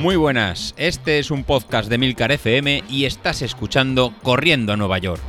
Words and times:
Muy 0.00 0.16
buenas, 0.16 0.74
este 0.78 1.18
es 1.18 1.30
un 1.30 1.44
podcast 1.44 1.90
de 1.90 1.98
Milcar 1.98 2.32
FM 2.32 2.84
y 2.88 3.04
estás 3.04 3.42
escuchando 3.42 4.14
Corriendo 4.22 4.72
a 4.72 4.76
Nueva 4.78 4.96
York. 4.96 5.20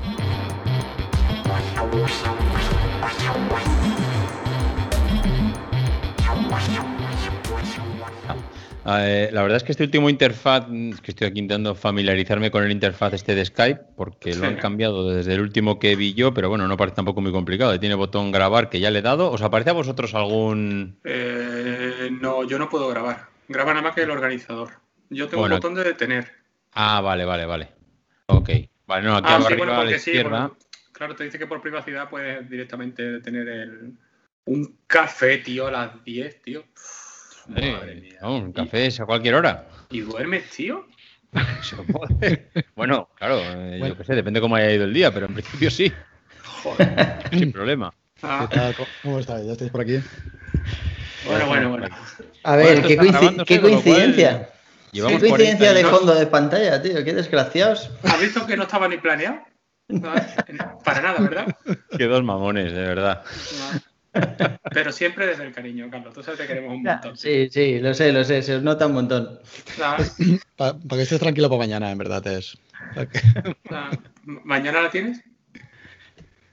Eh, 8.85 9.29
la 9.33 9.41
verdad 9.41 9.57
es 9.57 9.63
que 9.63 9.73
este 9.73 9.83
último 9.83 10.09
interfaz, 10.09 10.67
que 10.67 11.11
estoy 11.11 11.27
aquí 11.27 11.39
intentando 11.39 11.75
familiarizarme 11.75 12.49
con 12.49 12.63
el 12.63 12.71
interfaz 12.71 13.11
este 13.11 13.35
de 13.35 13.43
Skype, 13.43 13.81
porque 13.97 14.33
lo 14.35 14.47
han 14.47 14.55
cambiado 14.55 15.13
desde 15.13 15.33
el 15.33 15.41
último 15.41 15.79
que 15.79 15.97
vi 15.97 16.13
yo, 16.13 16.33
pero 16.33 16.47
bueno, 16.47 16.69
no 16.69 16.77
parece 16.77 16.95
tampoco 16.95 17.19
muy 17.19 17.33
complicado. 17.33 17.77
Tiene 17.77 17.95
botón 17.95 18.31
grabar 18.31 18.69
que 18.69 18.79
ya 18.79 18.89
le 18.89 18.99
he 18.99 19.01
dado. 19.01 19.31
¿Os 19.31 19.41
aparece 19.41 19.71
a 19.71 19.73
vosotros 19.73 20.15
algún...? 20.15 20.97
Eh, 21.03 22.09
no, 22.21 22.45
yo 22.45 22.57
no 22.57 22.69
puedo 22.69 22.87
grabar. 22.87 23.31
Graba 23.51 23.73
nada 23.73 23.83
más 23.83 23.95
que 23.95 24.03
el 24.03 24.11
organizador. 24.11 24.69
Yo 25.09 25.27
tengo 25.27 25.43
un 25.43 25.49
botón 25.49 25.75
de 25.75 25.83
detener. 25.83 26.31
Ah, 26.71 27.01
vale, 27.01 27.25
vale, 27.25 27.45
vale. 27.45 27.69
Ok. 28.27 28.49
Vale, 28.87 29.07
no, 29.07 29.17
aquí 29.17 29.27
ah, 29.29 29.35
arriba 29.45 29.79
a 29.79 29.83
la 29.83 29.95
izquierda... 29.95 30.51
claro, 30.91 31.15
te 31.15 31.25
dice 31.25 31.37
que 31.37 31.47
por 31.47 31.61
privacidad 31.61 32.09
puedes 32.09 32.49
directamente 32.49 33.03
detener 33.03 33.47
el... 33.47 33.93
un 34.45 34.77
café, 34.87 35.37
tío, 35.39 35.67
a 35.67 35.71
las 35.71 36.03
10, 36.03 36.41
tío. 36.41 36.63
Madre 37.47 38.17
un 38.21 38.53
café 38.53 38.89
a 38.99 39.05
cualquier 39.05 39.35
hora. 39.35 39.67
¿Y 39.89 40.01
duermes, 40.01 40.49
tío? 40.49 40.87
bueno, 42.75 43.09
claro, 43.15 43.39
eh, 43.39 43.81
yo 43.85 43.97
qué 43.97 44.03
sé, 44.03 44.15
depende 44.15 44.41
cómo 44.41 44.55
haya 44.55 44.71
ido 44.71 44.83
el 44.83 44.93
día, 44.93 45.11
pero 45.11 45.25
en 45.27 45.33
principio 45.33 45.71
sí. 45.71 45.91
Joder. 46.63 47.23
Sin 47.31 47.51
problema. 47.51 47.93
Ah. 48.21 48.47
¿Qué 48.49 48.55
tal? 48.55 48.75
¿Cómo 49.01 49.19
estáis? 49.19 49.45
¿Ya 49.45 49.53
estáis 49.53 49.71
por 49.71 49.81
aquí? 49.81 49.99
Bueno, 51.25 51.47
bueno, 51.47 51.69
bueno. 51.69 51.87
A 52.43 52.55
ver, 52.55 52.81
qué, 52.81 52.97
coincidencia. 53.59 54.49
¿Qué 54.91 55.01
coincidencia 55.01 55.73
de 55.73 55.85
fondo 55.85 56.15
de 56.15 56.27
pantalla, 56.27 56.81
tío? 56.81 57.03
Qué 57.03 57.13
desgraciados. 57.13 57.91
¿Has 58.03 58.19
visto 58.19 58.45
que 58.45 58.57
no 58.57 58.63
estaba 58.63 58.87
ni 58.87 58.97
planeado? 58.97 59.39
Para 60.83 61.01
nada, 61.01 61.19
¿verdad? 61.19 61.55
Qué 61.97 62.05
dos 62.05 62.23
mamones, 62.23 62.73
de 62.73 62.81
verdad. 62.81 63.23
Pero 64.73 64.91
siempre 64.91 65.27
desde 65.27 65.45
el 65.45 65.53
cariño, 65.53 65.89
Carlos. 65.89 66.13
Tú 66.13 66.23
sabes 66.23 66.39
que 66.39 66.47
queremos 66.47 66.73
un 66.73 66.83
montón. 66.83 67.17
Sí, 67.17 67.49
sí, 67.49 67.79
lo 67.79 67.93
sé, 67.93 68.11
lo 68.11 68.23
sé. 68.23 68.41
Se 68.41 68.55
os 68.55 68.63
nota 68.63 68.87
un 68.87 68.93
montón. 68.93 69.39
Para 70.57 70.77
que 70.89 71.01
estés 71.01 71.19
tranquilo 71.19 71.49
para 71.49 71.59
mañana, 71.59 71.91
en 71.91 71.97
verdad 71.97 72.25
es. 72.27 72.57
¿Mañana 74.23 74.81
la 74.81 74.89
tienes? 74.89 75.21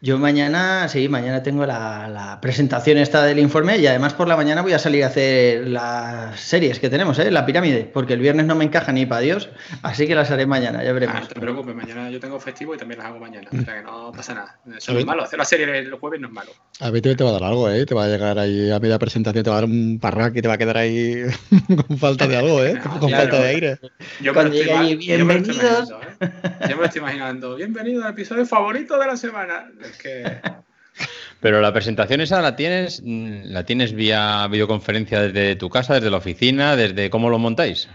Yo 0.00 0.16
mañana, 0.16 0.88
sí, 0.88 1.08
mañana 1.08 1.42
tengo 1.42 1.66
la, 1.66 2.38
presentación 2.40 2.98
esta 2.98 3.24
del 3.24 3.40
informe 3.40 3.78
y 3.78 3.86
además 3.88 4.14
por 4.14 4.28
la 4.28 4.36
mañana 4.36 4.62
voy 4.62 4.72
a 4.72 4.78
salir 4.78 5.02
a 5.02 5.08
hacer 5.08 5.66
las 5.66 6.38
series 6.38 6.78
que 6.78 6.88
tenemos, 6.88 7.18
¿eh? 7.18 7.32
La 7.32 7.44
pirámide, 7.44 7.90
porque 7.92 8.12
el 8.12 8.20
viernes 8.20 8.46
no 8.46 8.54
me 8.54 8.64
encaja 8.64 8.92
ni 8.92 9.06
para 9.06 9.22
Dios, 9.22 9.48
así 9.82 10.06
que 10.06 10.14
las 10.14 10.30
haré 10.30 10.46
mañana, 10.46 10.84
ya 10.84 10.92
veremos. 10.92 11.16
Ah, 11.16 11.20
no 11.22 11.26
te 11.26 11.40
preocupes, 11.40 11.74
mañana 11.74 12.08
yo 12.10 12.20
tengo 12.20 12.38
festivo 12.38 12.76
y 12.76 12.78
también 12.78 12.98
las 12.98 13.08
hago 13.08 13.18
mañana, 13.18 13.48
o 13.50 13.64
sea 13.64 13.74
que 13.74 13.82
no 13.82 14.12
pasa 14.12 14.34
nada. 14.34 14.60
Eso 14.76 14.92
no 14.92 15.00
es 15.00 15.04
malo, 15.04 15.24
hacer 15.24 15.36
la 15.36 15.44
serie 15.44 15.78
el 15.78 15.92
jueves 15.94 16.20
no 16.20 16.28
es 16.28 16.32
malo. 16.32 16.52
A 16.78 16.90
ver, 16.90 17.02
te 17.02 17.24
va 17.24 17.30
a 17.30 17.32
dar 17.32 17.44
algo, 17.44 17.68
¿eh? 17.68 17.84
Te 17.84 17.94
va 17.96 18.04
a 18.04 18.08
llegar 18.08 18.38
ahí 18.38 18.70
a 18.70 18.78
media 18.78 19.00
presentación, 19.00 19.42
te 19.42 19.50
va 19.50 19.56
a 19.56 19.60
dar 19.62 19.68
un 19.68 19.98
parraque 20.00 20.38
y 20.38 20.42
te 20.42 20.48
va 20.48 20.54
a 20.54 20.58
quedar 20.58 20.76
ahí 20.76 21.24
con 21.88 21.98
falta 21.98 22.28
de 22.28 22.36
algo, 22.36 22.62
¿eh? 22.62 22.78
con 23.00 23.10
falta 23.10 23.40
de 23.40 23.48
aire. 23.48 23.78
Yo 24.20 24.32
Cuando 24.32 24.54
llegue 24.54 24.72
allí, 24.72 24.94
bienvenidos. 24.94 25.90
¿eh? 26.20 26.30
Yo 26.68 26.76
me 26.76 26.76
lo 26.76 26.84
estoy 26.84 27.00
imaginando, 27.00 27.56
bienvenido 27.56 28.04
al 28.04 28.12
episodio 28.12 28.46
favorito 28.46 28.96
de 28.96 29.06
la 29.08 29.16
semana. 29.16 29.68
Pero 31.40 31.60
la 31.60 31.72
presentación 31.72 32.20
esa 32.20 32.42
la 32.42 32.56
tienes, 32.56 33.00
la 33.04 33.64
tienes 33.64 33.92
vía 33.92 34.46
videoconferencia 34.48 35.22
desde 35.22 35.54
tu 35.54 35.70
casa, 35.70 35.94
desde 35.94 36.10
la 36.10 36.16
oficina, 36.16 36.74
desde 36.74 37.10
cómo 37.10 37.30
lo 37.30 37.38
montáis. 37.38 37.88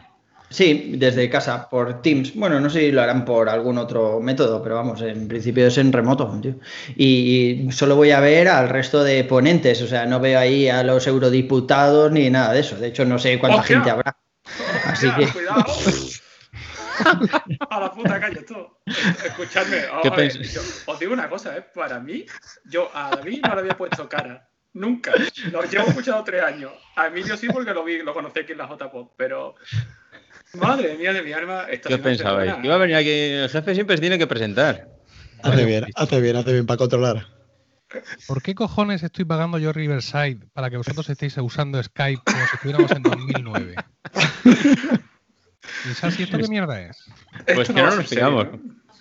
Sí, 0.53 0.93
desde 0.97 1.31
casa, 1.31 1.67
por 1.67 2.03
Teams. 2.03 2.35
Bueno, 2.35 2.59
no 2.59 2.69
sé 2.69 2.81
si 2.81 2.91
lo 2.91 3.01
harán 3.01 3.25
por 3.25 3.49
algún 3.49 3.79
otro 3.79 4.19
método, 4.19 4.61
pero 4.61 4.75
vamos, 4.75 5.01
en 5.01 5.27
principio 5.27 5.65
es 5.65 5.79
en 5.79 5.91
remoto. 5.91 6.39
Y 6.95 7.67
solo 7.71 7.95
voy 7.95 8.11
a 8.11 8.19
ver 8.19 8.47
al 8.47 8.69
resto 8.69 9.03
de 9.03 9.23
ponentes, 9.23 9.81
o 9.81 9.87
sea, 9.87 10.05
no 10.05 10.19
veo 10.19 10.37
ahí 10.37 10.69
a 10.69 10.83
los 10.83 11.07
eurodiputados 11.07 12.11
ni 12.11 12.29
nada 12.29 12.53
de 12.53 12.59
eso. 12.59 12.77
De 12.77 12.89
hecho, 12.89 13.03
no 13.03 13.17
sé 13.17 13.39
cuánta 13.39 13.63
gente 13.63 13.89
habrá. 13.89 14.15
Así 14.85 15.07
que. 15.17 15.27
a 17.69 17.79
la 17.79 17.91
puta 17.91 18.19
calle, 18.19 18.41
todo. 18.43 18.79
Escuchadme, 18.85 19.83
os 20.85 20.99
digo 20.99 21.13
una 21.13 21.29
cosa, 21.29 21.57
¿eh? 21.57 21.65
para 21.73 21.99
mí, 21.99 22.25
yo 22.65 22.89
a 22.93 23.15
David 23.15 23.41
no 23.47 23.55
le 23.55 23.61
había 23.61 23.77
puesto 23.77 24.07
cara. 24.07 24.49
Nunca. 24.73 25.13
Lo 25.51 25.63
llevo 25.63 25.87
escuchado 25.87 26.23
tres 26.23 26.43
años. 26.43 26.71
A 26.95 27.07
Emilio 27.07 27.37
sí 27.37 27.47
porque 27.47 27.73
lo 27.73 27.83
vi, 27.83 28.01
lo 28.01 28.13
conocí 28.13 28.39
aquí 28.39 28.53
en 28.53 28.57
la 28.57 28.67
JPOP, 28.67 29.13
pero 29.15 29.55
madre 30.53 30.97
mía 30.97 31.13
de 31.13 31.21
mi 31.21 31.31
arma. 31.31 31.67
¿Qué 31.67 31.97
pensabais? 31.99 32.55
iba 32.63 32.75
a 32.75 32.79
venir 32.79 32.95
aquí, 32.95 33.09
el 33.09 33.49
jefe 33.49 33.75
siempre 33.75 33.97
se 33.97 34.01
tiene 34.01 34.17
que 34.17 34.27
presentar. 34.27 34.87
Hace 35.43 35.65
bien, 35.65 35.85
hace 35.95 36.21
bien, 36.21 36.35
hace 36.37 36.53
bien 36.53 36.65
para 36.65 36.77
controlar. 36.77 37.27
¿Por 38.27 38.41
qué 38.41 38.55
cojones 38.55 39.03
estoy 39.03 39.25
pagando 39.25 39.59
yo 39.59 39.71
Riverside 39.71 40.39
para 40.53 40.71
que 40.71 40.77
vosotros 40.77 41.07
estéis 41.09 41.37
usando 41.37 41.81
Skype 41.83 42.23
como 42.25 42.39
si 42.47 42.55
estuviéramos 42.55 42.91
en 42.91 43.03
2009? 43.03 43.75
¿Y 45.89 45.93
sabes 45.93 46.19
esto 46.19 46.37
qué 46.37 46.47
mierda 46.47 46.81
es? 46.81 47.05
Pues 47.53 47.67
que 47.67 47.73
no 47.73 47.95
nos 47.95 48.07
fiamos. 48.07 48.47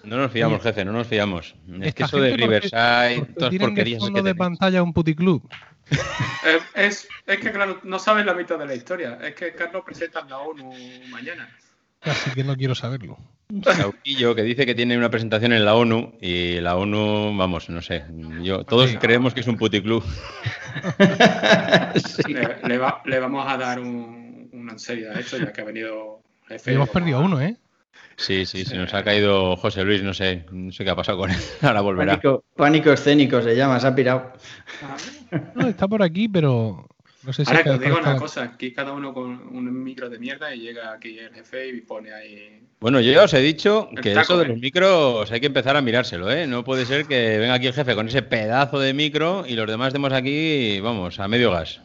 No 0.05 0.17
nos 0.17 0.33
fiamos, 0.33 0.63
jefe, 0.63 0.85
no 0.85 0.93
nos 0.93 1.07
fiamos. 1.07 1.55
Es 1.81 1.95
que 1.95 2.03
eso 2.03 2.21
de 2.21 2.37
Riverside, 2.37 3.27
todas 3.37 3.55
porquerías. 3.55 4.01
fondo 4.01 4.23
de 4.23 4.35
pantalla 4.35 4.83
un 4.83 4.93
puticlub? 4.93 5.49
Eh, 6.45 6.59
es, 6.75 7.07
es, 7.27 7.39
que, 7.39 7.53
claro, 7.53 7.79
no 7.85 7.99
sabes 7.99 8.27
la 8.27 8.35
mitad 8.35 8.59
de 8.59 8.67
la 8.67 8.75
historia. 8.75 9.19
Es 9.23 9.35
que 9.35 9.55
Carlos 9.55 9.85
presenta 9.85 10.21
en 10.21 10.31
la 10.31 10.39
ONU 10.39 10.73
mañana. 11.11 11.49
Así 12.01 12.31
que 12.31 12.43
no 12.43 12.57
quiero 12.57 12.75
saberlo. 12.75 13.17
Sauquillo 13.63 14.35
que 14.35 14.43
dice 14.43 14.67
que 14.67 14.75
tiene 14.75 14.97
una 14.97 15.11
presentación 15.11 15.53
en 15.53 15.65
la 15.65 15.75
ONU 15.75 16.17
y 16.21 16.61
la 16.61 16.77
ONU, 16.77 17.37
vamos, 17.37 17.69
no 17.69 17.83
sé, 17.83 18.05
yo 18.43 18.65
todos 18.65 18.97
creemos 18.99 19.35
que 19.35 19.41
es 19.41 19.47
un 19.47 19.57
puticlub. 19.57 20.03
sí. 21.95 22.33
le, 22.33 22.79
le, 23.05 23.21
vamos 23.21 23.47
a 23.47 23.57
dar 23.57 23.79
un, 23.79 24.49
una 24.53 24.79
serie 24.79 25.11
de 25.11 25.21
hecho, 25.21 25.37
ya 25.37 25.53
que 25.53 25.61
ha 25.61 25.65
venido 25.65 26.22
hemos 26.67 26.89
perdido 26.89 27.21
uno, 27.21 27.41
¿eh? 27.41 27.57
Sí, 28.17 28.47
sí, 28.47 28.65
se 28.65 28.77
nos 28.77 28.93
ha 28.95 29.03
caído 29.03 29.57
José 29.57 29.85
Luis, 29.85 30.03
no 30.03 30.15
sé, 30.15 30.45
no 30.51 30.71
sé 30.73 30.85
qué 30.85 30.91
ha 30.91 30.97
pasado 30.97 31.19
con 31.19 31.31
él. 31.31 31.37
Ahora 31.63 31.81
volverá. 31.81 32.21
Pánico, 32.57 32.93
escénico 32.93 33.43
se 33.43 33.57
llama, 33.57 33.81
se 33.81 33.87
ha 33.87 33.95
pirado. 33.95 34.33
No, 35.55 35.67
está 35.67 35.89
por 35.89 36.03
aquí, 36.03 36.29
pero 36.29 36.87
no 37.25 37.33
sé 37.33 37.45
si. 37.45 37.51
Ahora 37.51 37.65
que 37.65 37.71
os 37.71 37.81
digo 37.81 37.99
una 37.99 38.17
cosa, 38.17 38.43
aquí 38.43 38.73
cada 38.73 38.93
uno 38.93 39.15
con 39.15 39.31
un 39.31 39.83
micro 39.83 40.09
de 40.09 40.19
mierda 40.19 40.55
y 40.55 40.61
llega 40.61 40.93
aquí 40.93 41.19
el 41.19 41.33
jefe 41.33 41.69
y 41.69 41.81
pone 41.81 42.13
ahí. 42.13 42.61
Bueno, 42.81 43.01
yo 43.01 43.13
ya 43.13 43.25
os 43.25 43.35
he 43.35 43.41
dicho 43.41 43.89
que 44.03 44.13
eso 44.13 44.39
de 44.39 44.47
los 44.47 44.59
micros 44.59 45.31
hay 45.31 45.41
que 45.41 45.47
empezar 45.47 45.77
a 45.77 45.83
mirárselo, 45.83 46.31
¿eh? 46.31 46.47
No 46.47 46.65
puede 46.65 46.85
ser 46.85 47.07
que 47.07 47.39
venga 47.39 47.55
aquí 47.55 47.69
el 47.69 47.75
jefe 47.75 47.95
con 47.95 48.09
ese 48.09 48.23
pedazo 48.23 48.79
de 48.81 48.93
micro 48.93 49.45
y 49.47 49.55
los 49.55 49.69
demás 49.69 49.93
demos 49.93 50.13
aquí, 50.13 50.81
vamos, 50.81 51.19
a 51.21 51.29
medio 51.29 51.53
gas. 51.53 51.81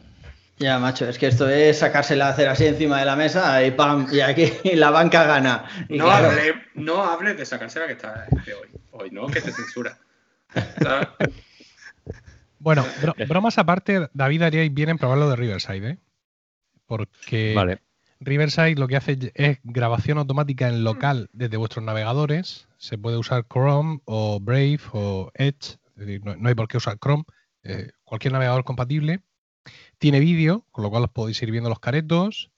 Ya, 0.58 0.78
macho, 0.80 1.08
es 1.08 1.18
que 1.18 1.28
esto 1.28 1.48
es 1.48 1.78
sacársela 1.78 2.26
a 2.26 2.30
hacer 2.30 2.48
así 2.48 2.66
encima 2.66 2.98
de 2.98 3.04
la 3.04 3.14
mesa 3.14 3.64
y 3.64 3.70
pam, 3.70 4.08
y 4.10 4.20
aquí 4.20 4.50
la 4.74 4.90
banca 4.90 5.24
gana. 5.24 5.64
no, 5.88 6.10
hable, 6.10 6.54
no 6.74 7.04
hables 7.04 7.36
de 7.36 7.46
sacársela 7.46 7.86
que 7.86 7.92
está 7.92 8.26
de 8.44 8.54
hoy. 8.54 8.68
Hoy 8.90 9.10
no, 9.12 9.28
que 9.28 9.40
te 9.40 9.52
censura. 9.52 9.96
bueno, 12.58 12.84
bromas 13.28 13.58
aparte, 13.58 14.08
David 14.14 14.42
haría 14.42 14.68
bien 14.68 14.88
en 14.88 14.98
probarlo 14.98 15.30
de 15.30 15.36
Riverside, 15.36 15.90
¿eh? 15.90 15.98
Porque 16.86 17.78
Riverside 18.18 18.74
lo 18.76 18.88
que 18.88 18.96
hace 18.96 19.32
es 19.34 19.58
grabación 19.62 20.18
automática 20.18 20.68
en 20.68 20.82
local 20.82 21.28
desde 21.32 21.56
vuestros 21.56 21.84
navegadores. 21.84 22.66
Se 22.78 22.98
puede 22.98 23.16
usar 23.16 23.46
Chrome 23.46 24.00
o 24.06 24.40
Brave 24.40 24.80
o 24.92 25.30
Edge, 25.34 25.78
no, 25.94 26.48
hay 26.48 26.54
por 26.54 26.66
qué 26.66 26.78
usar 26.78 26.98
Chrome, 26.98 27.24
eh, 27.62 27.90
cualquier 28.04 28.32
navegador 28.32 28.64
compatible 28.64 29.22
tiene 29.98 30.20
vídeo, 30.20 30.64
con 30.70 30.84
lo 30.84 30.90
cual 30.90 31.04
os 31.04 31.10
podéis 31.10 31.42
ir 31.42 31.50
viendo 31.50 31.68
los 31.68 31.80
caretos. 31.80 32.50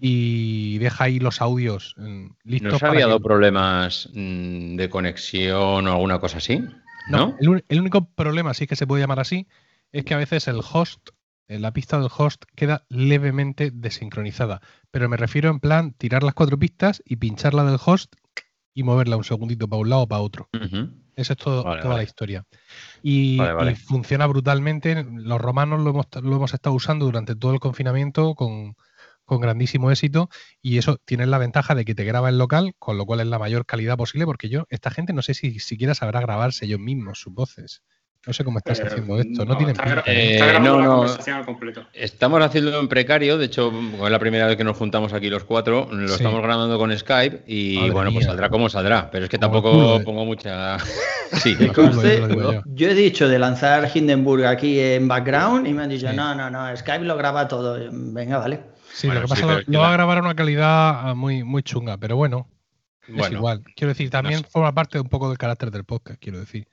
Y 0.00 0.78
deja 0.78 1.04
ahí 1.04 1.18
los 1.18 1.40
audios 1.40 1.96
listos. 2.44 2.70
¿No 2.70 2.76
os 2.76 2.82
había 2.84 3.06
dado 3.06 3.20
problemas 3.20 4.08
mm, 4.14 4.76
de 4.76 4.88
conexión 4.88 5.88
o 5.88 5.92
alguna 5.92 6.20
cosa 6.20 6.38
así? 6.38 6.62
No, 7.08 7.36
El, 7.40 7.80
único 7.80 8.08
problema, 8.10 8.54
si 8.54 8.64
es 8.64 8.68
que 8.68 8.76
se 8.76 8.86
puede 8.86 9.02
llamar 9.02 9.18
así, 9.18 9.48
es 9.92 10.04
que 10.04 10.14
a 10.14 10.18
veces 10.18 10.46
el 10.46 10.60
host, 10.60 11.08
eh, 11.48 11.58
la 11.58 11.72
pista 11.72 11.98
del 11.98 12.10
host, 12.16 12.44
queda 12.54 12.84
levemente 12.88 13.70
desincronizada. 13.72 14.60
Pero 14.90 15.08
me 15.08 15.16
refiero 15.16 15.50
en 15.50 15.58
plan 15.58 15.92
tirar 15.94 16.22
las 16.22 16.34
cuatro 16.34 16.58
pistas 16.58 17.02
y 17.04 17.16
pincharla 17.16 17.64
del 17.64 17.80
host 17.84 18.14
y 18.74 18.82
moverla 18.82 19.16
un 19.16 19.24
segundito 19.24 19.68
para 19.68 19.80
un 19.80 19.90
lado 19.90 20.02
o 20.02 20.08
para 20.08 20.20
otro. 20.20 20.48
Esa 21.18 21.32
es 21.32 21.36
todo, 21.36 21.64
toda 21.64 21.96
la 21.96 22.04
historia. 22.04 22.44
Y, 23.02 23.40
funciona 23.86 24.24
brutalmente. 24.28 25.04
Los 25.04 25.40
romanos 25.40 25.80
lo 25.80 25.90
hemos, 25.90 26.06
lo 26.22 26.36
hemos, 26.36 26.54
estado 26.54 26.76
usando 26.76 27.06
durante 27.06 27.34
todo 27.34 27.52
el 27.52 27.58
confinamiento 27.58 28.36
con, 28.36 28.76
grandísimo 29.26 29.90
éxito. 29.90 30.30
Y 30.62 30.78
eso 30.78 30.98
tiene 31.04 31.26
la 31.26 31.38
ventaja 31.38 31.74
de 31.74 31.84
que 31.84 31.96
te 31.96 32.04
graba 32.04 32.28
en 32.28 32.38
local, 32.38 32.76
con 32.78 32.98
lo 32.98 33.04
cual 33.04 33.18
es 33.18 33.26
la 33.26 33.40
mayor 33.40 33.66
calidad 33.66 33.96
posible, 33.96 34.26
porque 34.26 34.48
yo, 34.48 34.66
esta 34.68 34.92
gente 34.92 35.12
no 35.12 35.22
sé 35.22 35.34
si 35.34 35.58
siquiera 35.58 35.96
sabrá 35.96 36.20
grabarse 36.20 36.66
ellos 36.66 36.78
mismos 36.78 37.18
sus 37.18 37.34
voces. 37.34 37.82
No 38.28 38.34
sé 38.34 38.44
cómo 38.44 38.58
estás 38.58 38.78
haciendo 38.78 39.18
esto. 39.18 39.46
No, 39.46 39.56
tiene 39.56 39.72
está, 39.72 40.02
eh, 40.04 40.58
no, 40.60 40.82
no. 40.82 41.02
al 41.02 41.46
completo. 41.46 41.86
Estamos 41.94 42.42
haciendo 42.42 42.78
en 42.78 42.86
precario. 42.86 43.38
De 43.38 43.46
hecho, 43.46 43.72
es 44.04 44.10
la 44.10 44.18
primera 44.18 44.46
vez 44.46 44.58
que 44.58 44.64
nos 44.64 44.76
juntamos 44.76 45.14
aquí 45.14 45.30
los 45.30 45.44
cuatro. 45.44 45.88
Lo 45.90 46.14
estamos 46.14 46.42
grabando 46.42 46.76
con 46.76 46.94
Skype 46.96 47.44
y 47.46 47.88
bueno, 47.88 48.12
pues 48.12 48.26
saldrá 48.26 48.50
como 48.50 48.68
saldrá. 48.68 49.10
Pero 49.10 49.24
es 49.24 49.30
que 49.30 49.38
tampoco 49.38 50.02
pongo 50.04 50.26
mucha. 50.26 50.76
sí, 51.32 51.56
yo, 51.58 52.62
yo, 52.66 52.88
he 52.90 52.94
dicho 52.94 53.26
de 53.30 53.38
lanzar 53.38 53.90
Hindenburg 53.94 54.44
aquí 54.44 54.78
en 54.78 55.08
background 55.08 55.66
y 55.66 55.72
me 55.72 55.84
han 55.84 55.88
dicho, 55.88 56.12
no, 56.12 56.34
no, 56.34 56.50
no, 56.50 56.76
Skype 56.76 57.06
lo 57.06 57.16
graba 57.16 57.48
todo. 57.48 57.78
Venga, 57.90 58.36
vale. 58.36 58.60
Sí, 58.92 59.06
lo 59.06 59.22
que 59.22 59.28
pasa 59.28 59.58
es 59.60 59.64
que 59.64 59.72
lo 59.72 59.80
va 59.80 59.88
a 59.88 59.92
grabar 59.92 60.18
a 60.18 60.20
una 60.20 60.34
calidad 60.34 61.14
muy, 61.14 61.44
muy 61.44 61.62
chunga, 61.62 61.96
pero 61.96 62.16
bueno. 62.16 62.46
Es 63.16 63.32
igual. 63.32 63.62
Quiero 63.74 63.88
decir, 63.88 64.10
también 64.10 64.44
forma 64.44 64.72
parte 64.74 65.00
un 65.00 65.08
poco 65.08 65.28
del 65.28 65.38
carácter 65.38 65.70
del 65.70 65.84
podcast, 65.84 66.20
quiero 66.20 66.40
decir. 66.40 66.68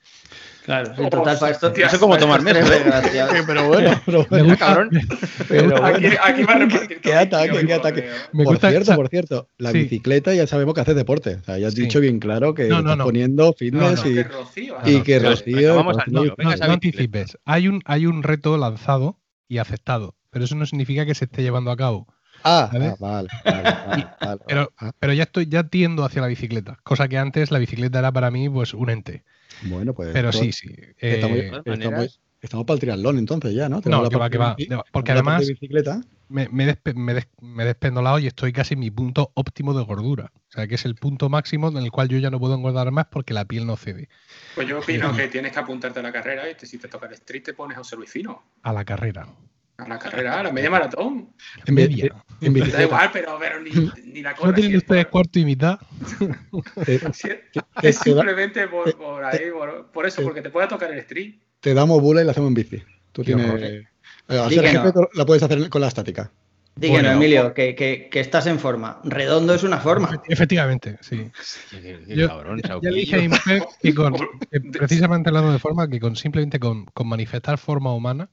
Claro, 0.64 0.92
en 0.96 1.08
total 1.10 1.38
para 1.38 1.52
esto. 1.52 1.72
No 1.76 1.88
sé 1.88 1.98
cómo 1.98 2.18
tomar 2.18 2.42
menos. 2.42 2.68
pero 3.46 3.68
bueno, 3.68 4.00
pero 4.06 4.26
bueno, 4.28 4.56
cabrón. 4.58 4.90
Pero 5.48 5.84
aquí, 5.84 6.06
aquí, 6.06 6.42
va 6.42 6.54
a 6.54 6.58
repartir. 6.58 7.00
Qué 7.00 7.14
ataque, 7.14 7.66
qué 7.66 7.74
ataque. 7.74 8.08
por 8.32 8.58
cierto, 8.58 8.96
por 8.96 9.08
cierto, 9.08 9.48
la 9.58 9.72
bicicleta 9.72 10.34
ya 10.34 10.46
sabemos 10.46 10.74
que 10.74 10.80
hace 10.80 10.94
deporte. 10.94 11.36
O 11.36 11.44
sea, 11.44 11.58
ya 11.58 11.68
has 11.68 11.74
dicho 11.74 12.00
bien 12.00 12.18
claro 12.18 12.54
que 12.54 12.68
estás 12.68 12.96
poniendo 12.98 13.52
fitness 13.52 14.04
y, 14.04 14.14
que 14.14 14.90
y 14.90 15.02
que 15.02 15.18
Rocío. 15.20 15.76
Vamos 15.76 15.98
a, 15.98 16.04
no, 16.06 16.24
anticipes. 16.60 17.38
Hay 17.44 17.68
un, 17.68 17.80
hay 17.84 18.06
un 18.06 18.22
reto 18.22 18.56
lanzado 18.56 19.18
y 19.48 19.58
aceptado, 19.58 20.16
pero 20.30 20.44
eso 20.44 20.56
no 20.56 20.66
significa 20.66 21.06
que 21.06 21.14
se 21.14 21.26
esté 21.26 21.42
llevando 21.42 21.70
a 21.70 21.76
cabo. 21.76 22.06
Ah, 22.48 22.70
ah 22.72 22.96
vale, 23.00 23.28
vale, 23.44 24.38
pero, 24.46 24.72
pero, 25.00 25.12
ya 25.12 25.24
estoy, 25.24 25.46
ya 25.46 25.64
tiendo 25.64 26.04
hacia 26.04 26.22
la 26.22 26.28
bicicleta, 26.28 26.78
cosa 26.84 27.08
que 27.08 27.18
antes 27.18 27.50
la 27.50 27.58
bicicleta 27.58 27.98
era 27.98 28.12
para 28.12 28.30
mí 28.30 28.48
pues 28.48 28.72
un 28.72 28.88
ente. 28.88 29.24
Bueno, 29.62 29.94
pues. 29.94 30.10
Pero 30.12 30.32
sí, 30.32 30.52
sí. 30.52 30.68
Estamos, 30.98 31.38
eh, 31.38 32.08
estamos, 32.40 32.64
para 32.64 32.74
el 32.74 32.80
triatlón 32.80 33.18
entonces 33.18 33.52
ya, 33.52 33.68
¿no? 33.68 33.80
No, 33.84 34.08
que 34.08 34.16
va, 34.16 34.30
que 34.30 34.38
va. 34.38 34.56
Porque 34.92 35.10
además 35.10 35.44
me, 36.28 36.48
me, 36.48 36.78
me, 36.94 37.12
he 37.62 37.64
despendolado 37.64 38.20
y 38.20 38.28
estoy 38.28 38.52
casi 38.52 38.74
en 38.74 38.80
mi 38.80 38.92
punto 38.92 39.32
óptimo 39.34 39.74
de 39.74 39.84
gordura. 39.84 40.30
O 40.34 40.52
sea, 40.52 40.68
que 40.68 40.76
es 40.76 40.84
el 40.84 40.94
punto 40.94 41.28
máximo 41.28 41.68
en 41.68 41.78
el 41.78 41.90
cual 41.90 42.08
yo 42.08 42.18
ya 42.18 42.30
no 42.30 42.38
puedo 42.38 42.54
engordar 42.54 42.92
más 42.92 43.06
porque 43.06 43.34
la 43.34 43.44
piel 43.44 43.66
no 43.66 43.76
cede. 43.76 44.08
Pues 44.54 44.68
yo 44.68 44.78
opino 44.78 45.16
que 45.16 45.26
tienes 45.26 45.52
que 45.52 45.58
apuntarte 45.58 45.98
a 45.98 46.02
la 46.04 46.12
carrera 46.12 46.44
y 46.48 46.54
si 46.64 46.78
te 46.78 46.86
toca 46.86 47.06
el 47.06 47.14
street 47.14 47.42
te 47.42 47.54
pones 47.54 47.76
a 47.76 47.96
Luis 47.96 48.10
Fino. 48.10 48.40
A 48.62 48.72
la 48.72 48.84
carrera. 48.84 49.26
A 49.78 49.88
la 49.88 49.98
carrera, 49.98 50.40
a 50.40 50.42
la 50.42 50.52
media 50.52 50.70
maratón. 50.70 51.34
En 51.66 51.74
media. 51.74 52.14
En 52.40 52.54
da 52.54 52.82
igual, 52.82 53.10
pero, 53.12 53.36
pero 53.38 53.60
ni, 53.60 53.70
ni, 54.04 54.22
la 54.22 54.34
cosa. 54.34 54.48
¿No 54.48 54.54
tienen 54.54 54.76
ustedes 54.76 55.06
cuarto 55.06 55.38
y 55.38 55.44
mitad? 55.44 55.78
es 57.82 57.96
simplemente 57.98 58.68
por, 58.68 58.96
por 58.96 59.24
ahí, 59.24 59.50
por, 59.52 59.90
por, 59.90 60.06
eso, 60.06 60.22
porque 60.22 60.40
te 60.40 60.50
puede 60.50 60.68
tocar 60.68 60.90
el 60.92 60.98
street. 61.00 61.34
Te 61.60 61.74
damos 61.74 62.00
bula 62.00 62.22
y 62.22 62.24
la 62.24 62.30
hacemos 62.30 62.48
en 62.48 62.54
bici. 62.54 62.82
Tú 63.12 63.22
tienes. 63.22 63.84
Eh, 64.28 64.48
jefe, 64.50 64.92
la 65.14 65.26
puedes 65.26 65.42
hacer 65.42 65.68
con 65.68 65.80
la 65.80 65.88
estática. 65.88 66.30
Díganos, 66.78 67.12
Emilio, 67.12 67.54
que, 67.54 67.74
que, 67.74 68.10
que, 68.10 68.20
estás 68.20 68.46
en 68.46 68.58
forma. 68.58 69.00
Redondo 69.02 69.54
es 69.54 69.62
una 69.62 69.78
forma. 69.78 70.20
Efectivamente, 70.28 70.98
sí. 71.00 71.30
Yo, 72.06 72.28
ya 72.82 72.90
le 72.90 72.98
dije 72.98 73.16
a 73.16 73.66
que, 73.80 73.94
con, 73.94 74.12
que 74.50 74.60
precisamente 74.60 75.30
hablando 75.30 75.52
de 75.52 75.58
forma, 75.58 75.88
que 75.88 75.98
con 75.98 76.16
simplemente 76.16 76.60
con, 76.60 76.84
con 76.84 77.08
manifestar 77.08 77.56
forma 77.56 77.94
humana, 77.94 78.28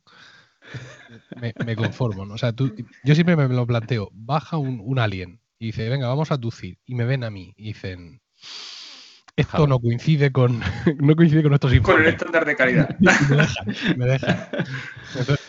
me, 1.66 1.76
conformo. 1.76 2.26
¿no? 2.26 2.34
O 2.36 2.38
sea, 2.38 2.54
tú, 2.54 2.74
yo 3.04 3.16
siempre 3.16 3.36
me 3.36 3.48
lo 3.48 3.68
planteo. 3.68 4.10
Baja 4.14 4.58
un, 4.58 4.82
un, 4.84 5.00
alien 5.00 5.40
y 5.60 5.68
dice, 5.68 5.90
venga, 5.90 6.08
vamos 6.08 6.32
a 6.32 6.38
tucir. 6.38 6.78
Y 6.86 6.96
me 6.96 7.06
ven 7.06 7.24
a 7.24 7.30
mí 7.30 7.54
y 7.58 7.68
dicen, 7.68 8.22
esto 9.36 9.66
no 9.66 9.80
coincide 9.80 10.32
con 10.32 10.60
no 11.00 11.16
coincide 11.16 11.42
con 11.42 11.50
nuestros 11.50 11.74
informes. 11.74 12.02
Con 12.02 12.08
el 12.08 12.14
estándar 12.14 12.46
de 12.46 12.56
calidad. 12.56 12.96
me 13.98 14.06
deja, 14.06 14.50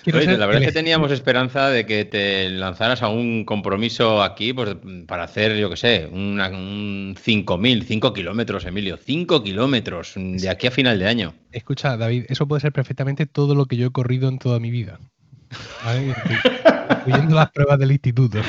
la 0.06 0.46
verdad 0.46 0.62
es 0.62 0.68
que 0.68 0.72
teníamos 0.72 1.10
esperanza 1.10 1.68
de 1.68 1.84
que 1.84 2.04
te 2.06 2.48
lanzaras 2.48 3.02
a 3.02 3.08
un 3.08 3.44
compromiso 3.44 4.22
aquí 4.22 4.52
pues, 4.52 4.76
para 5.06 5.24
hacer, 5.24 5.56
yo 5.56 5.68
qué 5.68 5.76
sé, 5.76 6.08
una, 6.10 6.48
un 6.48 7.14
5.000, 7.14 7.84
5 7.84 8.12
kilómetros, 8.14 8.64
Emilio. 8.64 8.96
5 8.96 9.42
kilómetros 9.42 10.14
de 10.16 10.48
aquí 10.48 10.66
a 10.66 10.70
final 10.70 10.98
de 10.98 11.08
año. 11.08 11.34
Escucha, 11.52 11.96
David, 11.96 12.24
eso 12.28 12.48
puede 12.48 12.60
ser 12.60 12.72
perfectamente 12.72 13.26
todo 13.26 13.54
lo 13.54 13.66
que 13.66 13.76
yo 13.76 13.88
he 13.88 13.92
corrido 13.92 14.28
en 14.28 14.38
toda 14.38 14.60
mi 14.60 14.70
vida. 14.70 14.98
Incluyendo 16.98 17.34
las 17.34 17.50
pruebas 17.50 17.78
del 17.78 17.92
instituto. 17.92 18.40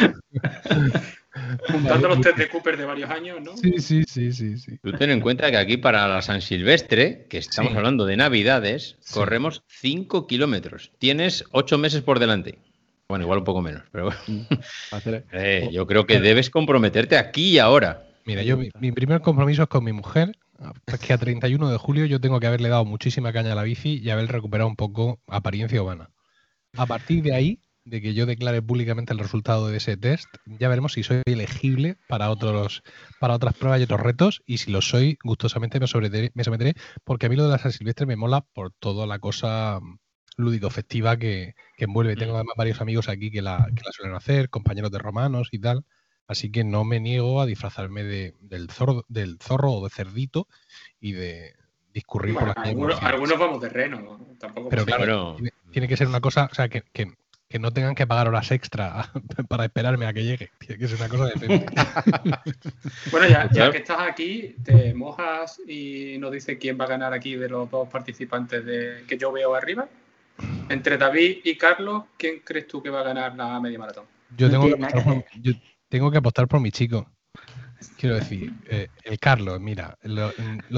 Juntando 1.70 2.08
los 2.08 2.22
test 2.22 2.38
de 2.38 2.50
Cooper 2.50 2.78
de 2.78 2.86
varios 2.86 3.10
años, 3.10 3.42
¿no? 3.42 3.58
Sí, 3.58 3.80
sí, 3.80 4.04
sí, 4.08 4.32
sí, 4.32 4.58
sí. 4.58 4.78
Tú 4.82 4.94
ten 4.94 5.12
en 5.12 5.20
cuenta 5.20 5.52
que 5.52 5.58
aquí 5.58 5.78
para 5.78 6.08
la 6.08 6.22
San 6.22 6.42
Silvestre, 6.42 7.28
que 7.30 7.38
estamos 7.38 7.76
hablando 7.76 8.06
de 8.06 8.18
Navidades, 8.18 8.98
corremos 9.12 9.64
5 9.68 10.28
kilómetros. 10.28 10.92
Tienes 10.98 11.46
8 11.52 11.78
meses 11.78 12.02
por 12.02 12.20
delante. 12.20 12.60
Bueno, 13.08 13.24
igual 13.24 13.40
un 13.40 13.46
poco 13.46 13.62
menos, 13.62 13.84
pero 13.92 14.06
bueno. 14.06 14.20
Mm, 14.28 14.42
eh, 15.34 15.70
yo 15.72 15.86
creo 15.86 16.06
que 16.06 16.20
debes 16.20 16.50
comprometerte 16.50 17.18
aquí 17.18 17.52
y 17.52 17.60
ahora. 17.60 18.08
Mira, 18.26 18.42
yo 18.42 18.58
mi, 18.58 18.92
primer 18.92 19.22
compromiso 19.22 19.64
es 19.64 19.70
con 19.70 19.84
mi 19.84 19.94
mujer, 19.94 20.32
que 21.00 21.14
a 21.14 21.18
31 21.18 21.70
de 21.70 21.78
julio 21.78 22.06
yo 22.06 22.20
tengo 22.20 22.40
que 22.40 22.48
haberle 22.48 22.70
dado 22.70 22.84
muchísima 22.84 23.32
caña 23.32 23.52
a 23.52 23.56
la 23.56 23.62
bici 23.62 24.00
y 24.02 24.10
haber 24.10 24.32
recuperado 24.32 24.68
un 24.68 24.76
poco 24.76 25.20
apariencia 25.28 25.82
humana. 25.82 26.10
A 26.78 26.86
partir 26.86 27.24
de 27.24 27.34
ahí, 27.34 27.60
de 27.86 28.02
que 28.02 28.14
yo 28.14 28.26
declare 28.26 28.62
públicamente 28.62 29.14
el 29.14 29.20
resultado 29.20 29.68
de 29.68 29.78
ese 29.78 29.96
test, 29.96 30.28
ya 30.46 30.70
veremos 30.70 30.94
si 30.94 31.04
soy 31.04 31.22
elegible 31.26 31.98
para 32.08 32.30
otros 32.30 32.82
para 33.20 33.36
otras 33.36 33.54
pruebas 33.54 33.80
y 33.80 33.84
otros 33.84 34.02
retos 34.02 34.42
y 34.46 34.58
si 34.58 34.72
lo 34.72 34.82
soy, 34.82 35.18
gustosamente 35.24 35.80
me, 35.80 35.86
me 36.34 36.44
someteré 36.44 36.74
porque 37.04 37.28
a 37.28 37.30
mí 37.30 37.36
lo 37.36 37.44
de 37.44 37.52
la 37.52 37.58
San 37.60 37.72
Silvestre 37.72 38.06
me 38.06 38.16
mola 38.16 38.42
por 38.42 38.72
toda 38.72 39.06
la 39.06 39.20
cosa 39.20 39.80
lúdico 40.38 40.70
festiva 40.70 41.18
que, 41.18 41.56
envuelve. 41.78 42.16
Tengo 42.16 42.34
mm. 42.34 42.38
además 42.38 42.56
varios 42.58 42.82
amigos 42.82 43.10
aquí 43.10 43.32
que 43.32 43.42
la, 43.42 43.68
que 43.76 43.84
la 43.84 43.92
suelen 43.92 44.16
hacer, 44.16 44.50
compañeros 44.50 44.92
de 44.92 45.00
romanos 45.00 45.50
y 45.52 45.60
tal. 45.60 45.86
Así 46.28 46.52
que 46.52 46.64
no 46.64 46.84
me 46.84 47.00
niego 47.00 47.40
a 47.40 47.46
disfrazarme 47.46 48.04
de, 48.04 48.34
del, 48.42 48.70
zorro, 48.70 49.06
del 49.08 49.38
zorro 49.40 49.74
o 49.74 49.84
de 49.84 49.92
cerdito 49.92 50.48
y 51.00 51.14
de 51.14 51.54
discurrir 51.96 52.36
por 52.36 52.50
las 52.50 52.58
algunos, 52.58 53.02
algunos 53.02 53.40
vamos 53.40 53.62
de 53.62 53.70
reno, 53.70 54.28
tampoco. 54.38 54.70
Pero 54.70 54.86
claro, 54.86 55.38
tiene, 55.72 55.88
que 55.88 55.98
ser 55.98 56.08
una 56.08 56.22
cosa, 56.22 56.50
o 56.52 56.54
sea, 56.54 56.70
que, 56.70 56.84
que 56.92 57.60
no 57.60 57.72
tengan 57.72 57.96
que 57.96 58.06
pagar 58.06 58.28
horas 58.28 58.52
extra 58.52 59.10
para 59.48 59.66
esperarme 59.66 60.06
a 60.06 60.14
que 60.14 60.24
llegue. 60.24 60.52
Tiene 60.60 60.78
que 60.78 60.88
ser 60.88 60.98
una 60.98 61.10
cosa 61.10 61.26
de 61.28 61.66
Bueno, 63.12 63.28
ya, 63.28 63.50
ya, 63.52 63.72
que 63.72 63.78
estás 63.78 64.00
aquí, 64.02 64.56
te 64.64 64.94
mojas 64.94 65.62
y 65.68 66.18
nos 66.20 66.32
dice 66.32 66.58
quién 66.58 66.80
va 66.80 66.86
a 66.86 66.90
ganar 66.90 67.14
aquí 67.14 67.36
de 67.36 67.50
los 67.50 67.72
dos 67.72 67.88
participantes 67.88 68.66
de, 68.66 69.04
que 69.08 69.18
yo 69.18 69.32
veo 69.32 69.56
arriba. 69.56 69.88
Entre 70.68 70.98
David 70.98 71.38
y 71.46 71.58
Carlos, 71.58 72.04
¿quién 72.18 72.42
crees 72.44 72.68
tú 72.68 72.84
que 72.84 72.90
va 72.90 73.00
a 73.00 73.04
ganar 73.04 73.36
la 73.36 73.60
media 73.62 73.80
maratón? 73.80 74.04
Yo 74.36 74.50
tengo, 74.50 74.68
que 74.68 74.74
apostar, 74.74 75.04
por, 75.04 75.24
yo 75.40 75.54
tengo 75.88 76.12
que 76.12 76.18
apostar 76.18 76.48
por 76.48 76.60
mi 76.60 76.72
chico. 76.72 77.10
Quiero 77.98 78.16
decir, 78.16 78.54
eh, 78.70 78.88
el 79.04 79.20
Carlos, 79.20 79.60
mira, 79.60 79.98
lo, 80.04 80.32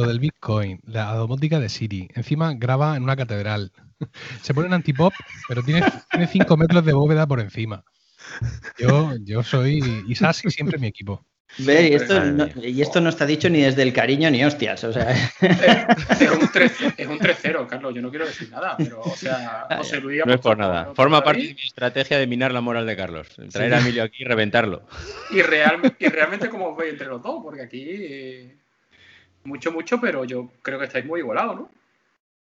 del 0.07 0.19
Bitcoin, 0.19 0.79
la 0.83 1.13
domótica 1.13 1.59
de 1.59 1.69
Siri, 1.69 2.09
encima 2.15 2.53
graba 2.53 2.95
en 2.95 3.03
una 3.03 3.15
catedral, 3.15 3.71
se 4.41 4.53
pone 4.53 4.67
un 4.67 4.73
antipop, 4.73 5.13
pero 5.47 5.63
tiene 5.63 5.83
5 6.31 6.57
metros 6.57 6.85
de 6.85 6.93
bóveda 6.93 7.27
por 7.27 7.39
encima. 7.39 7.83
Yo, 8.77 9.15
yo 9.23 9.43
soy 9.43 10.03
Isasi 10.07 10.49
siempre 10.49 10.79
mi 10.79 10.87
equipo. 10.87 11.25
Ve, 11.59 11.89
y 11.89 11.93
esto, 11.95 12.23
no, 12.23 12.47
y 12.61 12.81
esto 12.81 13.01
no 13.01 13.09
está 13.09 13.25
dicho 13.25 13.49
ni 13.49 13.61
desde 13.61 13.81
el 13.81 13.91
cariño 13.91 14.29
ni 14.29 14.43
hostias, 14.43 14.83
o 14.83 14.93
sea. 14.93 15.11
Es 15.11 16.29
un 17.07 17.19
3-0, 17.19 17.67
Carlos, 17.67 17.95
yo 17.95 18.01
no 18.01 18.09
quiero 18.09 18.27
decir 18.27 18.49
nada, 18.51 18.75
pero, 18.77 19.01
o 19.01 19.15
sea, 19.15 19.65
José 19.77 19.99
Luis. 19.99 20.23
No 20.25 20.33
es 20.33 20.41
por 20.41 20.57
nada. 20.57 20.93
Forma 20.93 21.23
parte 21.23 21.41
de 21.41 21.53
mi 21.55 21.61
estrategia 21.61 22.19
de 22.19 22.27
minar 22.27 22.51
la 22.51 22.61
moral 22.61 22.85
de 22.85 22.95
Carlos. 22.95 23.27
Traer 23.51 23.73
a 23.73 23.79
Emilio 23.79 24.03
aquí 24.03 24.23
y 24.23 24.25
reventarlo. 24.25 24.83
Y, 25.31 25.41
real, 25.41 25.95
y 25.97 26.07
realmente, 26.07 26.49
como 26.49 26.69
os 26.69 26.77
veis 26.77 26.91
entre 26.93 27.07
los 27.07 27.21
dos, 27.21 27.41
porque 27.43 27.63
aquí. 27.63 27.85
Eh, 27.89 28.55
mucho, 29.43 29.71
mucho, 29.71 29.99
pero 29.99 30.25
yo 30.25 30.51
creo 30.61 30.77
que 30.77 30.85
estáis 30.85 31.05
muy 31.05 31.21
igualados, 31.21 31.55
¿no? 31.55 31.69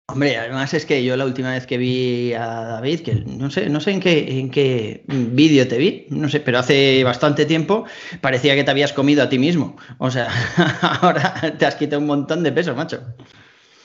Hombre, 0.08 0.36
además 0.36 0.74
es 0.74 0.84
que 0.84 1.02
yo 1.02 1.16
la 1.16 1.24
última 1.24 1.52
vez 1.52 1.66
que 1.66 1.78
vi 1.78 2.34
a 2.34 2.46
David, 2.46 3.00
que 3.00 3.14
no 3.14 3.50
sé, 3.50 3.70
no 3.70 3.80
sé 3.80 3.90
en 3.90 4.00
qué, 4.00 4.38
en 4.38 4.50
qué 4.50 5.02
vídeo 5.06 5.66
te 5.66 5.78
vi, 5.78 6.06
no 6.10 6.28
sé, 6.28 6.40
pero 6.40 6.58
hace 6.58 7.02
bastante 7.02 7.46
tiempo 7.46 7.86
parecía 8.20 8.54
que 8.54 8.64
te 8.64 8.70
habías 8.70 8.92
comido 8.92 9.22
a 9.22 9.30
ti 9.30 9.38
mismo. 9.38 9.76
O 9.96 10.10
sea, 10.10 10.28
ahora 11.00 11.56
te 11.58 11.64
has 11.64 11.76
quitado 11.76 12.00
un 12.00 12.06
montón 12.06 12.42
de 12.42 12.52
peso, 12.52 12.74
macho. 12.74 13.00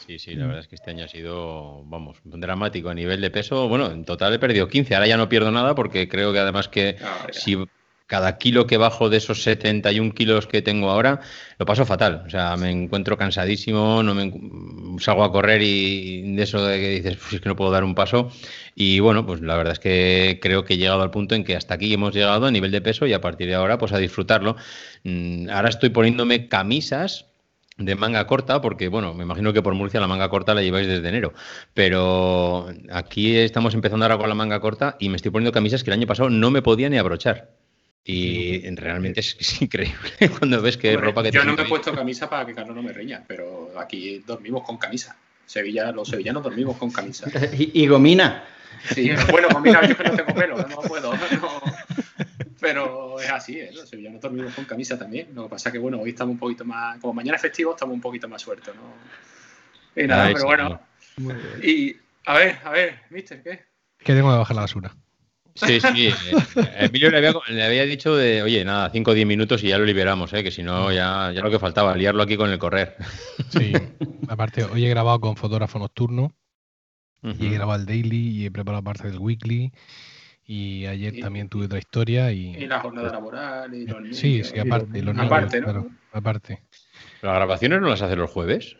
Sí, 0.06 0.20
sí, 0.20 0.36
la 0.36 0.46
verdad 0.46 0.62
es 0.62 0.68
que 0.68 0.76
este 0.76 0.92
año 0.92 1.06
ha 1.06 1.08
sido, 1.08 1.84
vamos, 1.86 2.18
dramático 2.26 2.90
a 2.90 2.94
nivel 2.94 3.22
de 3.22 3.32
peso. 3.32 3.70
Bueno, 3.70 3.90
en 3.90 4.04
total 4.04 4.34
he 4.34 4.40
perdido 4.40 4.68
15, 4.68 4.96
ahora 4.96 5.08
ya 5.08 5.18
no 5.18 5.30
pierdo 5.30 5.52
nada 5.52 5.74
porque 5.74 6.10
creo 6.10 6.34
que 6.34 6.40
además 6.40 6.68
que 6.68 6.98
ah, 7.02 7.28
si 7.32 7.58
cada 8.10 8.40
kilo 8.40 8.66
que 8.66 8.78
bajo 8.78 9.08
de 9.12 9.18
esos 9.18 9.44
71 9.44 10.16
kilos 10.16 10.48
que 10.48 10.64
tengo 10.64 10.90
ahora, 10.90 11.22
lo 11.60 11.66
paso 11.68 11.86
fatal. 11.86 12.24
O 12.26 12.30
sea, 12.30 12.58
me 12.58 12.72
encuentro 12.72 13.18
cansadísimo, 13.18 14.02
no 14.02 14.16
me 14.16 14.34
salgo 15.00 15.24
a 15.24 15.32
correr 15.32 15.62
y 15.62 16.36
de 16.36 16.42
eso 16.42 16.66
de 16.66 16.80
que 16.80 16.90
dices, 16.90 17.18
pues 17.18 17.34
es 17.34 17.42
que 17.42 17.48
no 17.48 17.56
puedo 17.56 17.70
dar 17.70 17.84
un 17.84 17.94
paso. 17.94 18.32
Y 18.74 19.00
bueno, 19.00 19.28
pues 19.28 19.42
la 19.42 19.56
verdad 19.56 19.74
es 19.74 19.80
que 19.80 20.40
creo 20.42 20.66
que 20.66 20.74
he 20.74 20.78
llegado 20.78 21.04
al 21.04 21.12
punto 21.12 21.36
en 21.36 21.44
que 21.44 21.56
hasta 21.56 21.76
aquí 21.76 21.94
hemos 21.94 22.12
llegado 22.12 22.48
a 22.48 22.52
nivel 22.52 22.72
de 22.72 22.82
peso 22.82 23.06
y 23.06 23.14
a 23.14 23.22
partir 23.22 23.48
de 23.48 23.54
ahora, 23.54 23.78
pues 23.78 23.94
a 23.94 24.00
disfrutarlo. 24.00 24.56
Mm, 25.04 25.52
ahora 25.52 25.70
estoy 25.70 25.90
poniéndome 25.90 26.48
camisas 26.48 27.28
de 27.78 27.96
manga 27.96 28.26
corta, 28.26 28.60
porque 28.60 28.88
bueno, 28.88 29.14
me 29.14 29.24
imagino 29.24 29.54
que 29.54 29.62
por 29.62 29.76
Murcia 29.76 30.00
la 30.00 30.08
manga 30.08 30.30
corta 30.30 30.56
la 30.56 30.64
lleváis 30.64 30.88
desde 30.88 31.08
enero, 31.08 31.34
pero 31.76 32.70
aquí 32.92 33.38
estamos 33.38 33.76
empezando 33.76 34.06
ahora 34.06 34.18
con 34.18 34.30
la 34.30 34.36
manga 34.36 34.60
corta 34.60 34.98
y 35.00 35.10
me 35.10 35.16
estoy 35.16 35.32
poniendo 35.32 35.52
camisas 35.52 35.84
que 35.84 35.92
el 35.92 36.00
año 36.00 36.08
pasado 36.08 36.32
no 36.32 36.50
me 36.50 36.64
podía 36.64 36.90
ni 36.90 36.98
abrochar. 36.98 37.59
Y 38.04 38.68
realmente 38.76 39.20
es, 39.20 39.62
increíble 39.62 40.12
cuando 40.40 40.62
ves 40.62 40.78
que 40.78 40.96
ropa 40.98 41.22
que 41.22 41.32
Yo 41.32 41.44
no 41.44 41.56
me 41.56 41.64
he 41.64 41.66
puesto 41.66 41.94
camisa 41.94 42.30
para 42.30 42.46
que 42.46 42.56
Carlos 42.56 42.76
no 42.76 42.82
me 42.82 42.94
reña, 42.94 43.24
pero 43.28 43.72
aquí 43.78 44.24
dormimos 44.26 44.64
con 44.64 44.78
camisa. 44.78 45.16
Sevilla, 45.46 45.92
los 45.92 46.08
sevillanos 46.08 46.44
dormimos 46.44 46.78
con 46.78 46.92
camisa. 46.92 47.30
¿Y, 47.54 47.88
gomina? 47.88 48.44
Sí, 48.94 49.12
bueno, 49.32 49.48
gomina, 49.52 49.86
yo 49.88 49.98
que 49.98 50.04
no 50.04 50.16
tengo 50.16 50.34
pelo, 50.34 50.58
no 50.58 50.78
puedo. 50.82 51.12
Pero 52.60 53.20
es 53.20 53.30
así, 53.30 53.60
¿eh? 53.60 53.72
los 53.74 53.90
sevillanos 53.90 54.22
dormimos 54.22 54.54
con 54.54 54.66
camisa 54.66 54.98
también. 54.98 55.30
Lo 55.34 55.44
que 55.44 55.50
pasa 55.50 55.70
es 55.70 55.74
que, 55.74 55.80
bueno, 55.80 56.00
hoy 56.00 56.12
estamos 56.12 56.34
un 56.34 56.40
poquito 56.40 56.66
más, 56.66 57.00
como 57.00 57.14
mañana 57.14 57.36
es 57.36 57.42
festivo, 57.42 57.72
estamos 57.72 57.96
un 57.96 58.02
poquito 58.02 58.28
más 58.28 58.42
sueltos, 58.42 58.76
¿no? 58.76 60.02
Y 60.02 60.08
nada, 60.08 60.30
pero 60.34 60.46
bueno. 60.46 60.82
Y 61.64 61.96
a 62.26 62.38
ver, 62.38 62.60
a 62.64 62.70
ver, 62.70 63.02
mister, 63.10 63.42
¿qué? 63.42 63.66
Que 63.98 64.14
tengo 64.14 64.32
que 64.32 64.38
bajar 64.38 64.56
la 64.56 64.62
basura. 64.62 64.96
Sí, 65.66 65.80
sí. 65.80 66.08
Eh, 66.08 66.14
Emilio 66.80 67.10
le 67.12 67.18
había, 67.18 67.34
le 67.50 67.64
había, 67.64 67.86
dicho 67.86 68.16
de, 68.16 68.42
oye, 68.42 68.64
nada, 68.64 68.90
5 68.90 69.12
o 69.12 69.14
10 69.14 69.28
minutos 69.28 69.64
y 69.64 69.68
ya 69.70 69.78
lo 69.78 69.86
liberamos, 69.86 70.34
¿eh? 70.34 70.44
que 70.44 70.52
si 70.52 70.64
no, 70.64 70.92
ya, 70.92 71.32
ya 71.34 71.42
lo 71.42 71.52
que 71.52 71.60
faltaba, 71.60 71.96
liarlo 71.96 72.24
aquí 72.24 72.38
con 72.38 72.50
el 72.50 72.60
correr. 72.60 72.96
Sí, 73.50 73.74
aparte, 74.28 74.64
hoy 74.64 74.86
he 74.86 74.90
grabado 74.90 75.20
con 75.20 75.36
fotógrafo 75.36 75.80
nocturno 75.80 76.34
y 77.22 77.48
he 77.48 77.50
grabado 77.50 77.80
el 77.80 77.86
daily 77.86 78.30
y 78.30 78.46
he 78.46 78.52
preparado 78.52 78.84
parte 78.84 79.08
del 79.10 79.20
weekly. 79.20 79.72
Y 80.46 80.86
ayer 80.88 81.20
también 81.20 81.48
tuve 81.48 81.66
otra 81.66 81.78
historia. 81.78 82.32
Y, 82.32 82.56
y 82.56 82.66
la 82.66 82.80
jornada 82.80 83.12
laboral 83.12 83.74
y 83.74 83.86
los 83.86 84.18
Sí, 84.18 84.44
sí, 84.44 84.58
aparte. 84.58 85.02
Los 85.04 85.18
aparte, 85.18 85.62
¿no? 85.62 85.90
aparte. 86.12 86.64
¿Las 87.22 87.36
grabaciones 87.36 87.82
no 87.82 87.88
las 87.88 88.02
hace 88.02 88.16
los 88.16 88.32
jueves? 88.32 88.78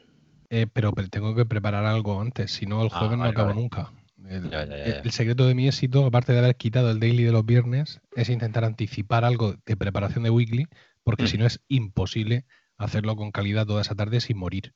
Eh, 0.50 0.66
pero, 0.72 0.92
tengo 1.12 1.36
que 1.36 1.46
preparar 1.46 1.86
algo 1.86 2.20
antes, 2.20 2.52
si 2.52 2.66
no 2.66 2.82
el 2.82 2.90
ah, 2.92 2.98
jueves 2.98 3.18
no 3.18 3.24
acabo 3.26 3.54
nunca. 3.54 3.92
El, 4.28 5.12
secreto 5.12 5.48
de 5.48 5.56
mi 5.56 5.68
éxito, 5.68 6.06
aparte 6.06 6.34
de 6.34 6.40
haber 6.40 6.56
quitado 6.56 6.92
el 6.92 7.00
daily 7.00 7.24
de 7.24 7.32
los 7.32 7.46
viernes, 7.46 8.02
es 8.16 8.30
intentar 8.30 8.66
anticipar 8.66 9.24
algo 9.24 9.56
de 9.66 9.78
preparación 9.78 10.24
de 10.24 10.30
weekly, 10.30 10.68
porque 11.04 11.24
mm. 11.24 11.28
si 11.28 11.38
no 11.38 11.46
es 11.46 11.62
imposible 11.68 12.46
hacerlo 12.78 13.16
con 13.16 13.32
calidad 13.32 13.66
toda 13.66 13.82
esa 13.82 13.96
tarde 13.96 14.20
sin 14.20 14.38
morir. 14.38 14.74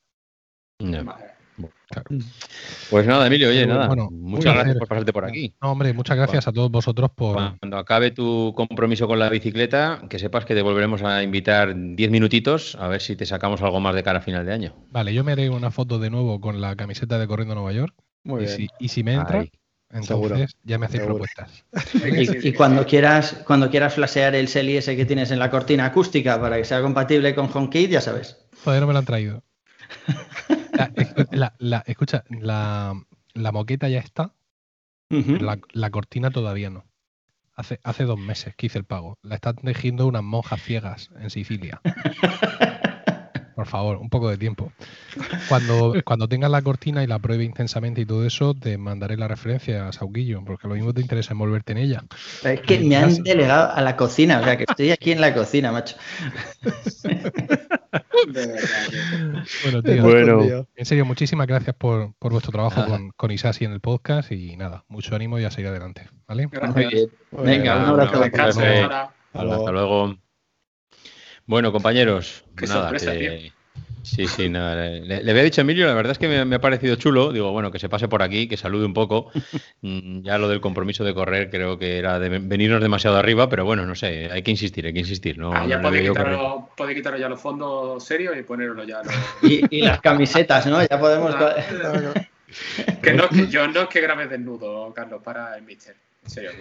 Pues 2.90 3.06
nada, 3.06 3.28
Emilio, 3.28 3.50
oye, 3.50 3.66
nada. 3.68 3.88
muchas 4.10 4.56
gracias 4.56 4.78
por 4.78 4.88
pasarte 4.88 5.14
por 5.14 5.26
aquí. 5.26 5.54
No, 5.62 5.72
hombre, 5.72 5.94
muchas 5.94 6.18
gracias 6.18 6.48
a 6.48 6.52
todos 6.52 6.72
vosotros 6.72 7.12
por. 7.16 7.58
Cuando 7.60 7.78
acabe 7.78 8.12
tu 8.12 8.54
compromiso 8.56 9.08
con 9.08 9.20
la 9.20 9.30
bicicleta, 9.30 10.02
que 10.10 10.20
sepas 10.20 10.46
que 10.46 10.56
te 10.56 10.62
volveremos 10.62 11.04
a 11.04 11.22
invitar 11.22 11.74
10 11.76 12.12
minutitos 12.12 12.76
a 12.76 12.88
ver 12.88 13.02
si 13.02 13.16
te 13.16 13.26
sacamos 13.26 13.62
algo 13.62 13.80
más 13.80 13.94
de 13.94 14.04
cara 14.04 14.20
a 14.20 14.22
final 14.22 14.46
de 14.46 14.54
año. 14.54 14.76
Vale, 14.90 15.14
yo 15.14 15.24
me 15.24 15.34
haré 15.34 15.50
una 15.50 15.70
foto 15.70 16.00
de 16.00 16.10
nuevo 16.10 16.42
con 16.42 16.60
la 16.60 16.76
camiseta 16.76 17.20
de 17.20 17.28
Corriendo 17.28 17.56
Nueva 17.56 17.72
York 17.72 17.94
y, 18.80 18.88
Si, 18.88 19.04
me 19.04 19.14
entra, 19.14 19.46
entonces 19.90 20.56
ya 20.64 20.78
me 20.78 20.88
hacéis 20.88 21.04
propuestas. 21.04 21.66
Y, 22.44 22.54
cuando 22.54 22.86
quieras, 22.86 23.44
cuando 23.46 23.70
quieras 23.70 23.94
flashear 23.94 24.36
el 24.36 24.48
ese 24.48 24.96
que 24.96 25.06
tienes 25.06 25.32
en 25.32 25.40
la 25.40 25.50
cortina 25.50 25.86
acústica 25.86 26.40
para 26.40 26.58
que 26.58 26.66
sea 26.66 26.82
compatible 26.82 27.36
con 27.36 27.50
HomeKit, 27.54 27.92
ya 27.92 28.02
sabes. 28.02 28.38
Joder, 28.64 28.82
no 28.82 28.88
me 28.88 28.94
lo 28.94 29.00
han 29.00 29.06
traído. 29.06 29.44
la, 31.60 31.84
escucha, 31.86 32.24
la, 32.30 32.96
moqueta 33.52 33.90
ya 33.90 34.00
está, 34.00 34.34
la, 35.10 35.90
cortina 35.92 36.32
todavía 36.32 36.70
no. 36.70 36.86
Hace, 37.56 37.80
hace 37.84 38.06
dos 38.06 38.18
meses 38.18 38.56
que 38.56 38.66
hice 38.66 38.80
el 38.80 38.86
pago. 38.86 39.20
La 39.22 39.36
están 39.36 39.58
tejiendo 39.58 40.08
unas 40.08 40.24
monjas 40.24 40.60
ciegas 40.64 41.12
en 41.20 41.30
Sicilia. 41.30 41.82
Por 43.56 43.68
favor, 43.68 43.98
un 43.98 44.10
poco 44.10 44.30
de 44.30 44.38
tiempo. 44.38 44.72
Cuando, 45.48 45.94
cuando 46.06 46.28
tengas 46.28 46.50
la 46.50 46.62
cortina 46.62 47.04
y 47.04 47.08
la 47.08 47.20
pruebe 47.20 47.44
intensamente 47.44 48.02
y 48.02 48.06
todo 48.06 48.26
eso, 48.26 48.54
te 48.54 48.78
mandaré 48.78 49.18
la 49.18 49.28
referencia 49.28 49.88
a 49.88 49.92
Sauquillo, 49.92 50.44
porque 50.46 50.68
lo 50.68 50.76
mismo 50.76 50.94
te 50.94 51.02
interesa 51.02 51.34
envolverte 51.34 51.74
en 51.74 51.78
ella. 51.80 52.04
Es 52.44 52.62
que 52.62 52.80
me 52.80 52.96
han 52.96 53.24
delegado 53.24 53.72
a 53.74 53.82
la 53.82 53.96
cocina, 53.96 54.40
o 54.40 54.44
sea 54.44 54.58
que 54.58 54.66
estoy 54.68 54.92
aquí 54.92 55.12
en 55.12 55.22
la 55.22 55.34
cocina, 55.34 55.72
macho. 55.72 55.96
bueno, 59.64 59.84
tío, 59.84 60.68
en 60.76 60.86
serio, 60.86 61.06
muchísimas 61.06 61.48
gracias 61.48 61.76
por, 61.76 62.14
vuestro 62.20 62.52
trabajo 62.52 62.86
con, 62.86 63.12
con, 63.12 63.32
Isasi 63.32 63.66
en 63.66 63.72
el 63.72 63.80
podcast 63.80 64.32
y 64.32 64.58
nada, 64.58 64.84
mucho 64.88 65.16
ánimo 65.16 65.40
y 65.40 65.46
a 65.46 65.52
seguir 65.52 65.70
adelante. 65.70 66.08
¿vale? 66.28 66.50
Venga, 67.32 67.78
un 67.78 68.02
abrazo. 68.02 68.24
Hasta 69.34 69.72
luego. 69.72 70.23
Bueno, 71.46 71.72
compañeros, 71.72 72.44
nada, 72.62 72.92
Sí, 74.04 74.28
sí, 74.28 74.50
nada. 74.50 74.76
Le, 74.76 75.32
había 75.32 75.44
dicho 75.44 75.62
a 75.62 75.64
Emilio, 75.64 75.88
la 75.88 75.94
verdad 75.94 76.12
es 76.12 76.18
que 76.18 76.28
me, 76.28 76.56
ha 76.56 76.60
parecido 76.60 76.98
chulo. 76.98 77.32
Digo, 77.32 77.52
bueno, 77.54 77.72
que 77.72 77.80
se 77.80 77.88
pase 77.88 78.10
por 78.10 78.22
aquí, 78.22 78.50
que 78.50 78.58
salude 78.58 78.86
un 78.86 78.94
poco. 78.94 79.32
Mm, 79.86 80.22
ya 80.22 80.38
lo 80.38 80.48
del 80.48 80.62
compromiso 80.62 81.04
de 81.04 81.14
correr 81.14 81.50
creo 81.50 81.78
que 81.78 81.98
era 81.98 82.18
de 82.18 82.30
venirnos 82.30 82.82
demasiado 82.82 83.18
arriba, 83.18 83.50
pero 83.50 83.66
bueno, 83.66 83.86
no 83.86 83.96
sé, 83.96 84.30
hay 84.32 84.42
que 84.42 84.52
insistir, 84.52 84.86
hay 84.86 84.94
que 84.94 85.00
insistir. 85.00 85.38
No, 85.38 85.54
ah, 85.54 85.66
ya 85.68 85.82
puede, 85.82 86.02
quitarlo, 86.02 87.18
ya 87.18 87.28
los 87.28 87.42
fondos 87.42 88.02
serios 88.02 88.38
y 88.38 88.44
ponerlo 88.44 88.86
ya. 88.86 89.02
Y, 89.42 89.82
las 89.82 90.00
camisetas, 90.00 90.66
¿no? 90.68 90.82
Ya 90.82 90.98
podemos. 90.98 91.36
Ah, 91.36 91.56
que 93.04 93.14
no, 93.14 93.28
que 93.28 93.48
yo 93.48 93.68
no 93.68 93.82
es 93.82 93.88
que 93.90 94.00
grabes 94.00 94.30
desnudo, 94.30 94.94
Carlos, 94.94 95.22
para 95.22 95.58
el 95.58 95.64
Mister. 95.64 95.98
En 96.24 96.30
serio, 96.30 96.52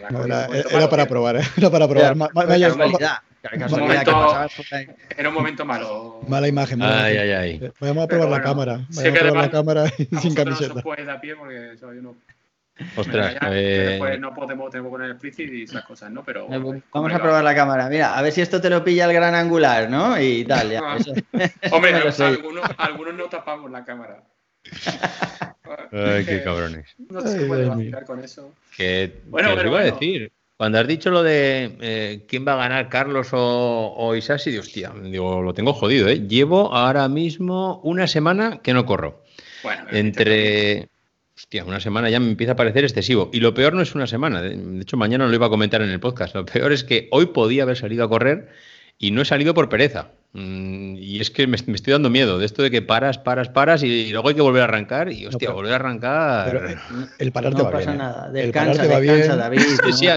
era, 0.71 0.91
para 0.91 1.07
probar, 1.07 1.37
¿eh? 1.37 1.43
Era 1.57 1.71
para 1.71 1.87
probar. 1.87 2.17
Era 2.17 3.23
un 5.29 5.35
momento 5.35 5.65
malo. 5.65 6.21
Mala 6.29 6.49
imagen. 6.49 6.79
Mala 6.79 7.05
ay, 7.05 7.17
ay, 7.17 7.31
ay. 7.31 7.73
Vamos 7.81 8.05
a 8.05 8.09
probar 8.09 8.29
la 8.29 8.43
cámara. 8.43 8.87
Vamos 8.91 8.99
a 8.99 9.13
probar 9.13 9.45
la 9.45 9.51
cámara 9.51 9.85
sin 10.21 10.35
camiseta. 10.35 10.75
No 10.75 10.83
puede 10.83 11.05
dar 11.05 11.21
pie 11.21 11.37
porque 11.37 11.77
soy 11.79 11.99
uno. 11.99 12.17
Ostras, 12.97 13.37
eh... 13.43 13.87
después 13.91 14.19
no 14.19 14.35
podemos, 14.35 14.71
tenemos 14.71 14.89
que 14.89 14.93
poner 14.93 15.07
el 15.07 15.13
explícito 15.13 15.53
y 15.53 15.63
esas 15.65 15.85
cosas, 15.85 16.11
¿no? 16.11 16.25
Pero 16.25 16.49
vamos 16.49 17.13
a 17.13 17.19
probar 17.19 17.45
la 17.45 17.55
cámara. 17.55 17.89
Mira, 17.89 18.17
a 18.17 18.23
ver 18.23 18.33
si 18.33 18.41
esto 18.41 18.61
te 18.61 18.71
lo 18.71 18.83
pilla 18.83 19.05
el 19.05 19.13
gran 19.13 19.35
angular, 19.35 19.91
¿no? 19.91 20.19
Y 20.21 20.45
tal, 20.45 20.71
ya. 20.71 20.81
Hombre, 21.73 21.95
algunos, 22.19 22.65
algunos 22.79 23.15
no 23.15 23.25
tapamos 23.27 23.71
la 23.71 23.85
cámara. 23.85 24.23
Ay, 25.93 26.25
qué 26.25 26.43
cabrones. 26.45 26.95
No 27.11 27.21
se 27.21 27.47
puede 27.47 27.69
vacilar 27.69 28.05
con 28.05 28.21
eso. 28.25 28.55
Que, 28.77 29.23
bueno, 29.27 29.51
pero 29.55 29.69
iba 29.69 29.81
a 29.81 29.85
decir. 29.85 30.33
Cuando 30.62 30.78
has 30.78 30.87
dicho 30.87 31.11
lo 31.11 31.25
de 31.25 31.76
eh, 31.81 32.25
quién 32.28 32.47
va 32.47 32.52
a 32.52 32.57
ganar, 32.57 32.88
Carlos 32.88 33.31
o, 33.33 33.95
o 33.97 34.14
Isasi, 34.14 34.57
hostia, 34.57 34.92
digo, 35.02 35.42
lo 35.42 35.54
tengo 35.54 35.73
jodido, 35.73 36.07
¿eh? 36.07 36.28
Llevo 36.28 36.73
ahora 36.73 37.09
mismo 37.09 37.81
una 37.83 38.07
semana 38.07 38.61
que 38.62 38.73
no 38.73 38.87
corro. 38.87 39.25
Bueno, 39.64 39.87
entre. 39.90 40.88
Hostia, 41.37 41.64
una 41.64 41.81
semana 41.81 42.11
ya 42.11 42.21
me 42.21 42.28
empieza 42.28 42.52
a 42.52 42.54
parecer 42.54 42.85
excesivo. 42.85 43.28
Y 43.33 43.40
lo 43.40 43.54
peor 43.54 43.75
no 43.75 43.83
es 43.83 43.97
una 43.97 44.07
semana. 44.07 44.40
De 44.40 44.83
hecho, 44.83 44.97
mañana 44.97 45.26
lo 45.26 45.35
iba 45.35 45.47
a 45.47 45.50
comentar 45.50 45.83
en 45.83 45.90
el 45.90 45.99
podcast. 45.99 46.37
Lo 46.37 46.47
peor 46.47 46.71
es 46.71 46.85
que 46.85 47.09
hoy 47.11 47.26
podía 47.26 47.64
haber 47.64 47.76
salido 47.76 48.04
a 48.04 48.09
correr 48.09 48.50
y 48.99 49.11
no 49.11 49.23
he 49.23 49.25
salido 49.25 49.55
por 49.55 49.69
pereza. 49.69 50.11
Mm, 50.35 50.97
y 50.97 51.21
es 51.21 51.31
que 51.31 51.47
me, 51.47 51.57
estoy 51.57 51.93
dando 51.93 52.09
miedo 52.09 52.39
de 52.39 52.47
esto 52.47 52.63
de 52.63 52.71
que 52.71 52.81
paras, 52.81 53.19
paras, 53.19 53.51
paras 53.51 53.83
y 53.83 54.11
luego 54.13 54.31
hay 54.31 54.35
que 54.35 54.41
volver 54.41 54.63
a 54.63 54.65
arrancar 54.65 55.13
y 55.13 55.27
hostia, 55.27 55.51
volver 55.51 55.73
a 55.73 55.77
arrancar. 55.77 56.79
el 57.19 57.33
parar 57.33 57.55
te 57.55 57.63
va 57.63 57.71
bien. 57.71 57.81
No 57.81 57.85
pasa 57.85 57.95
nada. 57.95 58.31
Descansa, 58.31 58.83
descansa, 58.83 59.37
David. 59.37 59.61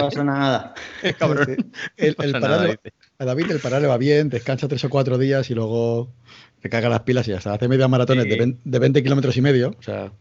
pasa 0.06 0.24
nada. 0.24 0.74
Cabrón. 1.18 1.72
El, 1.98 2.14
parar, 2.14 2.78
a 3.18 3.24
David 3.24 3.50
el 3.50 3.60
parar 3.60 3.82
le 3.82 3.88
va 3.88 3.98
bien, 3.98 4.30
descansa 4.30 4.68
tres 4.68 4.84
o 4.84 4.88
cuatro 4.88 5.18
días 5.18 5.50
y 5.50 5.54
luego 5.54 6.14
caga 6.68 6.88
las 6.88 7.00
pilas 7.00 7.26
y 7.28 7.32
ya 7.32 7.38
está. 7.38 7.54
Hace 7.54 7.68
media 7.68 7.88
maratones 7.88 8.24
de, 8.24 8.78
20, 8.78 9.02
kilómetros 9.02 9.36
y 9.36 9.40
medio. 9.40 9.74
O 9.78 9.82
sea, 9.82 10.12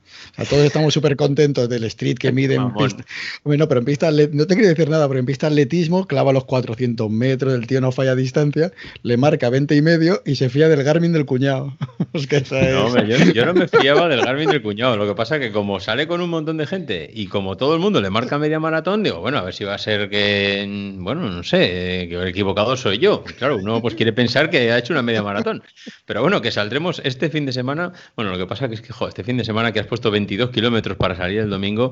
todos 0.50 0.66
estamos 0.66 0.94
súper 0.94 1.16
contentos 1.16 1.70
del 1.70 1.84
street 1.86 2.18
que 2.18 2.32
mide 2.34 2.56
en 2.56 2.74
pista. 2.74 3.06
Bueno, 3.44 3.68
pero 3.68 3.80
en 3.80 3.86
pista, 3.86 4.12
no 4.12 4.48
te 4.48 4.56
quiero 4.56 4.70
decir 4.70 4.90
nada, 4.90 5.08
pero 5.08 5.20
en 5.20 5.26
pista 5.26 5.48
atletismo 5.48 6.08
clava 6.08 6.34
los 6.34 6.46
400 6.46 7.10
metros, 7.10 7.54
el 7.54 7.68
tío 7.68 7.82
no 7.82 7.92
falla 7.92 8.16
distancia, 8.16 8.72
le 9.04 9.18
marca 9.18 9.50
20 9.50 9.76
y 9.76 9.82
medio 9.82 10.22
y 10.26 10.36
se 10.36 10.50
fía 10.50 10.70
del 10.70 10.84
Garmin 10.84 11.14
del 11.14 11.26
cuñado. 11.26 11.78
no, 12.14 13.34
yo, 13.34 13.46
no 13.46 13.54
me 13.54 13.68
fiaba 13.68 14.08
del 14.08 14.22
Garmin 14.22 14.50
del 14.50 14.62
cuñado. 14.62 14.98
Lo 14.98 15.08
que 15.08 15.16
pasa 15.16 15.36
es 15.36 15.42
que 15.42 15.52
como 15.52 15.80
sale 15.80 16.08
con 16.08 16.22
un 16.22 16.30
montón 16.30 16.58
de 16.58 16.66
gente 16.66 17.10
y 17.14 17.28
como 17.28 17.58
todo 17.58 17.74
el 17.74 17.80
mundo 17.80 18.02
le 18.02 18.10
marca 18.10 18.38
media 18.38 18.60
maratón, 18.60 19.04
digo, 19.04 19.20
bueno, 19.20 19.38
a 19.38 19.44
ver 19.44 19.54
si 19.54 19.64
va 19.64 19.76
a 19.76 19.78
ser 19.78 20.10
que, 20.10 20.66
bueno, 20.98 21.30
no 21.30 21.44
sé, 21.44 22.08
que 22.10 22.16
el 22.16 22.28
equivocado 22.28 22.78
soy 22.78 22.98
yo. 22.98 23.24
Claro, 23.24 23.58
uno 23.58 23.82
pues 23.82 23.96
quiere 23.96 24.14
pensar 24.14 24.50
que 24.50 24.72
ha 24.72 24.78
hecho 24.78 24.94
una 24.94 25.02
media 25.02 25.24
maratón. 25.24 25.64
Pero 26.06 26.22
bueno, 26.22 26.35
que 26.42 26.52
saldremos 26.52 27.02
este 27.04 27.30
fin 27.30 27.46
de 27.46 27.54
semana. 27.54 27.94
Bueno, 28.16 28.32
lo 28.32 28.38
que 28.38 28.46
pasa 28.46 28.66
es 28.66 28.82
que, 28.82 28.94
jo, 28.94 29.08
este 29.08 29.24
fin 29.24 29.38
de 29.38 29.44
semana 29.44 29.72
que 29.72 29.80
has 29.80 29.88
puesto 29.88 30.12
22 30.12 30.50
kilómetros 30.52 30.98
para 30.98 31.16
salir 31.16 31.40
el 31.40 31.50
domingo, 31.50 31.92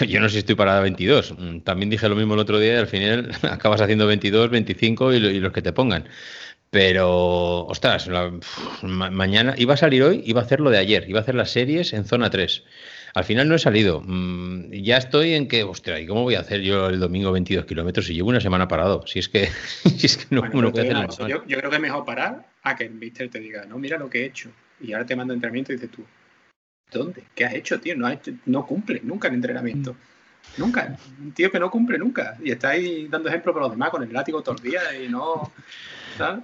yo 0.08 0.20
no 0.20 0.28
sé 0.28 0.34
si 0.34 0.38
estoy 0.40 0.54
para 0.54 0.80
22. 0.80 1.34
Mm, 1.38 1.58
también 1.60 1.90
dije 1.90 2.08
lo 2.08 2.16
mismo 2.16 2.34
el 2.34 2.40
otro 2.40 2.58
día 2.58 2.74
y 2.74 2.76
al 2.76 2.86
final 2.86 3.30
acabas 3.42 3.80
haciendo 3.80 4.06
22, 4.06 4.50
25 4.50 5.12
y, 5.14 5.40
los 5.40 5.52
que 5.52 5.62
te 5.62 5.72
pongan. 5.72 6.08
Pero, 6.70 7.66
ostras, 7.66 8.08
mañana 8.82 9.54
iba 9.58 9.74
a 9.74 9.76
salir 9.76 10.02
hoy, 10.02 10.22
iba 10.24 10.40
a 10.40 10.44
hacer 10.44 10.60
lo 10.60 10.70
de 10.70 10.78
ayer, 10.78 11.04
iba 11.06 11.18
a 11.18 11.22
hacer 11.22 11.34
las 11.34 11.50
series 11.50 11.92
en 11.92 12.06
zona 12.06 12.30
3. 12.30 12.64
Al 13.14 13.24
final 13.24 13.46
no 13.46 13.54
he 13.56 13.58
salido. 13.58 14.00
Mm, 14.00 14.72
ya 14.72 14.96
estoy 14.96 15.34
en 15.34 15.48
que, 15.48 15.64
ostras, 15.64 16.00
¿y 16.00 16.06
cómo 16.06 16.22
voy 16.22 16.34
a 16.34 16.40
hacer 16.40 16.62
yo 16.62 16.88
el 16.88 16.98
domingo 16.98 17.30
22 17.30 17.66
kilómetros 17.66 18.06
si 18.06 18.14
llevo 18.14 18.30
una 18.30 18.40
semana 18.40 18.68
parado? 18.68 19.06
Si 19.06 19.18
es 19.18 19.28
que, 19.28 19.48
si 19.96 20.06
es 20.06 20.16
que 20.16 20.34
no, 20.34 20.50
puedo 20.50 20.68
hacer 20.68 20.96
yo, 21.28 21.46
yo, 21.46 21.58
creo 21.58 21.68
que 21.68 21.76
es 21.76 21.82
mejor 21.82 22.06
parar 22.06 22.51
a 22.62 22.76
que 22.76 22.84
el 22.84 22.94
mister 22.94 23.28
te 23.28 23.40
diga, 23.40 23.64
no, 23.64 23.78
mira 23.78 23.98
lo 23.98 24.08
que 24.08 24.22
he 24.22 24.26
hecho. 24.26 24.50
Y 24.80 24.92
ahora 24.92 25.06
te 25.06 25.16
manda 25.16 25.34
entrenamiento 25.34 25.72
y 25.72 25.76
dices 25.76 25.90
tú, 25.90 26.04
¿dónde? 26.90 27.24
¿Qué 27.34 27.44
has 27.44 27.54
hecho, 27.54 27.80
tío? 27.80 27.96
No, 27.96 28.08
no 28.46 28.66
cumple 28.66 29.00
nunca 29.02 29.28
el 29.28 29.34
entrenamiento. 29.34 29.96
Nunca. 30.56 30.96
Un 31.20 31.32
tío 31.32 31.50
que 31.50 31.60
no 31.60 31.70
cumple 31.70 31.98
nunca. 31.98 32.36
Y 32.42 32.50
está 32.50 32.70
ahí 32.70 33.06
dando 33.08 33.28
ejemplo 33.28 33.52
para 33.52 33.66
los 33.66 33.72
demás 33.72 33.90
con 33.90 34.02
el 34.02 34.12
látigo 34.12 34.42
todos 34.42 34.60
los 34.60 34.70
días 34.70 34.82
y 35.02 35.08
no. 35.08 35.52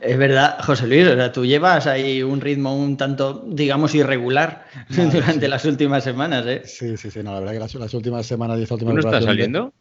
Es 0.00 0.16
verdad, 0.16 0.58
José 0.60 0.86
Luis, 0.86 1.06
o 1.06 1.14
sea, 1.14 1.30
tú 1.30 1.44
llevas 1.44 1.86
ahí 1.86 2.22
un 2.22 2.40
ritmo 2.40 2.74
un 2.76 2.96
tanto, 2.96 3.44
digamos, 3.48 3.94
irregular 3.94 4.66
durante 4.88 5.46
las 5.46 5.64
últimas 5.66 6.04
semanas, 6.04 6.46
¿eh? 6.46 6.62
Sí, 6.64 6.96
sí, 6.96 7.10
sí, 7.10 7.22
no, 7.22 7.34
la 7.34 7.40
verdad 7.40 7.68
que 7.70 7.78
las, 7.78 7.94
últimas 7.94 8.26
semanas 8.26 8.56
y 8.56 8.62
las 8.62 8.70
últimas 8.70 8.94
¿No 8.94 9.00
está 9.00 9.20
saliendo? 9.20 9.72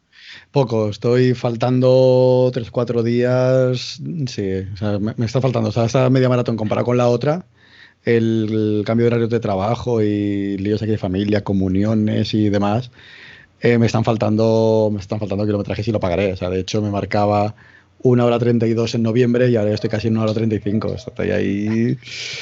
Poco, 0.51 0.89
estoy 0.89 1.33
faltando 1.33 2.51
3-4 2.53 3.03
días, 3.03 4.01
sí, 4.27 4.51
o 4.73 4.77
sea, 4.77 4.99
me, 4.99 5.25
está 5.25 5.41
faltando, 5.41 5.69
o 5.69 5.71
sea, 5.71 5.85
esta 5.85 6.09
media 6.09 6.29
maratón 6.29 6.57
comparada 6.57 6.85
con 6.85 6.97
la 6.97 7.07
otra, 7.07 7.45
el, 8.03 8.83
cambio 8.85 9.05
de 9.05 9.07
horarios 9.07 9.29
de 9.29 9.39
trabajo 9.39 10.01
y 10.01 10.57
líos 10.57 10.81
aquí 10.81 10.91
de 10.91 10.97
familia, 10.97 11.43
comuniones 11.43 12.33
y 12.33 12.49
demás, 12.49 12.91
eh, 13.59 13.77
me 13.77 13.87
están 13.87 14.03
faltando 14.03 14.89
me 14.93 14.99
están 14.99 15.19
faltando 15.19 15.45
kilometrajes 15.45 15.87
y 15.87 15.91
lo 15.91 15.99
pagaré. 15.99 16.33
O 16.33 16.37
sea, 16.37 16.49
de 16.49 16.59
hecho 16.59 16.81
me 16.81 16.91
marcaba 16.91 17.55
una 18.09 18.25
hora 18.25 18.39
32 18.39 18.95
en 18.95 19.03
noviembre 19.03 19.49
y 19.49 19.55
ahora 19.55 19.73
estoy 19.73 19.89
casi 19.89 20.07
en 20.07 20.13
una 20.13 20.23
hora 20.23 20.33
35. 20.33 20.95
Estoy 20.95 21.31
ahí. 21.31 21.97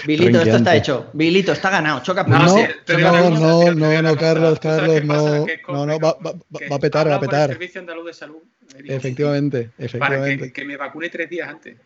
Bilito, 0.06 0.42
esto 0.42 0.58
está 0.58 0.76
hecho. 0.76 1.08
Bilito, 1.14 1.52
está 1.52 1.70
ganado. 1.70 2.02
Choca 2.04 2.24
no, 2.24 2.40
no, 2.40 3.30
no, 3.32 3.74
no, 3.74 4.02
no, 4.02 4.16
Carlos, 4.16 4.60
Carlos, 4.60 5.04
no. 5.04 5.46
No, 5.68 5.86
no, 5.86 6.00
va, 6.00 6.18
va, 6.22 6.76
a 6.76 6.80
petar, 6.80 7.10
va 7.10 7.16
a 7.16 7.20
petar. 7.20 7.50
Servicio 7.50 7.82
Andaluz 7.82 8.06
de 8.06 8.14
Salud. 8.14 8.42
Efectivamente, 8.84 9.72
efectivamente. 9.78 10.38
Para 10.38 10.54
que, 10.54 10.66
me 10.66 10.78
vacune 10.78 11.10
tres 11.10 11.30
días 11.30 11.50
antes. 11.50 11.78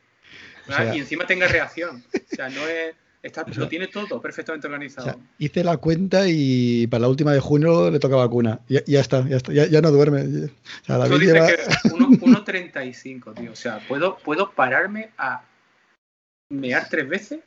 y 0.93 0.98
encima 0.98 1.25
tenga 1.25 1.48
reacción. 1.48 2.03
O 2.13 2.36
sea, 2.36 2.50
no 2.50 2.67
es. 2.67 2.95
Está, 3.21 3.45
lo 3.53 3.67
tiene 3.67 3.88
todo 3.88 4.21
perfectamente 4.21 4.67
organizado. 4.67 5.19
hice 5.39 5.61
la 5.61 5.75
cuenta 5.75 6.23
y 6.27 6.88
para 6.88 7.01
la 7.01 7.09
última 7.09 7.33
de 7.33 7.41
junio 7.41 7.91
le 7.91 7.99
toca 7.99 8.15
vacuna. 8.15 8.61
Ya, 8.69 8.81
ya 8.85 9.01
está, 9.01 9.27
ya 9.27 9.35
está, 9.35 9.51
ya, 9.51 9.81
no 9.81 9.91
duerme. 9.91 10.21
O 10.21 10.85
sea, 10.85 11.05
Tú 11.05 11.19
dices 11.19 11.33
que 11.33 11.89
1.35, 11.89 13.33
tío. 13.35 13.51
O 13.51 13.55
sea, 13.55 13.85
puedo, 13.89 14.17
puedo 14.19 14.51
pararme 14.51 15.11
a 15.17 15.43
mear 16.49 16.88
tres 16.89 17.09
veces 17.09 17.39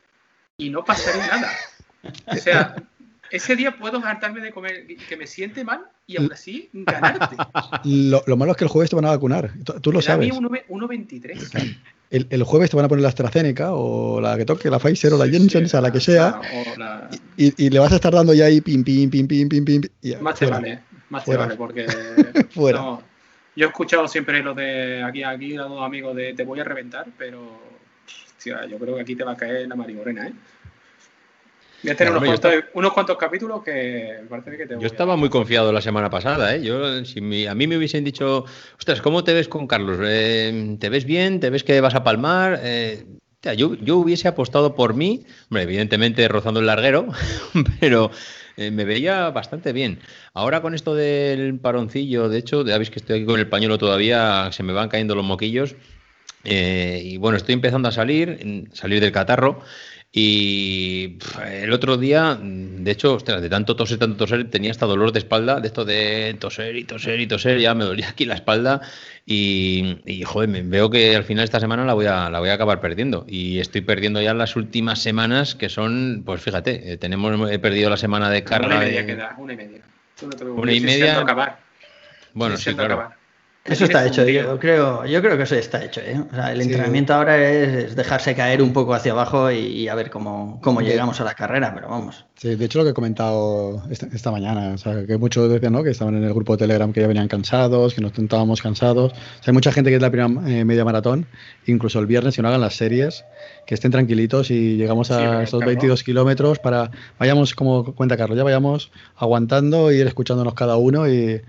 y 0.58 0.68
no 0.68 0.84
pasaré 0.84 1.20
nada. 1.20 1.50
O 2.26 2.36
sea, 2.36 2.76
ese 3.32 3.56
día 3.56 3.76
puedo 3.78 3.98
hartarme 4.04 4.40
de 4.40 4.52
comer 4.52 4.86
que 5.08 5.16
me 5.16 5.26
siente 5.26 5.64
mal 5.64 5.80
y 6.06 6.18
aún 6.18 6.32
así 6.32 6.68
ganarte. 6.72 7.36
Lo, 7.84 8.22
lo 8.26 8.36
malo 8.36 8.52
es 8.52 8.58
que 8.58 8.64
el 8.64 8.70
jueves 8.70 8.90
te 8.90 8.96
van 8.96 9.06
a 9.06 9.10
vacunar. 9.10 9.50
Tú, 9.80 9.90
lo 9.90 10.02
sabes. 10.02 10.30
A 10.30 10.40
mí 10.40 10.46
1.23 10.68 11.76
el, 12.12 12.42
jueves 12.42 12.70
te 12.70 12.76
van 12.76 12.84
a 12.84 12.88
poner 12.88 13.02
la 13.02 13.08
AstraZeneca 13.08 13.72
o 13.72 14.20
la 14.20 14.36
que 14.36 14.44
toque, 14.44 14.68
la 14.68 14.78
Pfizer 14.78 15.14
o 15.14 15.18
la 15.18 15.26
Jensen, 15.26 15.64
o 15.64 15.68
sea, 15.68 15.80
la 15.80 15.90
que 15.90 16.00
sea, 16.00 16.40
y, 17.36 17.70
le 17.70 17.78
vas 17.78 17.92
a 17.92 17.94
estar 17.94 18.12
dando 18.12 18.34
ya 18.34 18.44
ahí 18.44 18.60
pim, 18.60 18.84
pim, 18.84 19.08
pim, 19.08 19.26
pim, 19.26 19.48
pim, 19.48 19.64
pim. 19.64 19.82
más 20.20 20.38
te 20.38 20.46
vale, 20.46 20.80
más 21.08 21.24
te 21.24 21.36
vale, 21.36 21.56
porque 21.56 21.86
yo 22.54 23.00
he 23.56 23.64
escuchado 23.64 24.06
siempre 24.08 24.42
lo 24.42 24.52
de 24.52 25.02
aquí, 25.02 25.22
aquí, 25.22 25.56
a 25.56 25.62
dos 25.62 25.82
amigos 25.82 26.14
de 26.14 26.34
te 26.34 26.44
voy 26.44 26.60
a 26.60 26.64
reventar, 26.64 27.06
pero 27.16 27.58
yo 28.44 28.78
creo 28.78 28.96
que 28.96 29.00
aquí 29.00 29.16
te 29.16 29.24
va 29.24 29.32
a 29.32 29.36
caer 29.36 29.66
la 29.68 29.74
Morena, 29.74 30.28
¿eh? 30.28 30.32
Voy 31.82 31.90
a 31.90 31.96
tener 31.96 32.12
unos, 32.74 32.92
cuantos, 32.92 33.16
capítulos 33.16 33.62
que 33.64 34.20
parece 34.28 34.56
que 34.56 34.66
te 34.66 34.78
Yo 34.78 34.86
estaba 34.86 35.16
muy 35.16 35.28
confiado 35.28 35.72
la 35.72 35.80
semana 35.80 36.10
pasada, 36.10 36.54
¿eh? 36.54 36.62
Yo, 36.62 37.04
si 37.04 37.46
a 37.46 37.54
mí 37.54 37.66
me 37.66 37.76
hubiesen 37.76 38.04
dicho, 38.04 38.44
ostras, 38.78 39.02
¿cómo 39.02 39.24
te 39.24 39.34
ves 39.34 39.48
con 39.48 39.66
Carlos? 39.66 39.98
Eh, 40.00 40.76
¿Te 40.78 40.88
ves 40.90 41.04
bien? 41.04 41.40
¿Te 41.40 41.50
ves 41.50 41.64
que 41.64 41.80
vas 41.80 41.96
a 41.96 42.04
palmar? 42.04 42.60
Eh, 42.62 43.04
yo, 43.56 43.74
yo 43.74 43.96
hubiese 43.96 44.28
apostado 44.28 44.76
por 44.76 44.94
mí, 44.94 45.26
hombre, 45.50 45.64
evidentemente 45.64 46.28
rozando 46.28 46.60
el 46.60 46.66
larguero, 46.66 47.08
pero 47.80 48.12
eh, 48.56 48.70
me 48.70 48.84
veía 48.84 49.30
bastante 49.30 49.72
bien. 49.72 49.98
Ahora 50.34 50.62
con 50.62 50.76
esto 50.76 50.94
del 50.94 51.58
paroncillo, 51.58 52.28
de 52.28 52.38
hecho, 52.38 52.64
ya 52.64 52.78
veis 52.78 52.90
que 52.90 53.00
estoy 53.00 53.16
aquí 53.16 53.26
con 53.26 53.40
el 53.40 53.48
pañuelo 53.48 53.78
todavía, 53.78 54.50
se 54.52 54.62
me 54.62 54.72
van 54.72 54.88
cayendo 54.88 55.16
los 55.16 55.24
moquillos. 55.24 55.74
y 56.44 57.16
bueno, 57.16 57.36
estoy 57.36 57.54
empezando 57.54 57.88
a 57.88 57.92
salir, 57.92 58.68
salir 58.72 59.00
del 59.00 59.10
catarro. 59.10 59.62
Y 60.14 61.16
el 61.42 61.72
otro 61.72 61.96
día, 61.96 62.38
de 62.38 62.90
hecho, 62.90 63.14
ostras, 63.14 63.40
de 63.40 63.48
tanto 63.48 63.74
toser, 63.76 63.98
tanto 63.98 64.18
toser, 64.18 64.50
tenía 64.50 64.70
hasta 64.70 64.84
dolor 64.84 65.10
de 65.10 65.20
espalda, 65.20 65.58
de 65.58 65.66
esto 65.68 65.86
de 65.86 66.36
toser 66.38 66.76
y 66.76 66.84
toser 66.84 67.18
y 67.18 67.26
toser, 67.26 67.58
ya 67.58 67.74
me 67.74 67.84
dolía 67.84 68.10
aquí 68.10 68.26
la 68.26 68.34
espalda 68.34 68.82
y, 69.24 70.22
joder, 70.26 70.50
me 70.50 70.60
veo 70.60 70.90
que 70.90 71.16
al 71.16 71.24
final 71.24 71.44
esta 71.44 71.60
semana 71.60 71.86
la 71.86 71.94
voy, 71.94 72.04
a, 72.04 72.28
la 72.28 72.40
voy 72.40 72.50
a 72.50 72.54
acabar 72.54 72.78
perdiendo. 72.82 73.24
Y 73.26 73.58
estoy 73.58 73.80
perdiendo 73.80 74.20
ya 74.20 74.34
las 74.34 74.54
últimas 74.54 75.00
semanas 75.00 75.54
que 75.54 75.70
son, 75.70 76.22
pues 76.26 76.42
fíjate, 76.42 76.92
eh, 76.92 76.96
tenemos, 76.98 77.50
he 77.50 77.58
perdido 77.58 77.88
la 77.88 77.96
semana 77.96 78.28
de 78.28 78.44
carga. 78.44 78.66
Una 78.66 78.76
y 78.76 78.80
media 78.80 79.06
queda, 79.06 79.34
una 79.38 79.54
y 79.54 79.56
media. 79.56 79.80
una 80.42 80.72
y 80.74 80.80
media. 80.80 81.20
Acabar. 81.20 81.58
Bueno, 82.34 82.58
sí, 82.58 82.74
claro. 82.74 83.21
Eso 83.64 83.84
está 83.84 84.04
hecho, 84.04 84.26
yo 84.26 84.58
creo, 84.58 85.06
yo 85.06 85.22
creo 85.22 85.36
que 85.36 85.44
eso 85.44 85.54
está 85.54 85.84
hecho. 85.84 86.00
¿eh? 86.00 86.20
el 86.50 86.60
entrenamiento 86.60 87.14
ahora 87.14 87.40
es, 87.40 87.94
dejarse 87.94 88.34
caer 88.34 88.60
un 88.60 88.72
poco 88.72 88.92
hacia 88.92 89.12
abajo 89.12 89.52
y, 89.52 89.86
a 89.86 89.94
ver 89.94 90.10
cómo, 90.10 90.60
cómo 90.60 90.80
llegamos 90.80 91.20
a 91.20 91.24
la 91.24 91.34
carrera, 91.34 91.72
pero 91.72 91.88
vamos. 91.88 92.24
Sí, 92.34 92.56
de 92.56 92.64
hecho 92.64 92.78
lo 92.78 92.84
que 92.84 92.90
he 92.90 92.94
comentado 92.94 93.84
esta, 93.88 94.32
mañana, 94.32 94.72
o 94.74 94.78
sea, 94.78 95.06
que 95.06 95.16
muchos 95.16 95.48
decían 95.48 95.74
¿no? 95.74 95.84
que 95.84 95.90
estaban 95.90 96.16
en 96.16 96.24
el 96.24 96.34
grupo 96.34 96.56
de 96.56 96.58
Telegram 96.58 96.92
que 96.92 97.00
ya 97.00 97.06
venían 97.06 97.28
cansados, 97.28 97.94
que 97.94 98.00
nos 98.00 98.10
sentábamos 98.14 98.60
cansados. 98.60 99.12
hay 99.46 99.52
mucha 99.52 99.70
gente 99.70 99.90
que 99.90 99.96
es 99.96 100.02
la 100.02 100.10
primera 100.10 100.50
eh, 100.50 100.64
media 100.64 100.84
maratón, 100.84 101.26
incluso 101.66 102.00
el 102.00 102.06
viernes, 102.06 102.34
que 102.34 102.42
no 102.42 102.48
hagan 102.48 102.60
las 102.60 102.74
series, 102.74 103.24
que 103.64 103.74
estén 103.74 103.92
tranquilitos 103.92 104.50
y 104.50 104.76
llegamos 104.76 105.12
a 105.12 105.44
esos 105.44 105.64
22 105.64 106.02
kilómetros 106.02 106.58
para, 106.58 106.90
vayamos, 107.20 107.54
como 107.54 107.94
cuenta 107.94 108.16
Carlos, 108.16 108.36
ya 108.36 108.42
vayamos 108.42 108.90
aguantando 109.14 109.92
y 109.92 109.98
ir 109.98 110.08
escuchándonos 110.08 110.54
cada 110.54 110.76
uno 110.76 111.08
y 111.08 111.42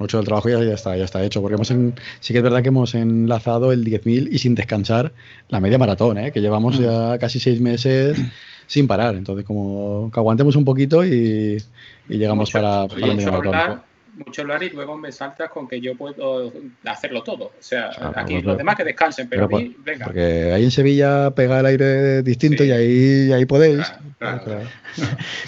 mucho 0.00 0.16
del 0.16 0.26
trabajo 0.26 0.48
ya, 0.48 0.62
ya, 0.64 0.74
está, 0.74 0.96
ya 0.96 1.04
está 1.04 1.22
hecho, 1.24 1.40
porque 1.40 1.54
hemos 1.54 1.68
sí 1.68 2.32
que 2.32 2.38
es 2.38 2.42
verdad 2.42 2.62
que 2.62 2.68
hemos 2.68 2.94
enlazado 2.94 3.70
el 3.70 3.84
10.000 3.84 4.28
y 4.32 4.38
sin 4.38 4.54
descansar 4.54 5.12
la 5.48 5.60
media 5.60 5.78
maratón, 5.78 6.18
¿eh? 6.18 6.32
que 6.32 6.40
llevamos 6.40 6.80
mm. 6.80 6.82
ya 6.82 7.18
casi 7.18 7.38
seis 7.38 7.60
meses 7.60 8.18
sin 8.66 8.86
parar. 8.88 9.14
Entonces, 9.14 9.44
como 9.44 10.10
que 10.12 10.18
aguantemos 10.18 10.56
un 10.56 10.64
poquito 10.64 11.04
y, 11.04 11.62
llegamos 12.08 12.50
para, 12.50 12.88
para 12.88 13.06
la 13.06 13.14
media 13.14 13.30
maratón 13.30 13.89
mucho 14.24 14.42
hablar 14.42 14.62
y 14.62 14.70
luego 14.70 14.96
me 14.96 15.12
saltas 15.12 15.50
con 15.50 15.68
que 15.68 15.80
yo 15.80 15.96
puedo 15.96 16.52
hacerlo 16.84 17.22
todo. 17.22 17.44
O 17.46 17.52
sea, 17.62 17.90
aquí 18.14 18.40
los 18.42 18.56
demás 18.56 18.76
que 18.76 18.84
descansen, 18.84 19.28
pero, 19.28 19.44
a 19.44 19.48
mí, 19.48 19.76
venga. 19.78 20.06
Porque 20.06 20.52
ahí 20.52 20.64
en 20.64 20.70
Sevilla 20.70 21.30
pega 21.32 21.60
el 21.60 21.66
aire 21.66 22.22
distinto 22.22 22.64
y 22.64 22.70
ahí, 22.70 23.32
ahí 23.32 23.46
podéis. 23.46 23.92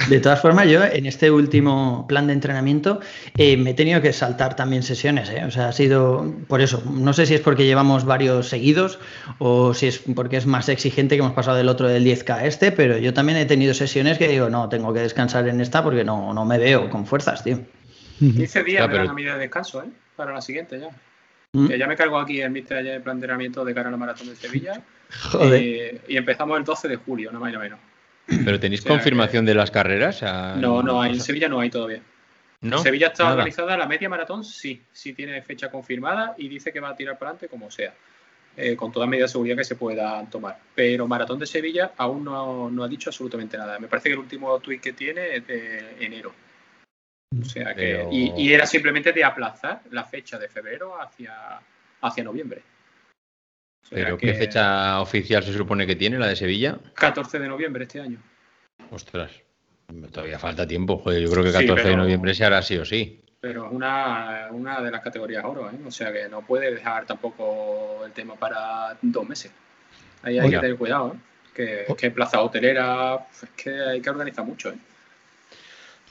De 0.09 0.21
todas 0.21 0.41
formas, 0.41 0.69
yo 0.69 0.83
en 0.85 1.07
este 1.07 1.31
último 1.31 2.07
plan 2.09 2.27
de 2.27 2.33
entrenamiento 2.33 3.01
eh, 3.37 3.57
me 3.57 3.71
he 3.71 3.75
tenido 3.75 4.01
que 4.01 4.13
saltar 4.13 4.57
también 4.57 4.83
sesiones. 4.83 5.29
¿eh? 5.31 5.45
O 5.45 5.51
sea, 5.51 5.69
ha 5.69 5.73
sido 5.73 6.33
por 6.49 6.61
eso. 6.61 6.83
No 6.91 7.13
sé 7.13 7.27
si 7.27 7.35
es 7.35 7.41
porque 7.41 7.67
llevamos 7.67 8.05
varios 8.05 8.49
seguidos 8.49 8.99
o 9.39 9.75
si 9.75 9.89
es 9.89 9.99
porque 10.15 10.37
es 10.37 10.47
más 10.47 10.69
exigente 10.69 11.17
que 11.17 11.21
hemos 11.21 11.35
pasado 11.35 11.57
del 11.57 11.69
otro 11.69 11.89
del 11.89 12.05
10K 12.05 12.31
a 12.31 12.47
este, 12.47 12.73
pero 12.73 12.97
yo 12.99 13.13
también 13.13 13.39
he 13.39 13.45
tenido 13.45 13.75
sesiones 13.75 14.19
que 14.19 14.29
digo, 14.29 14.49
no, 14.49 14.69
tengo 14.69 14.93
que 14.93 15.01
descansar 15.01 15.47
en 15.49 15.61
esta 15.61 15.83
porque 15.83 16.05
no, 16.05 16.33
no 16.33 16.45
me 16.45 16.59
veo 16.59 16.89
con 16.89 17.07
fuerzas, 17.07 17.45
tío. 17.45 17.61
15 18.31 18.63
días 18.65 18.89
me 18.89 18.95
dan 18.95 19.11
a 19.11 19.15
de 19.15 19.39
descanso, 19.39 19.83
¿eh? 19.83 19.89
Para 20.17 20.33
la 20.33 20.41
siguiente 20.41 20.79
ya. 20.79 20.91
¿Mm? 21.55 21.69
ya 21.73 21.87
me 21.87 21.97
cargo 21.97 22.19
aquí 22.19 22.41
en 22.41 22.51
mi 22.51 22.63
de 22.63 23.01
planteamiento 23.01 23.63
de 23.63 23.75
cara 23.75 23.89
a 23.89 23.93
la 23.93 23.99
maratón 23.99 24.29
de 24.29 24.37
Sevilla. 24.37 24.81
Joder. 25.31 26.01
Y, 26.09 26.17
empezamos 26.17 26.59
el 26.59 26.65
12 26.65 26.89
de 26.89 26.97
julio, 26.97 27.31
no 27.31 27.41
más 27.41 27.53
ni 27.53 27.59
menos. 27.59 27.79
¿Pero 28.27 28.59
tenéis 28.59 28.83
confirmación 28.83 29.45
de 29.45 29.55
las 29.55 29.71
carreras? 29.71 30.23
No, 30.57 30.83
no, 30.83 31.05
en 31.05 31.21
Sevilla 31.21 31.49
no 31.49 31.61
hay 31.61 31.69
todavía. 31.69 32.01
¿No? 32.63 32.77
En 32.79 32.83
Sevilla 32.83 33.09
está 33.09 33.33
organizada 33.33 33.77
la 33.77 33.87
media 33.87 34.09
maratón, 34.09 34.45
sí, 34.45 34.81
sí 34.93 35.13
tiene 35.13 35.43
fecha 35.43 35.71
confirmada 35.71 36.35
y 36.39 36.49
dice 36.49 36.73
que 36.73 36.79
va 36.81 36.91
a 36.91 36.97
tirar 36.97 37.19
para 37.19 37.33
adelante 37.33 37.49
como 37.49 37.71
sea, 37.71 37.93
eh, 38.57 38.77
con 38.77 38.93
toda 38.93 39.07
medida 39.07 39.25
de 39.25 39.33
seguridad 39.33 39.57
que 39.57 39.65
se 39.65 39.75
pueda 39.75 40.25
tomar. 40.31 40.59
Pero 40.75 41.09
Maratón 41.09 41.41
de 41.41 41.47
Sevilla 41.47 41.93
aún 41.97 42.25
no, 42.25 42.71
no 42.71 42.85
ha 42.85 42.89
dicho 42.89 43.11
absolutamente 43.11 43.59
nada. 43.59 43.81
Me 43.81 43.89
parece 43.89 44.09
que 44.09 44.15
el 44.15 44.21
último 44.21 44.59
tweet 44.61 44.79
que 44.79 44.93
tiene 44.93 45.37
es 45.37 45.47
de 45.47 45.97
enero. 45.99 46.33
O 47.41 47.45
sea 47.45 47.75
que, 47.75 48.07
y, 48.11 48.53
era 48.53 48.67
simplemente 48.67 49.13
de 49.13 49.25
aplazar 49.25 49.83
la 49.91 50.05
fecha 50.05 50.39
de 50.39 50.49
febrero 50.49 51.01
hacia, 51.01 51.61
hacia 52.01 52.25
noviembre. 52.25 52.63
¿Pero 53.91 54.17
qué 54.17 54.35
fecha 54.35 55.01
oficial 55.01 55.43
se 55.43 55.53
supone 55.53 55.87
que 55.87 55.97
tiene 55.97 56.19
la 56.19 56.27
de 56.27 56.37
Sevilla? 56.37 56.79
14 56.95 57.39
de 57.39 57.49
noviembre 57.49 57.85
este 57.85 58.01
año. 58.01 58.19
Ostras, 58.91 59.31
todavía 60.11 60.39
falta 60.39 60.67
tiempo. 60.67 60.99
Joder, 60.99 61.23
yo 61.23 61.31
creo 61.31 61.45
que 61.45 61.53
14 61.53 61.89
de 61.89 61.97
noviembre 61.97 62.35
se 62.35 62.45
hará 62.45 62.63
sí 62.63 62.77
o 62.79 62.85
sí. 62.85 63.23
Pero 63.41 63.67
es 63.67 63.73
una, 63.73 64.49
una 64.53 64.81
de 64.81 64.91
las 64.91 65.01
categorías 65.01 65.45
oro, 65.45 65.69
¿eh? 65.69 65.75
o 65.85 65.91
sea 65.91 66.13
que 66.13 66.29
no 66.29 66.43
puede 66.43 66.73
dejar 66.73 67.07
tampoco 67.07 68.03
el 68.07 68.13
tema 68.13 68.37
para 68.37 68.97
dos 69.03 69.29
meses. 69.29 69.51
Ahí 70.23 70.39
hay 70.39 70.49
que 70.49 70.59
tener 70.59 70.77
cuidado, 70.77 71.15
¿eh? 71.15 71.19
que, 71.53 71.95
que 71.99 72.11
plaza 72.13 72.41
hotelera, 72.41 73.27
es 73.33 73.49
que 73.57 73.71
hay 73.71 74.01
que 74.01 74.11
organizar 74.11 74.45
mucho. 74.45 74.71
¿eh? 74.71 74.77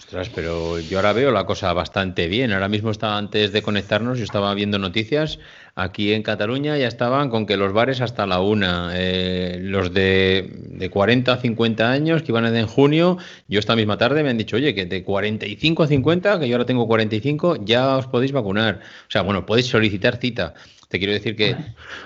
Ostras, 0.02 0.32
pero 0.34 0.80
yo 0.80 0.98
ahora 0.98 1.14
veo 1.14 1.32
la 1.32 1.46
cosa 1.46 1.72
bastante 1.74 2.28
bien. 2.28 2.52
Ahora 2.52 2.68
mismo 2.68 2.90
estaba 2.90 3.18
antes 3.18 3.52
de 3.52 3.62
conectarnos, 3.62 4.18
yo 4.18 4.24
estaba 4.24 4.54
viendo 4.56 4.80
noticias. 4.80 5.38
Aquí 5.76 6.12
en 6.12 6.24
Cataluña 6.24 6.76
ya 6.78 6.88
estaban 6.88 7.30
con 7.30 7.46
que 7.46 7.56
los 7.56 7.72
bares 7.72 8.02
hasta 8.02 8.26
la 8.26 8.42
una, 8.42 8.92
eh, 8.96 9.60
los 9.62 9.94
de, 9.94 10.50
de 10.70 10.90
40 10.90 11.32
a 11.32 11.38
50 11.38 11.92
años 11.92 12.24
que 12.24 12.32
iban 12.32 12.46
a 12.46 12.50
ir 12.50 12.56
en 12.56 12.66
junio, 12.66 13.20
yo 13.48 13.60
esta 13.60 13.76
misma 13.76 13.98
tarde 14.00 14.24
me 14.24 14.32
han 14.32 14.40
dicho, 14.40 14.56
oye, 14.58 14.74
que 14.74 14.88
de 14.88 15.04
45 15.04 15.84
a 15.84 15.88
50, 15.88 16.40
que 16.40 16.50
yo 16.50 16.56
ahora 16.56 16.66
tengo 16.66 16.88
45, 16.88 17.64
ya 17.64 17.96
os 17.96 18.08
podéis 18.08 18.32
vacunar. 18.32 18.80
O 19.08 19.12
sea, 19.12 19.22
bueno, 19.22 19.46
podéis 19.46 19.68
solicitar 19.68 20.18
cita. 20.18 20.56
Te 20.90 20.98
quiero 20.98 21.14
decir 21.14 21.36
que... 21.36 21.56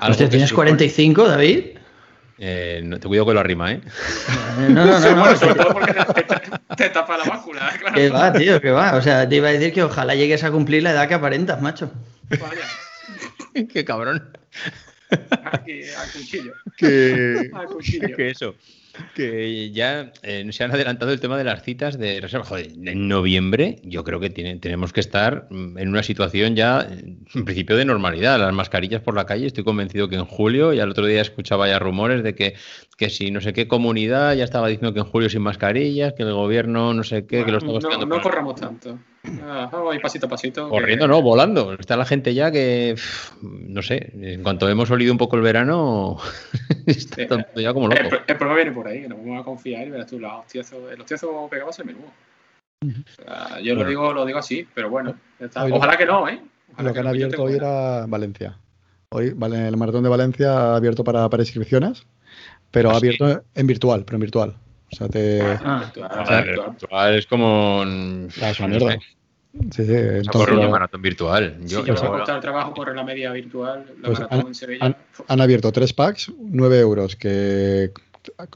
¿Usted 0.07 0.29
tienes 0.29 0.51
45, 0.51 1.29
David? 1.29 1.63
Eh, 2.37 2.81
no, 2.83 2.99
te 2.99 3.07
cuido 3.07 3.25
que 3.25 3.33
lo 3.33 3.39
arrima, 3.39 3.71
¿eh? 3.71 3.81
No, 4.69 4.85
no, 4.85 4.99
no. 4.99 5.15
no, 5.15 5.37
sobre 5.37 5.55
todo 5.55 5.73
porque 5.73 5.93
te, 5.93 6.75
te, 6.75 6.89
tapa 6.89 7.17
la 7.17 7.23
báscula. 7.23 7.73
Claro. 7.79 7.95
Que 7.95 8.09
va, 8.09 8.33
tío, 8.33 8.59
que 8.59 8.71
va. 8.71 8.95
O 8.95 9.01
sea, 9.01 9.27
te 9.27 9.37
iba 9.37 9.47
a 9.47 9.51
decir 9.51 9.73
que 9.73 9.83
ojalá 9.83 10.15
llegues 10.15 10.43
a 10.43 10.51
cumplir 10.51 10.83
la 10.83 10.91
edad 10.91 11.07
que 11.07 11.13
aparentas, 11.13 11.61
macho. 11.61 11.91
Vaya. 12.29 12.65
Qué 13.73 13.85
cabrón. 13.85 14.37
Aquí, 15.45 15.83
al 15.97 16.11
cuchillo. 16.11 16.53
Que, 16.77 17.49
Al 17.53 17.67
cuchillo. 17.67 18.07
que 18.17 18.29
eso. 18.29 18.55
Que 19.15 19.71
ya 19.71 20.11
eh, 20.23 20.45
se 20.51 20.63
han 20.63 20.71
adelantado 20.71 21.11
el 21.11 21.19
tema 21.19 21.37
de 21.37 21.43
las 21.43 21.63
citas 21.63 21.97
de 21.97 22.19
reserva. 22.21 22.45
Joder, 22.45 22.67
en 22.85 23.07
noviembre 23.07 23.77
yo 23.83 24.03
creo 24.03 24.19
que 24.19 24.29
tiene- 24.29 24.57
tenemos 24.57 24.93
que 24.93 24.99
estar 24.99 25.47
mm, 25.49 25.77
en 25.77 25.87
una 25.89 26.03
situación 26.03 26.55
ya, 26.55 26.87
en 27.35 27.45
principio, 27.45 27.75
de 27.77 27.85
normalidad. 27.85 28.39
Las 28.39 28.53
mascarillas 28.53 29.01
por 29.01 29.15
la 29.15 29.25
calle, 29.25 29.47
estoy 29.47 29.63
convencido 29.63 30.07
que 30.09 30.15
en 30.15 30.25
julio, 30.25 30.73
y 30.73 30.79
al 30.79 30.89
otro 30.91 31.05
día 31.05 31.21
escuchaba 31.21 31.67
ya 31.67 31.79
rumores 31.79 32.23
de 32.23 32.35
que, 32.35 32.55
que 32.97 33.09
si 33.09 33.29
no 33.29 33.41
sé 33.41 33.51
qué 33.51 33.67
comunidad 33.67 34.35
ya 34.35 34.45
estaba 34.45 34.67
diciendo 34.69 34.93
que 34.93 34.99
en 35.01 35.05
julio 35.05 35.29
sin 35.29 35.41
mascarillas, 35.41 36.13
que 36.13 36.23
el 36.23 36.33
gobierno 36.33 36.93
no 36.93 37.03
sé 37.03 37.25
qué, 37.25 37.43
que 37.43 37.51
lo 37.51 37.57
estaba 37.57 37.79
no, 37.79 37.97
no 38.05 38.09
para- 38.09 38.21
corramos 38.23 38.55
tanto. 38.55 38.97
Ah, 39.43 39.67
vamos 39.71 39.91
a 39.91 39.95
ir 39.95 40.01
pasito 40.01 40.27
a 40.27 40.29
pasito. 40.29 40.65
que- 40.65 40.69
Corriendo, 40.69 41.07
no, 41.07 41.21
volando. 41.21 41.73
Está 41.73 41.97
la 41.97 42.05
gente 42.05 42.33
ya 42.33 42.51
que, 42.51 42.93
pff, 42.95 43.33
no 43.41 43.81
sé, 43.81 44.13
en 44.13 44.43
cuanto 44.43 44.69
hemos 44.69 44.89
olido 44.91 45.11
un 45.11 45.17
poco 45.17 45.35
el 45.35 45.41
verano, 45.41 46.17
está 46.85 47.15
Sí. 47.15 47.27
todo 47.27 47.43
ya 47.61 47.73
como 47.73 47.87
loco. 47.89 48.01
el 48.27 48.37
problema 48.37 48.55
viene 48.55 48.71
por 48.71 48.87
ahí, 48.87 49.01
que 49.01 49.09
nos 49.09 49.17
vamos 49.17 49.41
a 49.41 49.43
confiar 49.43 49.85
y 49.87 49.89
verás 49.89 50.07
tú, 50.07 50.19
los 50.19 50.31
hostiazos, 50.31 50.91
el 50.91 51.01
hostiazo 51.01 51.47
pegado 51.49 51.71
es 51.71 51.79
el 51.79 51.85
menú. 51.85 51.99
O 52.85 52.87
sea, 53.23 53.59
yo 53.61 53.73
lo 53.75 53.83
digo, 53.83 54.13
lo 54.13 54.25
digo 54.25 54.39
así, 54.39 54.65
pero 54.73 54.89
bueno, 54.89 55.15
está. 55.39 55.65
Ojalá 55.65 55.97
que 55.97 56.05
no, 56.05 56.29
¿eh? 56.29 56.39
Ojalá 56.73 56.89
Lo 56.89 56.93
que 56.93 56.99
han 56.99 57.05
no, 57.05 57.09
abierto 57.11 57.43
hoy 57.43 57.53
era 57.53 58.05
Valencia. 58.07 58.57
Hoy, 59.09 59.31
vale, 59.35 59.67
el 59.67 59.77
maratón 59.77 60.03
de 60.03 60.09
Valencia 60.09 60.51
ha 60.53 60.75
abierto 60.75 61.03
para, 61.03 61.27
para 61.29 61.41
inscripciones, 61.43 62.05
pero 62.71 62.89
ha 62.89 62.93
¿Ah, 62.93 62.99
sí? 62.99 63.07
abierto 63.07 63.43
en 63.55 63.67
virtual, 63.67 64.03
pero 64.05 64.15
en 64.17 64.21
virtual. 64.21 64.55
O 64.91 64.95
sea, 64.95 65.07
te. 65.09 65.41
Ah. 65.41 65.81
Virtual, 65.85 66.19
O 66.21 66.25
sea, 66.25 66.41
virtual. 66.41 66.69
virtual 66.71 67.15
es 67.15 67.25
como. 67.27 67.83
mm, 67.85 68.27
Ah, 68.41 68.49
es 68.51 68.59
una 68.59 68.67
mierda. 68.69 68.97
Sí, 69.71 69.85
sí. 69.85 69.93
una 70.51 70.67
maratón 70.69 71.01
virtual. 71.01 71.57
Yo, 71.61 71.85
yo 71.85 71.93
yo- 71.95 72.01
me 72.01 72.07
ha 72.07 72.11
costado 72.11 72.35
el 72.37 72.41
trabajo 72.41 72.73
correr 72.73 72.93
la 72.95 73.03
media 73.05 73.31
virtual, 73.31 73.85
la 74.01 74.07
Pues 74.07 74.19
maratón 74.19 74.39
han- 74.41 74.47
en 74.47 74.55
Sevilla. 74.55 74.85
han- 74.85 74.97
han 75.29 75.41
abierto 75.41 75.71
tres 75.71 75.93
packs, 75.93 76.29
9 76.37 76.77
euros, 76.79 77.15
que 77.15 77.91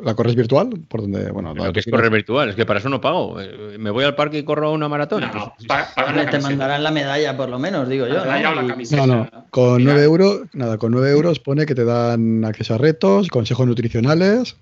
la 0.03 0.15
corres 0.15 0.35
virtual, 0.35 0.69
por 0.87 1.01
donde, 1.01 1.31
bueno, 1.31 1.53
lo 1.53 1.71
que 1.73 1.79
es 1.81 1.85
correr 1.85 2.09
virtual, 2.11 2.49
es 2.49 2.55
que 2.55 2.65
para 2.65 2.79
eso 2.79 2.89
no 2.89 2.99
pago. 3.01 3.39
Eh, 3.41 3.77
Me 3.79 3.89
voy 3.89 4.03
al 4.03 4.15
parque 4.15 4.37
y 4.39 4.43
corro 4.43 4.71
una 4.71 4.87
maratón. 4.89 5.21
No, 5.21 5.33
no, 5.33 5.53
Te 5.59 5.67
camiseta. 5.67 6.39
mandarán 6.39 6.83
la 6.83 6.91
medalla, 6.91 7.35
por 7.37 7.49
lo 7.49 7.59
menos, 7.59 7.87
digo 7.89 8.07
yo. 8.07 8.13
La 8.15 8.23
medalla 8.25 8.51
o 8.51 8.55
la 8.55 8.61
¿no? 8.61 8.67
Y- 8.67 8.69
camiseta. 8.71 9.05
No, 9.07 9.15
no, 9.15 9.45
con 9.49 9.77
Mira, 9.77 9.93
9 9.93 10.03
euros, 10.05 10.41
nada, 10.53 10.77
con 10.77 10.91
9 10.91 11.09
euros 11.11 11.39
pone 11.39 11.65
que 11.65 11.75
te 11.75 11.85
dan 11.85 12.43
acceso 12.45 12.75
a 12.75 12.77
retos, 12.77 13.27
consejos 13.29 13.65
nutricionales, 13.67 14.55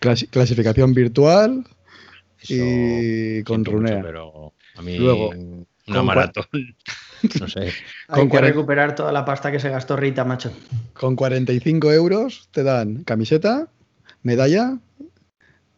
clasi- 0.00 0.28
clasificación 0.30 0.94
virtual 0.94 1.64
eso 2.40 2.54
y 2.54 3.42
con 3.44 3.58
mucho, 3.60 3.70
runea. 3.72 4.02
pero 4.02 4.52
a 4.76 4.82
mí 4.82 4.96
Luego, 4.98 5.30
una 5.86 6.02
maratón, 6.02 6.44
no 7.40 7.48
sé. 7.48 7.72
Hay 8.08 8.20
Con 8.20 8.30
que 8.30 8.40
recuperar 8.40 8.94
toda 8.94 9.12
la 9.12 9.24
pasta 9.24 9.50
que 9.52 9.60
se 9.60 9.68
gastó 9.68 9.96
Rita, 9.96 10.24
macho. 10.24 10.52
Con 10.92 11.14
45 11.16 11.92
euros 11.92 12.48
te 12.52 12.62
dan 12.64 13.04
camiseta, 13.04 13.68
medalla 14.22 14.78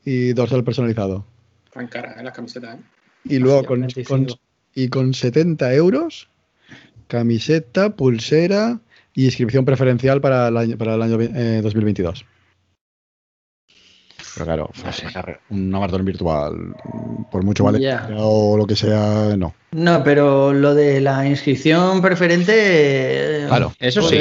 y 0.04 0.32
dorsal 0.32 0.64
personalizado. 0.64 1.26
Tan 1.72 1.88
cara, 1.88 2.14
¿eh? 2.18 2.22
las 2.22 2.34
camisetas, 2.34 2.78
¿eh? 2.78 2.82
Y 3.24 3.38
luego 3.38 3.58
con, 3.64 3.80
45. 3.80 4.08
con- 4.08 4.26
y 4.74 4.88
con 4.88 5.14
70 5.14 5.72
euros, 5.74 6.28
camiseta, 7.06 7.94
pulsera 7.96 8.80
y 9.14 9.26
inscripción 9.26 9.64
preferencial 9.64 10.20
para 10.20 10.48
el 10.48 10.56
año, 10.56 10.76
para 10.76 10.94
el 10.96 11.02
año 11.02 11.20
eh, 11.20 11.60
2022. 11.62 12.24
Pero 14.34 14.46
claro, 14.46 14.70
una 15.50 15.78
maratón 15.78 16.04
virtual, 16.04 16.74
por 17.30 17.44
mucho 17.44 17.64
vale 17.64 17.78
o 18.16 18.56
lo 18.56 18.66
que 18.66 18.74
sea, 18.74 19.34
no. 19.36 19.54
No, 19.72 20.02
pero 20.02 20.52
lo 20.52 20.74
de 20.74 21.00
la 21.00 21.26
inscripción 21.26 22.00
preferente. 22.02 22.52
eh, 22.54 23.44
Claro. 23.46 23.72
Eso 23.78 24.02
sí, 24.02 24.18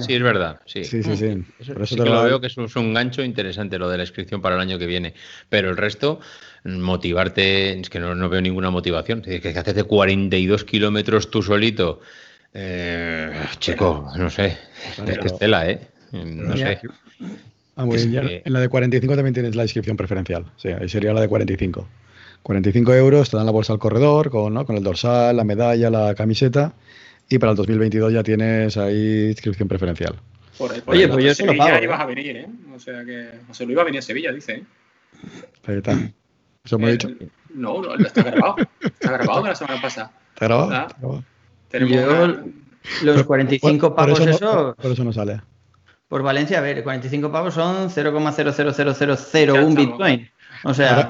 sí, 0.00 0.14
es 0.14 0.22
verdad. 0.22 0.60
Sí, 0.66 0.84
Sí, 0.84 1.02
sí, 1.02 1.16
sí. 1.16 1.44
Eso 1.58 1.74
Por 1.74 1.82
eso 1.82 1.94
sí 1.94 1.96
te 1.96 2.04
que 2.04 2.10
lo 2.10 2.22
veo 2.24 2.40
que 2.40 2.46
es 2.48 2.56
un, 2.56 2.64
es 2.64 2.76
un 2.76 2.94
gancho 2.94 3.22
interesante 3.22 3.78
lo 3.78 3.88
de 3.88 3.96
la 3.98 4.02
inscripción 4.04 4.40
para 4.40 4.56
el 4.56 4.60
año 4.60 4.78
que 4.78 4.86
viene. 4.86 5.14
Pero 5.48 5.70
el 5.70 5.76
resto, 5.76 6.20
mm, 6.64 6.78
motivarte, 6.78 7.78
es 7.78 7.90
que 7.90 8.00
no, 8.00 8.14
no 8.14 8.28
veo 8.28 8.40
ninguna 8.40 8.70
motivación. 8.70 9.22
Es 9.26 9.40
que 9.40 9.48
haces 9.50 9.74
de 9.74 9.84
42 9.84 10.64
kilómetros 10.64 11.30
tú 11.30 11.42
solito. 11.42 12.00
Eh, 12.52 13.32
chico, 13.58 14.10
no 14.16 14.30
sé. 14.30 14.56
Es 15.06 15.18
que 15.18 15.26
es 15.26 15.38
tela, 15.38 15.68
¿eh? 15.68 15.80
No 16.12 16.56
sé. 16.56 16.80
Ah, 17.76 17.84
muy 17.84 17.96
bien. 17.96 18.12
Ya 18.12 18.20
que- 18.22 18.42
En 18.44 18.52
la 18.52 18.60
de 18.60 18.68
45 18.68 19.14
también 19.16 19.34
tienes 19.34 19.56
la 19.56 19.62
inscripción 19.64 19.96
preferencial. 19.96 20.44
Sí, 20.56 20.68
ahí 20.68 20.88
sería 20.88 21.12
la 21.12 21.20
de 21.20 21.28
45. 21.28 21.88
45 22.42 22.94
euros, 22.94 23.30
te 23.30 23.36
dan 23.36 23.46
la 23.46 23.52
bolsa 23.52 23.72
al 23.72 23.78
corredor 23.78 24.30
con, 24.30 24.52
¿no? 24.54 24.64
con 24.66 24.76
el 24.76 24.82
dorsal, 24.84 25.36
la 25.36 25.44
medalla, 25.44 25.90
la 25.90 26.14
camiseta. 26.14 26.74
Y 27.28 27.38
para 27.38 27.52
el 27.52 27.56
2022 27.56 28.12
ya 28.12 28.22
tienes 28.22 28.76
ahí 28.76 29.28
inscripción 29.30 29.66
preferencial. 29.66 30.14
Por 30.58 30.72
el, 30.74 30.82
por 30.82 30.94
Oye, 30.94 31.04
el 31.04 31.10
pues 31.10 31.24
yo 31.24 31.34
se 31.34 31.42
lo 31.46 31.52
Sevilla 31.52 31.64
pago, 31.64 31.76
¿eh? 31.78 31.84
ibas 31.84 32.00
a 32.00 32.06
venir, 32.06 32.36
¿eh? 32.36 32.46
O 32.74 32.78
sea 32.78 33.04
que. 33.04 33.30
O 33.50 33.54
sea, 33.54 33.66
lo 33.66 33.72
iba 33.72 33.82
a 33.82 33.84
venir 33.86 33.98
a 33.98 34.02
Sevilla, 34.02 34.30
dice, 34.30 34.52
¿eh? 34.56 34.64
Ahí 35.66 35.76
está. 35.78 35.98
Eso 36.64 36.78
me 36.78 36.86
he 36.86 36.88
Eh, 36.90 36.92
dicho. 36.92 37.08
No, 37.54 37.80
no, 37.82 37.94
está 37.96 38.22
grabado. 38.22 38.56
Está 38.80 39.12
grabado 39.12 39.42
de 39.42 39.48
la 39.48 39.54
semana 39.54 39.80
pasada. 39.82 40.12
¿Está 40.34 40.46
grabado? 40.46 40.72
¿Está 40.72 40.96
grabado? 41.00 41.24
Tenemos 41.70 41.94
Yo- 41.94 42.24
una- 42.24 42.44
Los 43.02 43.24
45 43.24 43.80
Por- 43.80 43.96
por 43.96 44.04
pavos, 44.04 44.20
eso 44.20 44.28
no- 44.28 44.36
eso, 44.36 44.76
por 44.80 44.92
eso 44.92 45.04
no 45.04 45.12
sale. 45.14 45.40
Por 46.14 46.22
Valencia, 46.22 46.58
a 46.58 46.60
ver, 46.60 46.84
45 46.84 47.32
pavos 47.32 47.54
son 47.54 47.90
0,00001 47.90 49.18
estamos. 49.32 49.74
Bitcoin. 49.74 50.30
O 50.62 50.72
sea, 50.72 50.94
Ahora- 50.94 51.08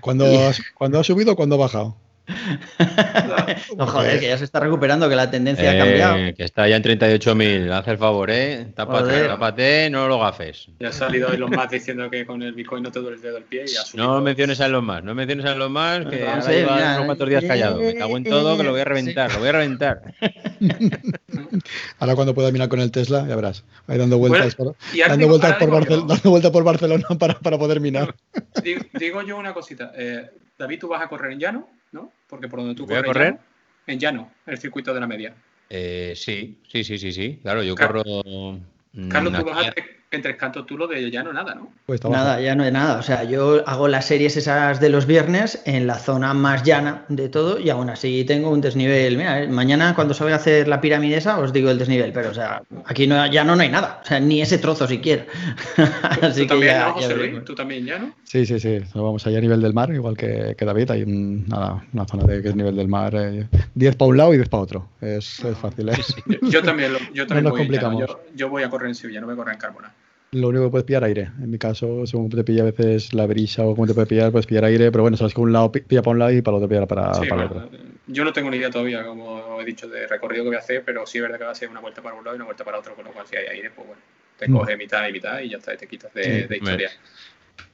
¿Cuándo, 0.00 0.24
Y- 0.32 0.36
has, 0.38 0.62
cuándo 0.72 0.98
ha 0.98 1.04
subido 1.04 1.32
o 1.32 1.36
cuándo 1.36 1.56
ha 1.56 1.58
bajado? 1.58 1.96
no 3.76 3.86
joder, 3.86 4.20
que 4.20 4.28
ya 4.28 4.38
se 4.38 4.44
está 4.44 4.60
recuperando, 4.60 5.08
que 5.08 5.16
la 5.16 5.30
tendencia 5.30 5.70
ha 5.70 5.74
Eh, 5.74 5.78
cambiado. 5.78 6.16
que 6.36 6.44
está 6.44 6.68
ya 6.68 6.76
en 6.76 6.82
38.000. 6.82 7.70
Haz 7.72 7.88
el 7.88 7.98
favor, 7.98 8.30
¿eh? 8.30 8.66
Tápate, 8.74 9.00
Joder. 9.04 9.26
tápate, 9.28 9.90
no 9.90 10.08
lo 10.08 10.18
gafes. 10.18 10.68
Ya 10.80 10.88
ha 10.88 10.92
salido 10.92 11.32
Elon 11.32 11.50
Musk 11.50 11.70
diciendo 11.70 12.10
que 12.10 12.26
con 12.26 12.42
el 12.42 12.52
Bitcoin 12.52 12.82
no 12.82 12.92
te 12.92 13.00
duele 13.00 13.16
el 13.16 13.22
dedo 13.22 13.34
del 13.34 13.44
pie 13.44 13.64
y 13.66 13.76
ha 13.76 13.82
subido. 13.82 14.06
No 14.06 14.20
menciones 14.20 14.60
a 14.60 14.68
los 14.68 14.82
más, 14.82 15.02
no 15.02 15.14
menciones 15.14 15.46
a 15.46 15.54
los 15.54 15.70
más, 15.70 16.04
que 16.06 16.20
No 16.24 16.30
ahora 16.30 16.52
lleva 16.52 16.94
unos 16.94 17.06
cuantos 17.06 17.28
días 17.28 17.44
eh, 17.44 17.48
callado. 17.48 17.80
Me 17.80 17.94
cago 17.94 18.16
en 18.16 18.24
todo, 18.24 18.56
que 18.56 18.62
lo 18.64 18.70
voy 18.72 18.80
a 18.80 18.84
reventar, 18.84 19.32
lo 19.32 19.38
voy 19.40 19.48
a 19.48 19.52
reventar. 19.52 20.02
Ahora 22.00 22.14
cuando 22.14 22.34
pueda 22.34 22.50
mirar 22.50 22.68
con 22.68 22.80
el 22.80 22.90
Tesla, 22.90 23.26
ya 23.28 23.36
verás. 23.36 23.64
Ahí 23.86 23.98
dando 23.98 24.18
vueltas, 24.18 24.56
Bueno, 24.56 24.74
por, 24.74 24.98
dando 25.08 25.16
digo- 25.16 25.28
vueltas, 25.30 25.52
por, 25.56 25.60
digo 25.68 25.78
Barcel- 25.80 26.00
yo. 26.00 26.06
dando 26.06 26.30
vueltas 26.30 26.50
por 26.52 26.64
Barcelona 26.64 27.04
para, 27.18 27.38
para 27.38 27.58
poder 27.58 27.80
minar. 27.80 28.14
Digo, 28.62 28.82
digo 28.94 29.22
yo 29.22 29.36
una 29.36 29.54
cosita. 29.54 29.92
eh, 29.96 30.30
David, 30.58 30.80
tú 30.80 30.88
vas 30.88 31.02
a 31.02 31.08
correr 31.08 31.32
en 31.32 31.38
llano, 31.38 31.68
¿no? 31.92 32.12
Porque 32.28 32.48
por 32.48 32.60
donde 32.60 32.74
tú 32.74 32.86
¿Voy 32.86 32.96
a 32.96 32.98
corres. 32.98 33.12
correr? 33.12 33.32
llano, 33.34 33.44
en 33.86 33.98
llano, 33.98 34.32
en 34.46 34.52
el 34.52 34.58
circuito 34.58 34.92
de 34.94 35.00
la 35.00 35.06
media. 35.06 35.34
Eh, 35.70 36.12
sí, 36.16 36.58
sí, 36.68 36.84
sí, 36.84 36.98
sí, 36.98 37.12
sí. 37.12 37.38
Claro, 37.42 37.62
yo 37.62 37.74
Car- 37.74 37.88
corro. 37.88 38.04
mm, 38.92 39.08
Carlos, 39.08 39.32
tú 39.38 39.44
vas 39.44 39.66
a- 39.66 39.68
a 39.68 39.74
en 40.10 40.22
Tres 40.22 40.36
Cantos, 40.36 40.64
tú 40.66 40.78
lo 40.78 40.86
de 40.86 41.10
llano, 41.10 41.32
nada, 41.34 41.54
¿no? 41.54 41.70
Pues. 41.84 42.02
Nada, 42.04 42.40
ya 42.40 42.54
no 42.54 42.62
hay 42.64 42.72
nada. 42.72 42.98
O 42.98 43.02
sea, 43.02 43.24
yo 43.24 43.62
hago 43.68 43.88
las 43.88 44.06
series 44.06 44.36
esas 44.38 44.80
de 44.80 44.88
los 44.88 45.04
viernes 45.06 45.60
en 45.66 45.86
la 45.86 45.96
zona 45.96 46.32
más 46.32 46.62
llana 46.62 47.04
de 47.08 47.28
todo 47.28 47.58
y 47.58 47.68
aún 47.68 47.90
así 47.90 48.24
tengo 48.24 48.50
un 48.50 48.60
desnivel. 48.62 49.18
Mira, 49.18 49.42
eh, 49.42 49.48
mañana 49.48 49.94
cuando 49.94 50.14
salga 50.14 50.34
a 50.34 50.36
hacer 50.38 50.66
la 50.66 50.80
pirámide 50.80 51.18
esa 51.18 51.38
os 51.38 51.52
digo 51.52 51.70
el 51.70 51.78
desnivel, 51.78 52.12
pero 52.12 52.30
o 52.30 52.34
sea, 52.34 52.62
aquí 52.86 53.06
no, 53.06 53.26
ya 53.30 53.44
no, 53.44 53.54
no 53.54 53.62
hay 53.62 53.68
nada. 53.68 54.00
O 54.02 54.06
sea, 54.06 54.18
ni 54.18 54.40
ese 54.40 54.56
trozo 54.56 54.86
siquiera. 54.86 55.26
así 56.22 56.46
tú 56.46 56.58
que 56.60 56.66
también, 56.68 56.72
ya, 56.72 56.78
¿no, 56.80 56.86
ya 56.86 56.92
José 56.94 57.08
Luis? 57.08 57.18
veremos. 57.20 57.44
¿Tú 57.44 57.54
también 57.54 57.84
llano? 57.84 58.14
Sí, 58.24 58.46
sí, 58.46 58.58
sí. 58.60 58.78
Nos 58.78 58.94
vamos 58.94 59.26
allá 59.26 59.38
a 59.38 59.40
nivel 59.42 59.60
del 59.60 59.74
mar, 59.74 59.92
igual 59.92 60.16
que, 60.16 60.54
que 60.56 60.64
David. 60.64 60.90
Hay 60.90 61.02
un- 61.02 61.46
nada, 61.48 61.84
una 61.92 62.06
zona 62.06 62.24
de 62.24 62.40
que 62.42 62.48
es 62.48 62.56
nivel 62.56 62.76
del 62.76 62.88
mar. 62.88 63.14
eh, 63.14 63.46
10 63.74 63.96
para 63.96 64.08
un 64.08 64.16
lado 64.16 64.32
y 64.32 64.36
10 64.38 64.48
para 64.48 64.62
otro. 64.62 64.88
Es, 65.00 65.40
es 65.44 65.56
fácil. 65.58 65.88
¿eh? 65.90 65.92
Yo, 66.26 66.48
yo 66.48 66.62
también, 66.62 66.92
lo- 66.94 66.98
yo 67.12 67.26
también 67.26 67.44
nos 67.44 67.50
voy 67.52 67.60
complicamos. 67.60 68.00
Yo, 68.00 68.20
yo 68.34 68.48
voy 68.48 68.62
a 68.62 68.70
correr 68.70 68.88
en 68.88 68.94
Sevilla, 68.94 69.20
no 69.20 69.26
voy 69.26 69.34
a 69.34 69.36
correr 69.36 69.54
en 69.54 69.60
Carmona. 69.60 69.92
Lo 70.32 70.48
único 70.48 70.64
que 70.64 70.70
puedes 70.70 70.84
pillar 70.84 71.04
aire. 71.04 71.30
En 71.40 71.50
mi 71.50 71.56
caso, 71.58 72.06
según 72.06 72.28
te 72.28 72.44
pilla 72.44 72.60
a 72.62 72.66
veces 72.66 73.14
la 73.14 73.26
brisa 73.26 73.64
o 73.64 73.74
cómo 73.74 73.86
te 73.86 73.94
puede 73.94 74.06
pillar, 74.06 74.30
puedes 74.30 74.46
pillar 74.46 74.64
aire. 74.66 74.90
Pero 74.92 75.02
bueno, 75.02 75.16
sabes 75.16 75.32
que 75.32 75.40
un 75.40 75.52
lado 75.54 75.72
pi- 75.72 75.80
pilla 75.80 76.02
para 76.02 76.12
un 76.12 76.18
lado 76.18 76.32
y 76.32 76.42
para 76.42 76.58
el 76.58 76.62
otro 76.64 76.68
pilla 76.68 76.86
para, 76.86 77.14
Sí, 77.14 77.26
para 77.28 77.42
el 77.44 77.46
otro. 77.50 77.70
yo 78.08 78.24
no 78.24 78.32
tengo 78.34 78.50
ni 78.50 78.58
idea 78.58 78.68
todavía, 78.68 79.06
como 79.06 79.58
he 79.58 79.64
dicho, 79.64 79.88
de 79.88 80.06
recorrido 80.06 80.44
que 80.44 80.48
voy 80.48 80.56
a 80.56 80.60
hacer, 80.60 80.82
pero 80.84 81.06
sí 81.06 81.16
es 81.16 81.22
verdad 81.22 81.38
que 81.38 81.44
va 81.44 81.52
a 81.52 81.54
ser 81.54 81.70
una 81.70 81.80
vuelta 81.80 82.02
para 82.02 82.14
un 82.14 82.24
lado 82.24 82.36
y 82.36 82.38
una 82.38 82.44
vuelta 82.44 82.62
para 82.62 82.78
otro, 82.78 82.94
con 82.94 83.06
lo 83.06 83.12
cual 83.12 83.26
si 83.26 83.36
hay 83.36 83.46
aire, 83.46 83.70
pues 83.70 83.86
bueno, 83.86 84.02
te 84.38 84.48
Mm. 84.48 84.52
coge 84.52 84.76
mitad 84.76 85.08
y 85.08 85.12
mitad 85.12 85.40
y 85.40 85.48
ya 85.48 85.56
está, 85.56 85.72
y 85.72 85.78
te 85.78 85.86
quitas 85.86 86.12
de, 86.12 86.22
Sí. 86.42 86.46
de 86.48 86.56
historia. 86.58 86.90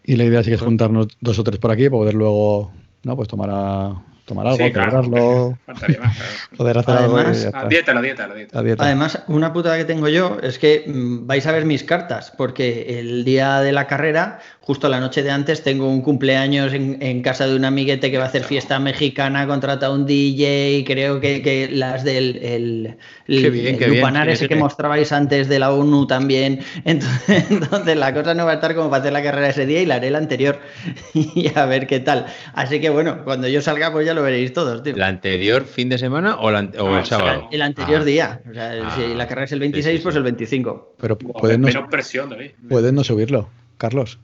Y 0.05 0.15
la 0.15 0.25
idea 0.25 0.43
sí 0.45 0.51
que 0.51 0.55
es 0.55 0.63
juntarnos 0.63 1.09
dos 1.21 1.37
o 1.41 1.43
tres 1.43 1.59
por 1.59 1.73
aquí 1.73 1.85
para 1.85 1.99
poder 1.99 2.15
luego, 2.15 2.73
¿no? 3.03 3.17
Pues 3.17 3.27
tomar 3.27 3.51
a 3.53 4.01
tomar 4.25 4.47
algo, 4.47 4.57
celebrarlo, 4.57 5.59
poder 6.57 6.79
hacer 6.79 6.95
Además, 6.97 7.45
algo. 7.45 7.59
La 7.59 7.69
dieta, 7.69 7.95
la 7.95 8.03
dieta, 8.03 8.27
la 8.27 8.63
dieta. 8.63 8.85
Además, 8.85 9.23
una 9.29 9.53
puta 9.53 9.77
que 9.77 9.85
tengo 9.85 10.09
yo 10.09 10.39
es 10.43 10.59
que 10.59 10.85
mm, 10.87 11.27
vais 11.27 11.47
a 11.47 11.53
ver 11.53 11.65
mis 11.65 11.85
cartas, 11.85 12.33
porque 12.37 12.99
el 12.99 13.25
día 13.25 13.61
de 13.61 13.73
la 13.73 13.87
carrera, 13.87 14.41
justo 14.67 14.89
la 14.89 14.99
noche 14.99 15.23
de 15.23 15.31
antes, 15.31 15.63
tengo 15.63 15.91
un 15.91 16.01
cumpleaños 16.01 16.73
en, 16.73 17.21
casa 17.21 17.47
de 17.47 17.55
un 17.55 17.67
amiguete 17.67 18.11
que 18.11 18.17
va 18.17 18.25
a 18.25 18.29
hacer 18.29 18.45
fiesta 18.45 18.79
mexicana, 18.79 19.47
contrata 19.47 19.91
un 19.91 20.07
DJ, 20.07 20.85
creo 20.87 21.21
que, 21.21 21.69
las 21.71 22.03
del 22.03 22.37
el, 22.43 22.97
el, 23.29 24.29
ese 24.29 24.49
que 24.49 24.57
mostrabais 24.57 25.13
antes 25.13 25.49
de 25.49 25.59
la 25.59 25.71
ONU 25.71 26.07
también. 26.07 26.61
Entonces, 26.85 27.51
entonces, 27.51 27.97
la 27.97 28.15
cosa 28.15 28.35
no 28.35 28.47
va 28.47 28.53
a 28.53 28.55
estar 28.55 28.75
como 28.75 28.89
para 28.89 29.03
hacer 29.03 29.13
la 29.13 29.23
carrera 29.23 29.49
ese 29.49 29.67
día 29.67 29.83
y 29.83 29.87
la 29.87 29.97
haré 29.97 30.11
la 30.11 30.19
anterior 30.19 30.59
y 31.15 31.51
a 31.55 31.67
ver 31.67 31.87
qué 31.87 32.01
tal. 32.01 32.27
Así 32.55 32.81
que 32.81 32.89
bueno, 32.89 33.23
cuando 33.25 33.49
yo 33.49 33.61
salga, 33.61 33.93
pues 33.93 34.07
ya 34.07 34.15
lo 34.15 34.23
veréis 34.23 34.55
todos, 34.55 34.83
tío. 34.83 34.97
¿La 34.97 35.09
anterior 35.09 35.65
fin 35.65 35.91
de 35.91 35.99
semana 35.99 36.37
o, 36.37 36.49
el 36.51 37.05
sábado? 37.05 37.49
El 37.53 37.61
anterior 37.61 38.01
ah. 38.01 38.05
día. 38.05 38.41
O 38.51 38.55
sea, 38.55 38.73
si 38.97 39.03
ah, 39.03 39.09
la 39.15 39.27
carrera 39.29 39.45
es 39.45 39.53
el 39.53 39.61
26, 39.61 40.01
pues 40.01 40.17
el 40.17 40.23
25. 40.23 40.95
Pero 40.99 41.19
pueden 41.19 41.61
no, 41.61 41.89
presión, 41.91 42.35
pueden 42.69 42.95
no 42.95 43.05
subirlo, 43.05 43.51
Carlos. 43.77 44.19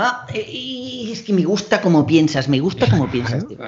Ah, 0.00 0.24
eh, 0.32 1.08
es 1.10 1.22
que 1.22 1.32
me 1.32 1.42
gusta 1.42 1.80
como 1.80 2.06
piensas, 2.06 2.48
me 2.48 2.60
gusta 2.60 2.88
como 2.88 3.10
piensas, 3.10 3.48
tío. 3.48 3.58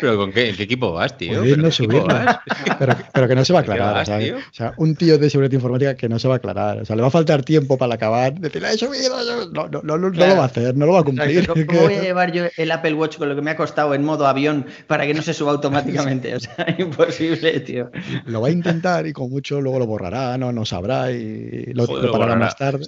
pero 0.00 0.16
¿con 0.16 0.32
qué, 0.32 0.48
¿en 0.48 0.56
qué 0.56 0.64
equipo 0.64 0.92
vas, 0.92 1.16
tío? 1.16 1.42
Pero, 3.12 3.28
que 3.28 3.34
no 3.36 3.44
se 3.44 3.52
va 3.52 3.60
a 3.60 3.62
aclarar. 3.62 4.02
o 4.02 4.52
sea, 4.52 4.74
un 4.78 4.96
tío 4.96 5.16
de 5.16 5.30
seguridad 5.30 5.52
informática 5.52 5.94
que 5.96 6.08
no 6.08 6.18
se 6.18 6.26
va 6.26 6.34
a 6.34 6.36
aclarar. 6.38 6.78
O 6.80 6.84
sea, 6.84 6.96
le 6.96 7.02
va 7.02 7.08
a 7.08 7.12
faltar 7.12 7.44
tiempo 7.44 7.78
para 7.78 7.94
acabar. 7.94 8.34
Decirle, 8.34 8.72
he 8.72 8.78
subido, 8.78 9.16
no, 9.52 9.68
no, 9.68 9.80
no, 9.82 9.98
no, 9.98 10.08
lo 10.10 10.36
va 10.36 10.42
a 10.42 10.46
hacer, 10.46 10.76
no 10.76 10.86
lo 10.86 10.94
va 10.94 11.00
a 11.00 11.04
cumplir. 11.04 11.46
¿Cómo 11.46 11.82
voy 11.82 11.94
a 11.94 12.02
llevar 12.02 12.32
yo 12.32 12.46
el 12.56 12.70
Apple 12.72 12.94
Watch 12.94 13.18
con 13.18 13.28
lo 13.28 13.36
que 13.36 13.42
me 13.42 13.52
ha 13.52 13.56
costado 13.56 13.94
en 13.94 14.04
modo 14.04 14.26
avión 14.26 14.66
para 14.88 15.06
que 15.06 15.14
no 15.14 15.22
se 15.22 15.34
suba 15.34 15.52
automáticamente? 15.52 16.34
O 16.34 16.40
sea, 16.40 16.66
imposible, 16.78 17.60
tío. 17.60 17.90
Lo 18.26 18.40
va 18.40 18.48
a 18.48 18.50
intentar 18.50 19.06
y 19.06 19.12
con 19.12 19.30
mucho 19.30 19.60
luego 19.60 19.78
lo 19.78 19.86
borrará, 19.86 20.36
no, 20.36 20.52
no 20.52 20.64
sabrá 20.64 21.12
y 21.12 21.72
lo, 21.74 21.86
parará 21.86 22.34
más 22.34 22.56
tarde. 22.56 22.86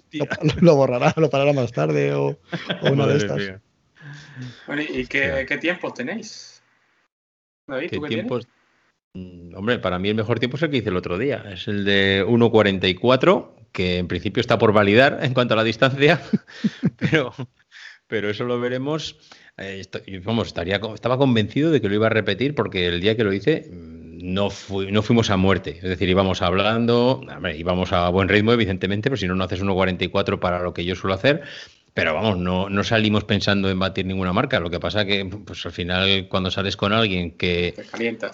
Lo, 0.60 0.74
borrará, 0.74 1.14
lo 1.16 1.30
parará 1.30 1.52
más 1.52 1.70
tarde 1.70 2.12
o 2.14 2.39
una 2.82 3.06
de 3.06 3.16
estas. 3.16 3.60
Bueno, 4.66 4.82
¿y 4.82 5.06
qué, 5.06 5.44
qué 5.46 5.58
tiempos 5.58 5.94
tenéis? 5.94 6.62
David, 7.66 7.90
¿tú 7.92 8.02
qué, 8.02 8.08
tiempos? 8.08 8.48
Mm, 9.14 9.54
hombre, 9.56 9.78
para 9.78 9.98
mí 9.98 10.08
el 10.08 10.14
mejor 10.14 10.38
tiempo 10.38 10.56
es 10.56 10.62
el 10.62 10.70
que 10.70 10.78
hice 10.78 10.90
el 10.90 10.96
otro 10.96 11.18
día. 11.18 11.44
Es 11.52 11.68
el 11.68 11.84
de 11.84 12.24
1.44, 12.26 13.50
que 13.72 13.98
en 13.98 14.08
principio 14.08 14.40
está 14.40 14.58
por 14.58 14.72
validar 14.72 15.20
en 15.22 15.34
cuanto 15.34 15.54
a 15.54 15.56
la 15.56 15.64
distancia, 15.64 16.20
pero, 16.96 17.32
pero 18.06 18.30
eso 18.30 18.44
lo 18.44 18.60
veremos. 18.60 19.16
Eh, 19.56 19.82
vamos, 20.24 20.48
estaría, 20.48 20.80
estaba 20.94 21.18
convencido 21.18 21.70
de 21.70 21.80
que 21.80 21.88
lo 21.88 21.94
iba 21.94 22.06
a 22.06 22.10
repetir 22.10 22.54
porque 22.54 22.86
el 22.86 23.00
día 23.00 23.16
que 23.16 23.24
lo 23.24 23.32
hice 23.32 23.68
mm, 23.70 24.00
no, 24.22 24.48
no 24.90 25.02
fuimos 25.02 25.30
a 25.30 25.36
muerte. 25.36 25.78
Es 25.82 25.88
decir, 25.88 26.08
íbamos 26.08 26.42
hablando, 26.42 27.22
íbamos 27.56 27.92
a 27.92 28.08
buen 28.10 28.28
ritmo, 28.28 28.52
evidentemente, 28.52 29.10
pero 29.10 29.16
si 29.16 29.26
no, 29.26 29.34
no 29.34 29.44
haces 29.44 29.62
1.44 29.62 30.38
para 30.38 30.60
lo 30.60 30.72
que 30.72 30.84
yo 30.84 30.94
suelo 30.94 31.14
hacer. 31.14 31.42
Pero 31.92 32.14
vamos, 32.14 32.38
no, 32.38 32.70
no, 32.70 32.84
salimos 32.84 33.24
pensando 33.24 33.68
en 33.68 33.78
batir 33.78 34.06
ninguna 34.06 34.32
marca. 34.32 34.60
Lo 34.60 34.70
que 34.70 34.78
pasa 34.78 35.04
que 35.04 35.24
pues 35.24 35.66
al 35.66 35.72
final 35.72 36.28
cuando 36.28 36.50
sales 36.50 36.76
con 36.76 36.92
alguien 36.92 37.32
que, 37.32 37.74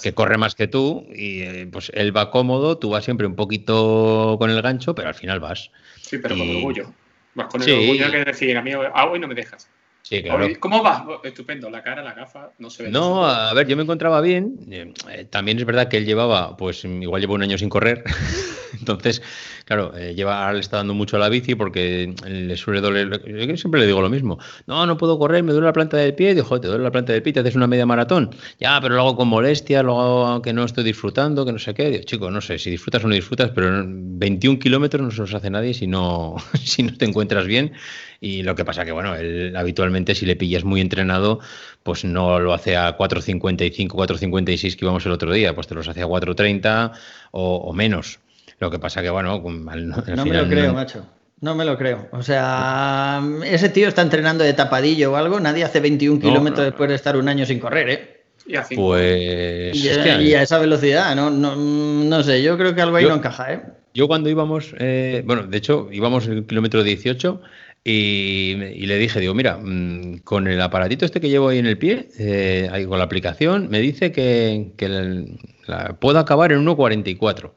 que 0.03 0.13
corre 0.13 0.37
más 0.37 0.55
que 0.55 0.69
tú 0.69 1.07
y 1.11 1.41
eh, 1.41 1.69
pues 1.71 1.91
él 1.95 2.15
va 2.15 2.31
cómodo, 2.31 2.77
tú 2.79 2.91
vas 2.91 3.05
siempre 3.05 3.27
un 3.27 3.35
poquito 3.35 4.37
con 4.39 4.51
el 4.51 4.61
gancho, 4.61 4.95
pero 4.95 5.09
al 5.09 5.15
final 5.15 5.41
vas. 5.41 5.71
Sí, 6.01 6.19
pero 6.19 6.37
con 6.37 6.49
orgullo. 6.49 6.93
Vas 7.35 7.47
con 7.49 7.63
el 7.63 7.73
orgullo 7.73 8.11
que 8.11 8.25
decir, 8.25 8.57
a 8.57 8.63
mí 8.63 8.73
ah, 8.73 9.07
hoy 9.07 9.19
no 9.19 9.29
me 9.29 9.35
dejas. 9.35 9.69
Sí, 10.09 10.23
claro. 10.23 10.47
¿Cómo 10.61 10.85
vas? 10.85 11.03
Estupendo, 11.25 11.69
la 11.69 11.83
cara, 11.83 12.01
la 12.01 12.15
gafa, 12.15 12.53
no 12.59 12.71
se 12.71 12.85
ve. 12.85 12.91
No, 12.91 13.27
a 13.27 13.53
ver, 13.55 13.67
yo 13.67 13.77
me 13.77 13.83
encontraba 13.83 14.21
bien. 14.21 14.57
Eh, 14.71 15.25
también 15.29 15.59
es 15.59 15.65
verdad 15.65 15.89
que 15.89 15.97
él 15.97 16.07
llevaba, 16.07 16.57
pues 16.57 16.85
igual 16.85 17.21
lleva 17.21 17.35
un 17.35 17.43
año 17.43 17.59
sin 17.59 17.69
correr. 17.69 18.05
Entonces, 18.79 19.21
claro, 19.67 19.93
eh, 19.97 20.15
lleva, 20.15 20.41
ahora 20.41 20.55
le 20.55 20.61
está 20.61 20.79
dando 20.79 20.95
mucho 20.95 21.17
a 21.17 21.21
la 21.21 21.29
bici 21.29 21.55
porque 21.55 22.15
le 22.27 22.57
suele 22.57 22.81
doler. 22.81 23.21
Yo 23.27 23.57
siempre 23.57 23.81
le 23.81 23.87
digo 23.87 24.01
lo 24.01 24.09
mismo. 24.09 24.39
No, 24.67 24.87
no 24.87 24.97
puedo 24.97 25.19
correr, 25.19 25.43
me 25.43 25.53
duele 25.53 25.67
la 25.67 25.73
planta 25.73 25.99
del 25.99 26.15
pie. 26.15 26.35
Dijo, 26.35 26.59
te 26.61 26.69
duele 26.69 26.85
la 26.85 26.91
planta 26.91 27.13
del 27.13 27.23
pie, 27.23 27.35
te 27.35 27.41
haces 27.41 27.57
una 27.57 27.67
media 27.67 27.85
maratón. 27.85 28.31
Ya, 28.59 28.81
pero 28.81 28.95
lo 28.95 29.03
hago 29.03 29.17
con 29.17 29.29
molestia, 29.29 29.83
lo 29.83 30.01
hago 30.01 30.41
que 30.41 30.53
no 30.53 30.65
estoy 30.65 30.85
disfrutando, 30.85 31.45
que 31.45 31.53
no 31.53 31.59
sé 31.59 31.75
qué. 31.75 31.91
Digo, 31.91 32.05
chico, 32.05 32.31
no 32.31 32.41
sé 32.41 32.59
si 32.59 32.71
disfrutas 32.71 33.05
o 33.05 33.09
no 33.09 33.15
disfrutas, 33.15 33.51
pero 33.55 33.85
21 33.85 34.59
kilómetros 34.59 35.03
no 35.03 35.11
se 35.11 35.19
los 35.19 35.35
hace 35.35 35.51
nadie 35.51 35.75
si 35.75 35.87
no, 35.87 36.37
si 36.63 36.83
no 36.83 36.97
te 36.97 37.05
encuentras 37.05 37.47
bien 37.47 37.73
y 38.21 38.43
lo 38.43 38.55
que 38.55 38.65
pasa 38.65 38.85
que, 38.85 38.93
bueno, 38.93 39.15
él 39.15 39.55
habitualmente 39.57 40.15
si 40.15 40.27
le 40.27 40.37
pillas 40.37 40.65
muy 40.65 40.81
entrenado, 40.81 41.41
pues 41.83 42.05
no 42.05 42.39
lo 42.41 42.53
hace 42.53 42.77
a 42.77 42.97
4.55, 42.97 43.89
4.56 43.89 44.77
que 44.77 44.85
íbamos 44.85 45.07
el 45.07 45.13
otro 45.13 45.33
día, 45.33 45.55
pues 45.55 45.67
te 45.67 45.75
los 45.75 45.89
hace 45.89 46.03
a 46.03 46.07
4.30 46.07 46.93
o, 47.33 47.73
menos. 47.73 48.19
Lo 48.59 48.71
que 48.71 48.79
pasa 48.79 49.03
que, 49.03 49.11
bueno, 49.11 49.39
no 49.41 50.25
me 50.25 50.35
lo 50.35 50.49
creo, 50.49 50.75
macho. 50.75 51.07
No 51.41 51.55
me 51.55 51.65
lo 51.65 51.77
creo. 51.77 52.09
O 52.13 52.23
sea, 52.23 53.23
ese 53.45 53.69
tío 53.69 53.89
está 53.89 54.01
entrenando 54.01 54.43
de 54.43 54.55
tapadillo 54.55 55.13
o 55.13 55.17
algo. 55.17 55.39
Nadie 55.39 55.65
hace 55.65 55.81
21 55.81 56.21
kilómetros 56.21 56.65
después 56.65 56.89
de 56.89 56.95
estar 56.95 57.17
un 57.17 57.29
año 57.29 57.45
sin 57.45 57.59
correr, 57.59 57.91
¿eh? 57.91 58.17
Y 58.47 58.57
así. 58.57 58.75
Pues. 58.75 59.77
Y, 59.77 60.35
a 60.35 60.43
esa 60.43 60.59
velocidad, 60.59 61.15
¿no? 61.15 61.31
No, 61.31 62.23
sé, 62.23 62.43
yo 62.43 62.57
creo 62.57 62.75
que 62.75 62.81
algo 62.81 62.97
ahí 62.97 63.05
no 63.05 63.17
encaja, 63.17 63.53
¿eh? 63.53 63.63
Yo 63.93 64.09
cuando 64.09 64.29
íbamos, 64.29 64.75
eh, 64.79 65.23
bueno, 65.25 65.45
de 65.45 65.57
hecho, 65.57 65.89
íbamos 65.91 66.27
el 66.27 66.47
kilómetro 66.47 66.83
18 66.83 67.41
y, 67.83 68.85
le 68.87 68.99
dije, 68.99 69.21
digo, 69.21 69.33
mira, 69.33 69.59
mm, 69.63 70.19
con 70.25 70.49
el 70.49 70.61
aparatito 70.61 71.05
este 71.05 71.21
que 71.21 71.29
llevo 71.29 71.49
ahí 71.49 71.59
en 71.59 71.67
el 71.67 71.79
pie, 71.79 72.09
eh, 72.19 72.85
con 72.89 72.99
la 72.99 73.05
aplicación, 73.05 73.69
me 73.71 73.81
dice 73.81 74.13
que, 74.13 74.73
puedo 76.01 76.19
acabar 76.19 76.53
en 76.53 76.67
1.44. 76.67 77.53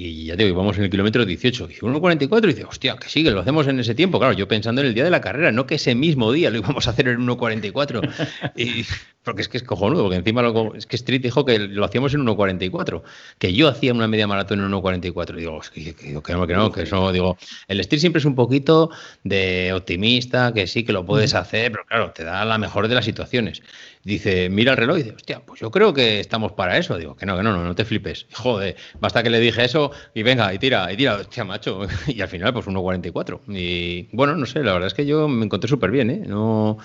Y 0.00 0.26
ya 0.26 0.36
te 0.36 0.44
digo, 0.44 0.54
íbamos 0.54 0.78
en 0.78 0.84
el 0.84 0.90
kilómetro 0.90 1.26
18. 1.26 1.66
Dice 1.66 1.80
1.44 1.80 2.44
y 2.44 2.46
dice, 2.46 2.64
hostia, 2.64 2.96
que 2.96 3.08
sí, 3.08 3.24
que 3.24 3.32
lo 3.32 3.40
hacemos 3.40 3.66
en 3.66 3.80
ese 3.80 3.96
tiempo. 3.96 4.20
Claro, 4.20 4.32
yo 4.32 4.46
pensando 4.46 4.80
en 4.80 4.86
el 4.86 4.94
día 4.94 5.02
de 5.02 5.10
la 5.10 5.20
carrera, 5.20 5.50
no 5.50 5.66
que 5.66 5.74
ese 5.74 5.96
mismo 5.96 6.30
día 6.30 6.50
lo 6.50 6.58
íbamos 6.58 6.86
a 6.86 6.90
hacer 6.90 7.08
en 7.08 7.26
1.44. 7.26 8.08
y, 8.56 8.84
porque 9.24 9.42
es 9.42 9.48
que 9.48 9.56
es 9.56 9.64
cojonudo, 9.64 10.04
porque 10.04 10.18
encima 10.18 10.40
lo, 10.42 10.76
es 10.76 10.86
que 10.86 10.94
Street 10.94 11.20
dijo 11.20 11.44
que 11.44 11.58
lo 11.58 11.84
hacíamos 11.84 12.14
en 12.14 12.24
1.44, 12.24 13.02
que 13.38 13.52
yo 13.52 13.66
hacía 13.66 13.92
una 13.92 14.06
media 14.06 14.28
maratón 14.28 14.60
en 14.60 14.70
1.44. 14.70 15.34
Digo, 15.34 15.60
que, 15.74 15.94
que, 15.94 15.94
que, 15.94 16.12
no, 16.12 16.46
que 16.46 16.54
no, 16.54 16.70
que 16.70 16.82
eso, 16.82 17.10
digo, 17.10 17.36
el 17.66 17.80
Street 17.80 18.00
siempre 18.00 18.20
es 18.20 18.24
un 18.24 18.36
poquito 18.36 18.90
de 19.24 19.72
optimista, 19.72 20.52
que 20.52 20.68
sí, 20.68 20.84
que 20.84 20.92
lo 20.92 21.04
puedes 21.04 21.34
hacer, 21.34 21.72
pero 21.72 21.84
claro, 21.84 22.12
te 22.12 22.22
da 22.22 22.44
la 22.44 22.58
mejor 22.58 22.86
de 22.86 22.94
las 22.94 23.04
situaciones. 23.04 23.62
Dice, 24.08 24.48
mira 24.48 24.72
el 24.72 24.78
reloj 24.78 24.96
y 24.96 25.02
dice, 25.02 25.16
hostia, 25.16 25.40
pues 25.44 25.60
yo 25.60 25.70
creo 25.70 25.92
que 25.92 26.18
estamos 26.18 26.52
para 26.52 26.78
eso. 26.78 26.96
Digo, 26.96 27.14
que 27.14 27.26
no, 27.26 27.36
que 27.36 27.42
no, 27.42 27.52
no, 27.52 27.62
no 27.62 27.74
te 27.74 27.84
flipes. 27.84 28.26
Joder, 28.32 28.74
basta 28.98 29.22
que 29.22 29.28
le 29.28 29.38
dije 29.38 29.62
eso 29.62 29.90
y 30.14 30.22
venga, 30.22 30.54
y 30.54 30.58
tira, 30.58 30.90
y 30.90 30.96
tira, 30.96 31.16
hostia, 31.16 31.44
macho. 31.44 31.82
Y 32.06 32.22
al 32.22 32.28
final, 32.28 32.54
pues 32.54 32.66
1.44. 32.66 33.40
Y 33.48 34.08
bueno, 34.16 34.34
no 34.34 34.46
sé, 34.46 34.64
la 34.64 34.72
verdad 34.72 34.86
es 34.86 34.94
que 34.94 35.04
yo 35.04 35.28
me 35.28 35.44
encontré 35.44 35.68
súper 35.68 35.90
bien, 35.90 36.08
¿eh? 36.08 36.22
No. 36.26 36.78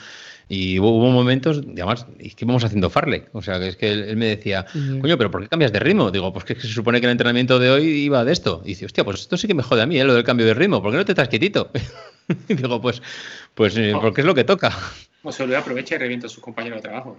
Y 0.50 0.80
hubo, 0.80 1.10
momentos, 1.10 1.62
además, 1.66 2.06
es 2.20 2.36
que 2.36 2.44
íbamos 2.44 2.66
haciendo 2.66 2.90
farle. 2.90 3.30
O 3.32 3.42
sea, 3.42 3.58
que 3.58 3.70
es 3.70 3.78
que 3.78 3.90
él, 3.90 4.18
me 4.18 4.26
decía, 4.26 4.66
coño, 5.00 5.18
pero 5.18 5.32
¿por 5.32 5.42
qué 5.42 5.48
cambias 5.48 5.72
de 5.72 5.80
ritmo? 5.80 6.12
Digo, 6.12 6.34
pues 6.34 6.44
que 6.44 6.56
se 6.56 6.68
supone 6.68 7.00
que 7.00 7.06
el 7.06 7.14
entrenamiento 7.14 7.58
de 7.58 7.72
hoy 7.72 7.86
iba 7.86 8.26
de 8.26 8.34
esto. 8.34 8.62
Y 8.66 8.70
dice, 8.70 8.86
hostia, 8.86 9.06
pues 9.06 9.22
esto 9.22 9.38
sí 9.38 9.48
que 9.48 9.54
me 9.54 9.64
jode 9.64 9.82
a 9.82 9.86
mí, 9.86 9.98
¿eh? 9.98 10.04
lo 10.04 10.14
del 10.14 10.26
cambio 10.26 10.46
de 10.46 10.54
ritmo. 10.54 10.82
¿Por 10.82 10.92
qué 10.92 10.98
no 10.98 11.06
te 11.06 11.14
estás 11.14 11.30
quietito? 11.30 11.72
y 12.50 12.54
digo, 12.56 12.82
pues, 12.82 13.02
pues 13.54 13.78
eh, 13.78 13.94
porque 14.02 14.20
es 14.20 14.28
lo 14.28 14.36
que 14.36 14.44
toca. 14.44 14.78
O 15.24 15.32
se 15.32 15.48
lo 15.48 15.58
aprovecha 15.58 15.96
y 15.96 15.98
revienta 15.98 16.28
a 16.28 16.30
sus 16.30 16.44
compañeros 16.44 16.82
de 16.82 16.90
trabajo. 16.90 17.18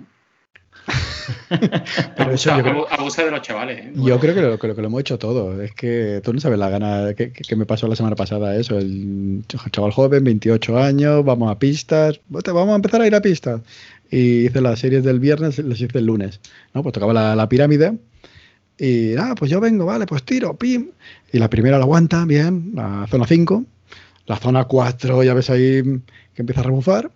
Pero 2.17 2.33
eso 2.33 2.53
abusa, 2.53 3.25
de 3.25 3.31
los 3.31 3.43
chavales. 3.43 3.87
¿eh? 3.87 3.93
Yo 3.95 4.21
creo 4.21 4.35
que 4.35 4.43
lo, 4.43 4.59
que 4.59 4.69
lo, 4.83 4.87
hemos 4.87 5.01
hecho 5.01 5.19
todo. 5.19 5.63
Es 5.63 5.73
que 5.73 6.21
tú 6.23 6.33
no 6.33 6.41
sabes 6.41 6.59
la 6.59 6.69
gana 6.69 7.15
que, 7.15 7.57
me 7.57 7.65
pasó 7.65 7.89
la 7.89 7.97
semana 7.97 8.17
pasada 8.17 8.57
eso. 8.57 8.79
El 8.79 9.45
chaval 9.71 9.93
joven, 9.93 10.25
28 10.25 10.79
años, 10.79 11.25
vamos 11.25 11.51
a 11.51 11.59
pistas. 11.59 12.21
Vamos 12.29 12.71
a 12.71 12.77
empezar 12.77 13.01
a 13.01 13.07
ir 13.07 13.15
a 13.15 13.23
pistas. 13.23 13.63
Y 14.11 14.47
hice 14.47 14.61
las 14.61 14.81
series 14.81 15.03
del 15.03 15.19
viernes, 15.19 15.59
las 15.59 15.81
hice 15.81 15.99
el 15.99 16.07
lunes. 16.07 16.41
¿no? 16.75 16.83
Pues 16.83 16.93
tocaba 16.93 17.13
la, 17.13 17.35
la 17.35 17.49
pirámide. 17.49 17.99
Y 18.79 19.17
ah, 19.17 19.35
pues 19.39 19.51
yo 19.51 19.61
vengo, 19.61 19.87
vale, 19.87 20.07
pues 20.07 20.25
tiro, 20.25 20.57
pim. 20.57 20.91
Y 21.33 21.39
la 21.39 21.49
primera 21.49 21.79
la 21.79 21.85
aguanta, 21.85 22.25
bien, 22.25 22.73
la 22.75 23.07
zona 23.09 23.27
5. 23.27 23.65
La 24.27 24.37
zona 24.37 24.65
4 24.65 25.23
ya 25.23 25.35
ves 25.35 25.51
ahí 25.51 25.83
que 26.35 26.43
empieza 26.43 26.61
a 26.61 26.65
rebufar. 26.65 27.11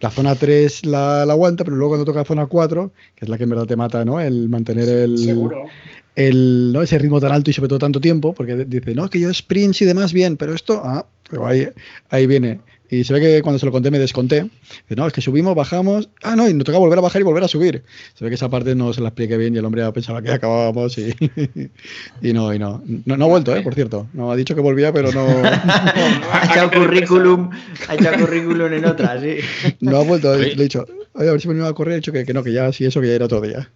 La 0.00 0.10
zona 0.10 0.34
3 0.34 0.86
la, 0.86 1.22
aguanta, 1.22 1.64
pero 1.64 1.76
luego 1.76 1.90
cuando 1.90 2.04
toca 2.04 2.20
la 2.20 2.24
zona 2.24 2.46
4, 2.46 2.90
que 3.14 3.24
es 3.24 3.28
la 3.28 3.36
que 3.36 3.44
en 3.44 3.50
verdad 3.50 3.66
te 3.66 3.76
mata, 3.76 4.04
¿no? 4.04 4.20
El 4.20 4.48
mantener 4.48 4.88
el, 4.88 5.68
el 6.16 6.72
¿no? 6.72 6.82
ese 6.82 6.98
ritmo 6.98 7.20
tan 7.20 7.32
alto 7.32 7.50
y 7.50 7.52
sobre 7.52 7.68
todo 7.68 7.78
tanto 7.78 8.00
tiempo, 8.00 8.32
porque 8.32 8.64
dice, 8.64 8.94
no, 8.94 9.10
que 9.10 9.20
yo 9.20 9.32
sprints 9.32 9.82
y 9.82 9.84
demás 9.84 10.12
bien, 10.12 10.36
pero 10.36 10.54
esto, 10.54 10.80
ah, 10.84 11.06
pero 11.28 11.46
ahí, 11.46 11.68
ahí 12.08 12.26
viene 12.26 12.60
y 12.90 13.04
se 13.04 13.12
ve 13.12 13.20
que 13.20 13.42
cuando 13.42 13.58
se 13.58 13.66
lo 13.66 13.72
conté 13.72 13.90
me 13.90 13.98
desconté. 13.98 14.42
Dice, 14.42 14.96
no, 14.96 15.06
es 15.06 15.12
que 15.12 15.20
subimos, 15.20 15.54
bajamos. 15.54 16.10
Ah, 16.22 16.34
no, 16.34 16.48
y 16.48 16.54
nos 16.54 16.64
toca 16.64 16.78
volver 16.78 16.98
a 16.98 17.02
bajar 17.02 17.20
y 17.20 17.24
volver 17.24 17.44
a 17.44 17.48
subir. 17.48 17.84
Se 18.14 18.24
ve 18.24 18.30
que 18.30 18.34
esa 18.34 18.48
parte 18.48 18.74
no 18.74 18.92
se 18.92 19.00
la 19.00 19.08
expliqué 19.08 19.36
bien 19.36 19.54
y 19.54 19.58
el 19.58 19.64
hombre 19.64 19.90
pensaba 19.92 20.20
que 20.20 20.30
acabábamos 20.32 20.98
y, 20.98 21.14
y 22.22 22.32
no, 22.32 22.52
y 22.52 22.58
no. 22.58 22.82
no. 23.04 23.24
ha 23.24 23.28
vuelto, 23.28 23.54
¿eh? 23.54 23.62
Por 23.62 23.74
cierto. 23.74 24.08
No, 24.12 24.32
ha 24.32 24.36
dicho 24.36 24.54
que 24.54 24.60
volvía, 24.60 24.92
pero 24.92 25.12
no. 25.12 25.24
ha 25.44 26.42
echado 26.50 26.70
currículum, 26.70 27.50
ha 27.88 27.94
echado 27.94 28.18
currículum 28.18 28.72
en 28.72 28.84
otra, 28.84 29.20
sí. 29.20 29.36
No 29.80 29.98
ha 29.98 30.04
vuelto, 30.04 30.36
le 30.36 30.52
he 30.52 30.56
dicho, 30.56 30.84
a 31.14 31.22
ver 31.22 31.40
si 31.40 31.48
me 31.48 31.54
iba 31.54 31.68
a 31.68 31.72
correr, 31.72 31.94
he 31.94 31.96
dicho 31.96 32.12
que, 32.12 32.24
que 32.24 32.34
no, 32.34 32.42
que 32.42 32.52
ya 32.52 32.72
sí, 32.72 32.84
eso 32.84 33.00
que 33.00 33.06
ya 33.06 33.14
era 33.14 33.28
todo 33.28 33.42
día. 33.42 33.70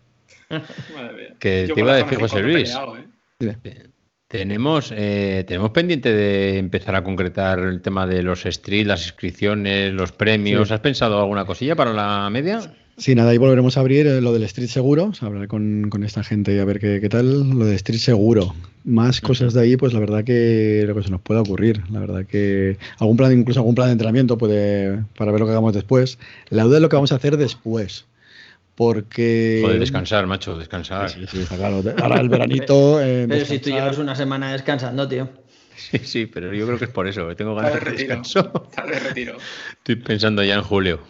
que 1.39 1.71
te 1.73 1.81
iba 1.81 1.93
a 1.93 1.97
decir 1.97 2.19
José 2.19 2.41
Luis. 2.41 2.75
¿eh? 3.41 3.57
Tenemos, 4.35 4.93
eh, 4.93 5.45
tenemos 5.47 5.71
pendiente 5.71 6.13
de 6.13 6.59
empezar 6.59 6.97
a 6.97 7.05
concretar 7.05 7.61
el 7.61 7.81
tema 7.81 8.05
de 8.05 8.25
los 8.25 8.43
streets, 8.43 8.89
las 8.89 9.05
inscripciones, 9.05 9.93
los 9.93 10.11
premios. 10.11 10.73
¿Has 10.73 10.81
pensado 10.81 11.21
alguna 11.21 11.45
cosilla 11.45 11.77
para 11.77 11.93
la 11.93 12.29
media? 12.31 12.61
Sí, 12.97 13.15
nada, 13.15 13.31
ahí 13.31 13.39
volveremos 13.39 13.77
a 13.77 13.81
abrir 13.81 14.09
eh, 14.09 14.21
lo 14.21 14.33
del 14.33 14.43
Street 14.43 14.67
Seguro, 14.67 15.13
hablar 15.21 15.47
con, 15.47 15.89
esta 16.05 16.25
gente 16.25 16.53
y 16.53 16.59
a 16.59 16.65
ver 16.65 16.81
qué, 16.81 17.01
qué, 17.01 17.09
tal. 17.09 17.49
Lo 17.49 17.65
de 17.65 17.77
Street 17.77 18.01
Seguro. 18.01 18.57
Más 18.83 19.21
cosas 19.21 19.55
de 19.55 19.61
ahí, 19.61 19.77
pues 19.77 19.93
la 19.93 20.01
verdad 20.01 20.25
que 20.25 20.83
lo 20.85 20.97
que 20.97 21.05
se 21.05 21.11
nos 21.11 21.21
puede 21.21 21.39
ocurrir. 21.39 21.85
La 21.93 22.01
verdad 22.01 22.27
que 22.27 22.77
algún 22.99 23.17
plan, 23.17 23.39
incluso 23.39 23.61
algún 23.61 23.77
plan 23.77 23.87
de 23.87 23.93
entrenamiento 23.93 24.37
puede, 24.37 25.05
para 25.17 25.31
ver 25.31 25.43
lo 25.43 25.47
que 25.47 25.53
hagamos 25.53 25.75
después. 25.75 26.19
La 26.49 26.65
duda 26.65 26.79
es 26.79 26.83
lo 26.83 26.89
que 26.89 26.97
vamos 26.97 27.13
a 27.13 27.17
hacer 27.17 27.37
después. 27.37 28.05
Porque. 28.75 29.61
Joder, 29.63 29.79
descansar, 29.79 30.27
macho, 30.27 30.57
descansar. 30.59 31.11
Sí, 31.11 31.27
sí, 31.31 31.41
está 31.41 31.57
claro. 31.57 31.83
Ahora 32.03 32.21
el 32.21 32.29
veranito. 32.29 33.01
Eh, 33.05 33.27
pero 33.29 33.45
si 33.45 33.59
tú 33.59 33.71
llevas 33.71 33.99
una 33.99 34.15
semana 34.15 34.53
descansando, 34.53 35.07
tío. 35.09 35.29
Sí, 35.77 35.99
sí, 35.99 36.27
pero 36.27 36.53
yo 36.55 36.67
creo 36.67 36.79
que 36.79 36.87
es 36.87 36.91
por 36.91 37.07
eso. 37.07 37.35
Tengo 37.37 37.55
ganas 37.55 37.85
de, 37.85 37.91
descanso. 37.91 38.69
de 38.87 38.99
retiro. 38.99 39.37
Estoy 39.79 39.97
pensando 39.97 40.43
ya 40.43 40.55
en 40.55 40.63
julio. 40.63 41.01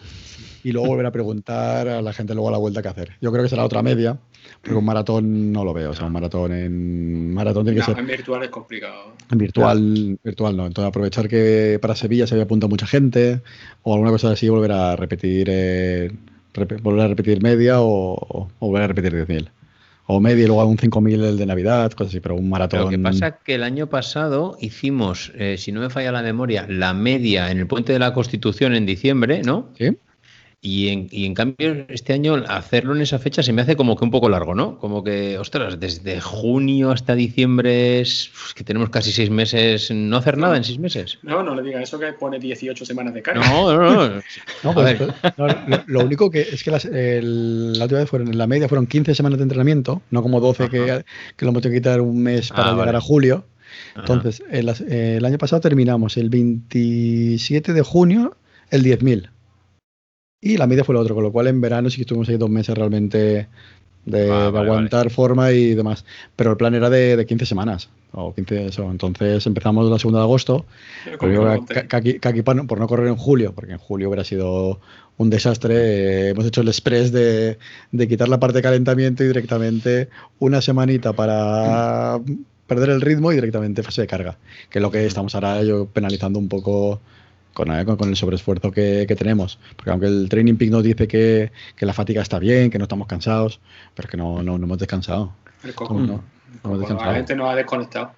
Y 0.63 0.71
luego 0.71 0.87
volver 0.87 1.05
a 1.05 1.11
preguntar 1.11 1.87
a 1.87 2.01
la 2.01 2.11
gente 2.11 2.33
luego 2.33 2.49
a 2.49 2.51
la 2.51 2.57
vuelta 2.57 2.81
qué 2.81 2.87
hacer. 2.87 3.11
Yo 3.21 3.31
creo 3.31 3.43
que 3.43 3.49
será 3.49 3.63
otra 3.63 3.83
media, 3.83 4.17
pero 4.63 4.79
un 4.79 4.85
maratón 4.85 5.51
no 5.51 5.63
lo 5.63 5.73
veo. 5.73 5.91
O 5.91 5.93
sea, 5.93 6.07
un 6.07 6.11
maratón 6.11 6.53
en 6.53 7.33
maratón 7.33 7.65
tiene 7.65 7.79
que 7.79 7.85
ser. 7.85 7.99
En 7.99 8.07
virtual 8.07 8.43
es 8.43 8.49
complicado. 8.49 9.13
En 9.31 9.37
virtual, 9.37 10.19
virtual 10.23 10.57
no. 10.57 10.65
Entonces 10.65 10.89
aprovechar 10.89 11.27
que 11.27 11.77
para 11.79 11.95
Sevilla 11.95 12.25
se 12.25 12.33
había 12.33 12.45
apuntado 12.45 12.69
mucha 12.69 12.87
gente 12.87 13.41
o 13.83 13.93
alguna 13.93 14.09
cosa 14.09 14.31
así, 14.31 14.49
volver 14.49 14.71
a 14.71 14.95
repetir. 14.95 15.47
Eh, 15.51 16.11
volver 16.81 17.05
a 17.05 17.07
repetir 17.07 17.41
media 17.41 17.75
o, 17.79 18.47
volver 18.59 18.83
a 18.83 18.87
repetir 18.87 19.13
10.000. 19.13 19.49
O 20.07 20.19
media 20.19 20.43
y 20.43 20.47
luego 20.47 20.65
un 20.65 20.77
5.000 20.77 21.23
el 21.23 21.37
de 21.37 21.45
Navidad, 21.47 21.91
cosas 21.93 22.11
así, 22.11 22.19
pero 22.19 22.35
un 22.35 22.49
maratón. 22.49 22.81
Lo 22.81 22.89
que 22.89 22.99
pasa 22.99 23.27
es 23.27 23.33
que 23.43 23.55
el 23.55 23.63
año 23.63 23.87
pasado 23.87 24.55
hicimos, 24.61 25.31
eh, 25.35 25.57
si 25.57 25.71
no 25.71 25.81
me 25.81 25.89
falla 25.89 26.11
la 26.11 26.21
memoria, 26.21 26.67
la 26.69 26.93
media 26.93 27.49
en 27.49 27.57
el 27.57 27.67
Puente 27.67 27.93
de 27.93 27.99
la 27.99 28.13
Constitución 28.13 28.75
en 28.75 28.85
diciembre, 28.85 29.41
¿no? 29.43 29.69
Sí. 29.77 29.97
Y 30.65 30.87
en, 30.87 31.07
y 31.11 31.27
en, 31.27 31.35
cambio, 31.35 31.85
este 31.89 32.13
año 32.13 32.43
hacerlo 32.47 32.95
en 32.95 33.03
esa 33.03 33.19
fecha 33.19 33.43
se 33.43 33.53
me 33.53 33.61
hace 33.61 33.75
como 33.75 33.95
que 33.95 34.03
un 34.03 34.09
poco 34.09 34.29
largo, 34.29 34.55
¿no? 34.55 34.79
Como 34.79 35.03
que, 35.03 35.37
ostras, 35.37 35.79
desde 35.79 36.19
junio 36.19 36.89
hasta 36.89 37.13
diciembre 37.13 37.99
es 37.99 38.31
que 38.55 38.63
tenemos 38.63 38.89
casi 38.89 39.11
seis 39.11 39.29
meses, 39.29 39.91
no 39.91 40.17
hacer 40.17 40.39
nada 40.39 40.57
en 40.57 40.63
seis 40.63 40.79
meses. 40.79 41.19
No, 41.21 41.43
no 41.43 41.53
le 41.53 41.61
diga 41.61 41.83
eso 41.83 41.99
que 41.99 42.11
pone 42.13 42.39
18 42.39 42.83
semanas 42.83 43.13
de 43.13 43.21
carga. 43.21 43.47
No, 43.47 43.71
no, 43.77 44.07
no. 44.07 44.21
no, 44.63 44.73
pues, 44.73 44.99
lo, 45.85 45.99
único 45.99 46.31
que 46.31 46.41
es 46.41 46.63
que 46.63 46.71
las, 46.71 46.85
la 46.85 47.83
última 47.83 47.99
vez 47.99 48.09
fueron, 48.09 48.29
en 48.29 48.37
la 48.39 48.47
media 48.47 48.67
fueron 48.67 48.87
15 48.87 49.13
semanas 49.13 49.37
de 49.37 49.43
entrenamiento, 49.43 50.01
no 50.09 50.23
como 50.23 50.39
12 50.39 50.69
que, 50.69 51.03
que, 51.37 51.45
lo 51.45 51.51
hemos 51.51 51.61
tenido 51.61 51.75
que 51.75 51.81
quitar 51.81 52.01
un 52.01 52.23
mes 52.23 52.49
para 52.49 52.71
ah, 52.71 52.75
llegar 52.75 52.95
a 52.95 53.01
julio. 53.01 53.45
Entonces, 53.95 54.41
el, 54.49 54.67
el 54.89 55.25
año 55.25 55.37
pasado 55.37 55.59
terminamos 55.61 56.17
el 56.17 56.31
27 56.31 57.71
de 57.71 57.81
junio 57.83 58.35
el 58.71 58.83
10.000. 58.83 59.29
Y 60.41 60.57
la 60.57 60.67
media 60.67 60.83
fue 60.83 60.93
lo 60.93 61.01
otro, 61.01 61.15
con 61.15 61.23
lo 61.23 61.31
cual 61.31 61.47
en 61.47 61.61
verano 61.61 61.89
sí 61.89 61.97
que 61.97 62.01
estuvimos 62.01 62.29
ahí 62.29 62.37
dos 62.37 62.49
meses 62.49 62.75
realmente 62.75 63.47
de, 64.05 64.31
ah, 64.31 64.47
aguantar 64.47 65.09
forma 65.09 65.51
y 65.51 65.73
demás. 65.73 66.05
Pero 66.35 66.51
el 66.51 66.57
plan 66.57 66.75
era 66.75 66.89
de, 66.89 67.17
de 67.17 67.25
15 67.25 67.45
semanas. 67.45 67.89
O 68.11 68.33
15, 68.33 68.67
eso. 68.67 68.89
Entonces 68.89 69.45
empezamos 69.45 69.89
la 69.89 69.99
segunda 69.99 70.19
de 70.19 70.25
agosto. 70.25 70.65
Aquí, 71.91 72.41
por 72.43 72.79
no 72.79 72.87
correr 72.87 73.07
en 73.07 73.17
julio, 73.17 73.53
porque 73.53 73.73
en 73.73 73.77
julio 73.77 74.07
hubiera 74.07 74.23
sido 74.23 74.79
un 75.17 75.29
desastre. 75.29 75.75
Eh, 75.75 76.29
hemos 76.29 76.45
hecho 76.45 76.61
el 76.61 76.67
express 76.69 77.11
de, 77.11 77.57
de, 77.91 78.07
quitar 78.07 78.29
la 78.29 78.39
parte 78.39 78.57
de 78.57 78.61
calentamiento 78.61 79.23
y 79.23 79.27
directamente 79.27 80.09
una 80.39 80.61
semanita 80.61 81.13
para 81.13 82.19
perder 82.67 82.89
el 82.89 83.01
ritmo 83.01 83.31
y 83.31 83.35
directamente 83.35 83.83
fase 83.83 84.01
de 84.01 84.07
carga. 84.07 84.37
Que 84.69 84.79
es 84.79 84.81
lo 84.81 84.91
que 84.91 85.05
estamos 85.05 85.35
ahora 85.35 85.61
yo 85.63 85.87
penalizando 85.87 86.39
un 86.39 86.47
poco 86.47 87.01
eh, 87.57 87.85
con, 87.85 88.09
el 88.09 88.15
sobreesfuerzo 88.15 88.71
que, 88.71 89.05
tenemos. 89.17 89.59
Porque 89.75 89.91
aunque 89.91 90.07
el 90.07 90.29
Training 90.29 90.55
Peak 90.55 90.71
nos 90.71 90.83
dice 90.83 91.07
que, 91.07 91.51
la 91.79 91.93
fatiga 91.93 92.21
está 92.21 92.39
bien, 92.39 92.69
que 92.69 92.77
no 92.77 92.83
estamos 92.83 93.07
cansados, 93.07 93.59
pero 93.93 94.07
que 94.09 94.17
no, 94.17 94.43
no, 94.43 94.55
hemos 94.55 94.77
descansado. 94.77 95.33
no, 95.89 96.23
La 96.63 97.13
gente 97.15 97.35
no 97.35 97.49
ha 97.49 97.55
desconectado. 97.55 98.11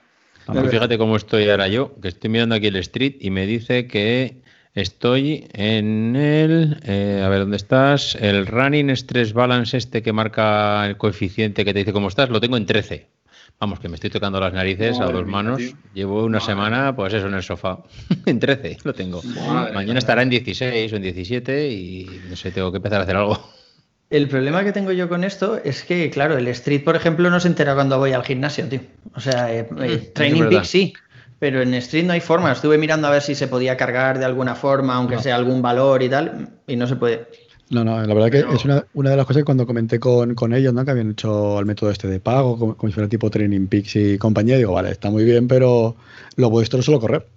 fíjate 0.69 0.97
cómo 0.97 1.15
estoy 1.15 1.49
ahora 1.49 1.67
yo, 1.67 1.95
que 2.01 2.07
estoy 2.07 2.29
mirando 2.29 2.55
aquí 2.55 2.67
el 2.67 2.77
street 2.77 3.15
y 3.19 3.29
me 3.29 3.45
dice 3.45 3.87
que 3.87 4.41
estoy 4.73 5.47
en 5.53 6.15
el, 6.15 6.79
eh, 6.83 7.23
a 7.25 7.29
ver 7.29 7.39
dónde 7.39 7.57
estás, 7.57 8.15
el 8.15 8.45
running 8.45 8.89
stress 8.91 9.33
balance 9.33 9.75
este 9.75 10.03
que 10.03 10.13
marca 10.13 10.85
el 10.85 10.97
coeficiente 10.97 11.65
que 11.65 11.73
te 11.73 11.79
dice 11.79 11.93
cómo 11.93 12.07
estás, 12.07 12.29
lo 12.29 12.39
tengo 12.39 12.57
en 12.57 12.65
13. 12.65 13.16
Vamos, 13.59 13.79
que 13.79 13.89
me 13.89 13.95
estoy 13.95 14.11
tocando 14.11 14.39
las 14.39 14.53
narices 14.53 14.99
a 14.99 15.05
dos 15.05 15.25
manos. 15.25 15.61
Llevo 15.93 16.23
una 16.23 16.39
semana, 16.39 16.95
pues 16.95 17.13
eso, 17.13 17.27
en 17.27 17.33
el 17.33 17.41
sofá. 17.41 17.79
en 18.25 18.39
13 18.39 18.77
lo 18.83 18.93
tengo. 18.93 19.21
Mañana 19.73 19.97
estará 19.97 20.21
en 20.21 20.29
16 20.29 20.93
o 20.93 20.95
en 20.95 21.01
17 21.01 21.69
y 21.71 22.21
no 22.29 22.35
sé, 22.35 22.51
tengo 22.51 22.71
que 22.71 22.77
empezar 22.77 22.99
a 22.99 23.03
hacer 23.03 23.15
algo. 23.15 23.39
El 24.09 24.29
problema 24.29 24.63
que 24.63 24.71
tengo 24.71 24.93
yo 24.93 25.09
con 25.09 25.25
esto 25.25 25.59
es 25.61 25.83
que, 25.83 26.09
claro, 26.09 26.37
el 26.37 26.47
street, 26.47 26.85
por 26.85 26.95
ejemplo, 26.95 27.29
no 27.29 27.41
se 27.41 27.49
entera 27.49 27.75
cuando 27.75 27.97
voy 27.97 28.13
al 28.13 28.23
gimnasio, 28.23 28.65
tío. 28.69 28.79
O 29.13 29.19
sea, 29.19 29.53
eh, 29.53 29.67
eh, 29.81 30.11
Training 30.13 30.47
Peak 30.47 30.63
sí, 30.63 30.93
pero 31.39 31.61
en 31.61 31.73
street 31.73 32.05
no 32.05 32.13
hay 32.13 32.21
forma. 32.21 32.53
Estuve 32.53 32.77
mirando 32.77 33.07
a 33.07 33.11
ver 33.11 33.21
si 33.21 33.35
se 33.35 33.49
podía 33.49 33.75
cargar 33.75 34.17
de 34.17 34.23
alguna 34.23 34.55
forma, 34.55 34.95
aunque 34.95 35.19
sea 35.19 35.35
algún 35.35 35.61
valor 35.61 36.03
y 36.03 36.09
tal, 36.09 36.51
y 36.67 36.77
no 36.77 36.87
se 36.87 36.95
puede. 36.95 37.27
No, 37.69 37.83
no, 37.83 38.01
la 38.01 38.13
verdad 38.13 38.31
que 38.31 38.55
es 38.55 38.63
una, 38.63 38.85
una, 38.93 39.09
de 39.09 39.17
las 39.17 39.25
cosas 39.25 39.41
que 39.41 39.45
cuando 39.45 39.67
comenté 39.67 39.99
con, 39.99 40.35
con, 40.35 40.53
ellos, 40.53 40.73
¿no? 40.73 40.85
Que 40.85 40.91
habían 40.91 41.11
hecho 41.11 41.59
el 41.59 41.65
método 41.65 41.91
este 41.91 42.07
de 42.07 42.19
pago, 42.19 42.57
como, 42.57 42.89
si 42.89 42.93
fuera 42.93 43.09
tipo 43.09 43.29
Training 43.29 43.67
Peaks 43.67 43.95
y 43.97 44.17
compañía, 44.17 44.57
digo, 44.57 44.73
vale, 44.73 44.91
está 44.91 45.09
muy 45.09 45.25
bien, 45.25 45.47
pero 45.47 45.95
lo 46.37 46.49
vuestro 46.49 46.79
es 46.79 46.85
solo 46.85 46.99
correr. 46.99 47.27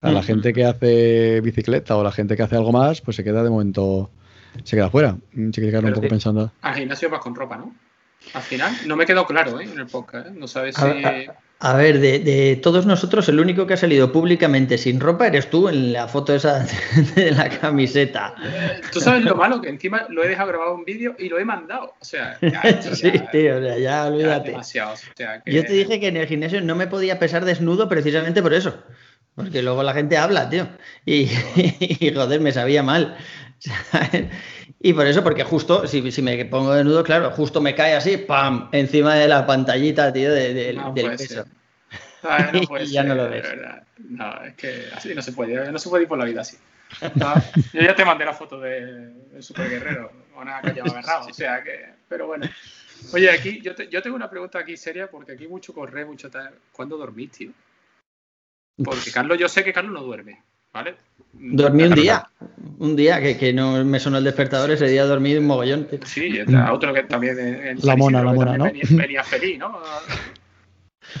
A 0.00 0.12
la 0.12 0.22
gente 0.22 0.52
que 0.52 0.64
hace 0.64 1.40
bicicleta 1.40 1.96
o 1.96 2.04
la 2.04 2.12
gente 2.12 2.36
que 2.36 2.42
hace 2.42 2.56
algo 2.56 2.70
más, 2.70 3.00
pues 3.00 3.16
se 3.16 3.24
queda 3.24 3.42
de 3.42 3.50
momento, 3.50 4.10
se 4.62 4.76
queda 4.76 4.90
fuera. 4.90 5.16
Se 5.34 5.60
queda 5.60 5.80
un 5.80 5.92
poco 5.92 6.08
pensando. 6.08 6.52
Al 6.62 6.74
gimnasio 6.74 7.10
vas 7.10 7.20
con 7.20 7.34
ropa, 7.34 7.56
¿no? 7.56 7.74
Al 8.34 8.42
final, 8.42 8.72
no 8.86 8.94
me 8.94 9.06
quedó 9.06 9.26
claro, 9.26 9.60
¿eh? 9.60 9.64
En 9.64 9.78
el 9.78 9.86
podcast, 9.86 10.28
¿eh? 10.28 10.32
No 10.34 10.46
sabes 10.46 10.76
si. 10.76 10.82
A 10.82 11.34
ver, 11.60 11.98
de, 11.98 12.58
todos 12.62 12.86
nosotros, 12.86 13.28
el 13.28 13.40
único 13.40 13.66
que 13.66 13.74
ha 13.74 13.76
salido 13.76 14.12
públicamente 14.12 14.78
sin 14.78 15.00
ropa 15.00 15.26
eres 15.26 15.50
tú 15.50 15.68
en 15.68 15.92
la 15.92 16.06
foto 16.06 16.34
esa 16.34 16.64
de 17.16 17.32
la 17.32 17.48
camiseta. 17.48 18.34
Tú 18.92 19.00
sabes 19.00 19.24
lo 19.24 19.34
malo, 19.34 19.60
que 19.60 19.68
encima 19.68 20.06
lo 20.08 20.22
he 20.22 20.28
dejado 20.28 20.48
grabado 20.48 20.74
un 20.74 20.84
vídeo 20.84 21.16
y 21.18 21.28
lo 21.28 21.38
he 21.38 21.44
mandado. 21.44 21.94
O 22.00 22.04
sea, 22.04 22.38
ya, 22.40 22.80
sí, 22.94 23.12
tío, 23.32 23.58
o 23.58 23.60
sea, 23.60 23.78
ya 23.78 24.06
olvídate. 24.06 24.56
Yo 25.46 25.64
te 25.64 25.72
dije 25.72 25.98
que 25.98 26.08
en 26.08 26.16
el 26.16 26.28
gimnasio 26.28 26.60
no 26.60 26.76
me 26.76 26.86
podía 26.86 27.18
pesar 27.18 27.44
desnudo 27.44 27.88
precisamente 27.88 28.40
por 28.40 28.54
eso. 28.54 28.80
Porque 29.34 29.62
luego 29.62 29.84
la 29.84 29.94
gente 29.94 30.16
habla, 30.16 30.50
tío. 30.50 30.68
Y, 31.04 31.28
y 31.56 32.12
joder, 32.12 32.40
me 32.40 32.52
sabía 32.52 32.82
mal. 32.82 33.16
Y 34.80 34.92
por 34.92 35.06
eso, 35.06 35.24
porque 35.24 35.42
justo, 35.42 35.88
si, 35.88 36.12
si, 36.12 36.22
me 36.22 36.44
pongo 36.44 36.72
de 36.72 36.84
nudo, 36.84 37.02
claro, 37.02 37.30
justo 37.32 37.60
me 37.60 37.74
cae 37.74 37.94
así, 37.94 38.16
¡pam! 38.16 38.68
encima 38.72 39.16
de 39.16 39.26
la 39.26 39.44
pantallita, 39.44 40.12
tío, 40.12 40.32
de, 40.32 40.54
del 40.54 41.16
peso. 41.16 41.44
No 42.22 42.78
y 42.80 42.86
ya 42.86 43.02
no 43.02 43.14
lo 43.14 43.28
ves. 43.28 43.44
No, 43.98 44.44
es 44.44 44.54
que 44.54 44.84
así 44.94 45.14
no 45.14 45.22
se 45.22 45.32
puede, 45.32 45.72
no 45.72 45.78
se 45.78 45.88
puede 45.88 46.04
ir 46.04 46.08
por 46.08 46.18
la 46.18 46.24
vida 46.24 46.42
así. 46.42 46.56
yo 47.72 47.80
ya 47.82 47.94
te 47.94 48.04
mandé 48.04 48.24
la 48.24 48.34
foto 48.34 48.60
de, 48.60 49.12
Super 49.40 49.68
Guerrero, 49.68 50.12
una 50.36 50.60
calle 50.60 50.80
agarrado, 50.80 51.26
o 51.28 51.34
sea 51.34 51.62
que, 51.62 51.94
pero 52.08 52.28
bueno. 52.28 52.48
Oye, 53.12 53.30
aquí 53.30 53.60
yo, 53.60 53.74
te, 53.74 53.88
yo 53.88 54.02
tengo 54.02 54.16
una 54.16 54.30
pregunta 54.30 54.58
aquí 54.58 54.76
seria, 54.76 55.10
porque 55.10 55.32
aquí 55.32 55.46
mucho 55.48 55.72
corre, 55.72 56.04
mucho 56.04 56.30
tal. 56.30 56.54
¿Cuándo 56.72 56.96
dormís, 56.96 57.32
tío? 57.32 57.50
Porque 58.84 59.10
Carlos, 59.10 59.38
yo 59.38 59.48
sé 59.48 59.64
que 59.64 59.72
Carlos 59.72 59.92
no 59.92 60.02
duerme. 60.02 60.42
¿Vale? 60.72 60.94
Dormí 61.32 61.84
un 61.84 61.94
día, 61.94 62.28
un 62.78 62.96
día 62.96 63.20
que, 63.20 63.36
que, 63.36 63.52
no 63.52 63.84
me 63.84 64.00
sonó 64.00 64.18
el 64.18 64.24
despertador, 64.24 64.70
ese 64.70 64.86
día 64.88 65.04
dormí 65.04 65.34
un 65.36 65.46
mogollón. 65.46 65.86
Sí, 66.04 66.40
otro 66.70 66.92
que 66.92 67.04
también 67.04 67.38
en 67.38 67.78
la 67.82 67.96
mona, 67.96 68.22
la 68.22 68.32
mona, 68.32 68.56
¿no? 68.56 68.64
Venía, 68.64 69.22
feliz, 69.22 69.58
¿no? 69.58 69.80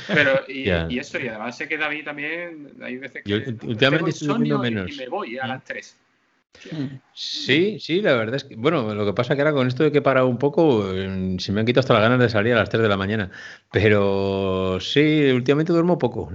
Pero, 0.06 0.40
y, 0.48 0.68
y, 0.92 0.98
eso, 0.98 1.18
y 1.18 1.28
además 1.28 1.56
sé 1.56 1.68
que 1.68 1.78
David 1.78 2.04
también, 2.04 2.72
hay 2.82 2.98
veces 2.98 3.22
que 3.22 3.30
Yo, 3.30 3.36
últimamente 3.66 4.10
estoy 4.10 4.38
menos. 4.38 4.90
Y, 4.90 4.96
me 4.96 5.08
voy 5.08 5.38
a 5.38 5.46
las 5.46 5.64
3. 5.64 5.96
Sí, 7.12 7.78
sí, 7.80 8.00
la 8.00 8.14
verdad 8.14 8.36
es 8.36 8.44
que, 8.44 8.54
bueno, 8.56 8.94
lo 8.94 9.04
que 9.04 9.12
pasa 9.12 9.34
que 9.34 9.42
ahora 9.42 9.52
con 9.52 9.66
esto 9.66 9.82
de 9.82 9.90
que 9.90 10.02
para 10.02 10.24
un 10.24 10.38
poco, 10.38 10.84
mm, 10.94 11.38
se 11.38 11.52
me 11.52 11.60
han 11.60 11.66
quitado 11.66 11.80
hasta 11.80 11.94
las 11.94 12.02
ganas 12.02 12.20
de 12.20 12.28
salir 12.28 12.52
a 12.54 12.56
las 12.56 12.68
3 12.68 12.82
de 12.82 12.88
la 12.88 12.96
mañana. 12.96 13.30
Pero 13.72 14.78
sí, 14.80 15.30
últimamente 15.32 15.72
duermo 15.72 15.98
poco. 15.98 16.30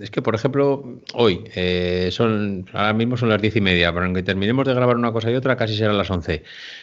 es 0.00 0.10
que, 0.10 0.22
por 0.22 0.34
ejemplo, 0.34 1.00
hoy, 1.14 1.44
eh, 1.54 2.08
son 2.12 2.66
ahora 2.72 2.92
mismo 2.94 3.16
son 3.16 3.28
las 3.28 3.40
10 3.40 3.54
y 3.56 3.60
media, 3.60 3.92
pero 3.92 4.06
aunque 4.06 4.22
terminemos 4.22 4.66
de 4.66 4.74
grabar 4.74 4.96
una 4.96 5.12
cosa 5.12 5.30
y 5.30 5.34
otra, 5.34 5.56
casi 5.56 5.76
serán 5.76 5.98
las 5.98 6.10
11. 6.10 6.42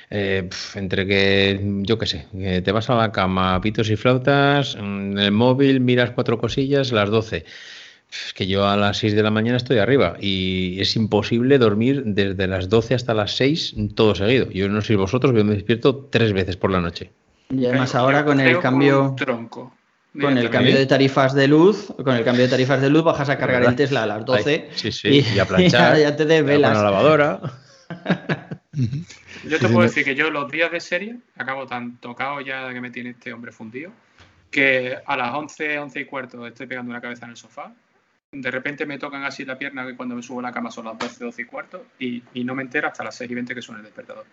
Eh, 0.10 0.50
entre 0.76 1.06
que, 1.08 1.60
yo 1.82 1.98
qué 1.98 2.06
sé, 2.06 2.28
te 2.64 2.72
vas 2.72 2.90
a 2.90 2.96
la 2.96 3.12
cama, 3.12 3.60
pitos 3.62 3.90
y 3.90 3.96
flautas, 3.96 4.76
en 4.76 5.18
el 5.18 5.32
móvil 5.32 5.82
miras 5.82 6.12
cuatro 6.12 6.38
cosillas, 6.38 6.92
las 6.92 7.10
12 7.10 7.46
Es 8.28 8.34
que 8.34 8.48
yo 8.48 8.68
a 8.68 8.78
las 8.78 8.98
6 8.98 9.16
de 9.16 9.24
la 9.24 9.32
mañana 9.32 9.58
estoy 9.58 9.80
arriba 9.80 10.16
y 10.20 10.80
es 10.80 10.96
imposible 10.96 11.58
dormir 11.58 12.04
desde 12.06 12.48
las 12.48 12.70
12 12.70 12.94
hasta 12.94 13.14
las 13.14 13.36
6 13.36 13.76
todo 13.96 14.14
seguido. 14.16 14.50
Yo 14.52 14.70
no 14.70 14.82
sé 14.82 14.96
vosotros, 14.96 15.34
pero 15.34 15.44
me 15.44 15.56
despierto 15.56 16.10
tres 16.12 16.34
veces 16.34 16.56
por 16.56 16.72
la 16.72 16.82
noche. 16.82 17.12
Y 17.50 17.66
además 17.66 17.96
ahora 17.96 18.24
con 18.24 18.40
el 18.40 18.60
cambio... 18.60 19.16
Tronco. 19.18 19.76
Con 20.20 20.38
el 20.38 20.52
cambio 20.52 20.76
de 20.76 20.86
tarifas 20.86 21.34
de 21.34 21.48
luz, 21.48 21.92
con 22.04 22.16
el 22.16 22.24
cambio 22.24 22.44
de 22.44 22.50
tarifas 22.50 22.80
de 22.80 22.90
luz 22.92 23.04
bajas 23.04 23.30
a 23.30 23.38
cargar 23.40 23.64
el 23.64 23.76
Tesla 23.76 24.04
a 24.04 24.06
las 24.06 24.24
12 24.24 24.70
sí, 24.76 24.92
sí, 24.92 25.26
y, 25.36 25.40
a 25.40 25.46
planchar, 25.48 25.98
ya, 25.98 26.16
te 26.16 26.26
desvelas. 26.26 26.78
la 26.78 26.84
lavadora. 26.84 27.42
yo 28.74 29.58
te 29.58 29.68
puedo 29.70 29.82
decir 29.82 30.06
que 30.06 30.14
yo 30.14 30.30
los 30.30 30.52
días 30.52 30.72
de 30.72 30.80
serie 30.80 31.18
acabo 31.36 31.66
tan 31.66 31.98
tocado 31.98 32.42
ya 32.42 32.72
que 32.72 32.80
me 32.80 32.92
tiene 32.92 33.10
este 33.10 33.34
hombre 33.34 33.52
fundido 33.52 33.92
que 34.54 34.96
a 35.06 35.18
las 35.18 35.34
11, 35.34 35.80
11 35.80 36.00
y 36.00 36.06
cuarto 36.06 36.48
estoy 36.48 36.68
pegando 36.68 36.92
una 36.92 37.02
cabeza 37.02 37.26
en 37.26 37.32
el 37.32 37.38
sofá. 37.38 37.74
De 38.34 38.52
repente 38.52 38.86
me 38.86 38.98
tocan 38.98 39.24
así 39.24 39.46
la 39.46 39.58
pierna 39.58 39.86
que 39.86 39.96
cuando 39.96 40.16
me 40.16 40.24
subo 40.24 40.40
a 40.40 40.44
la 40.44 40.52
cama 40.52 40.72
son 40.72 40.86
las 40.86 40.98
12, 40.98 41.24
12 41.26 41.42
y 41.42 41.46
cuarto 41.46 41.86
y, 42.00 42.24
no 42.44 42.56
me 42.56 42.64
entero 42.64 42.88
hasta 42.88 43.04
las 43.04 43.16
6 43.16 43.30
y 43.30 43.36
20 43.36 43.56
que 43.56 43.62
suena 43.62 43.80
el 43.80 43.86
despertador. 43.86 44.26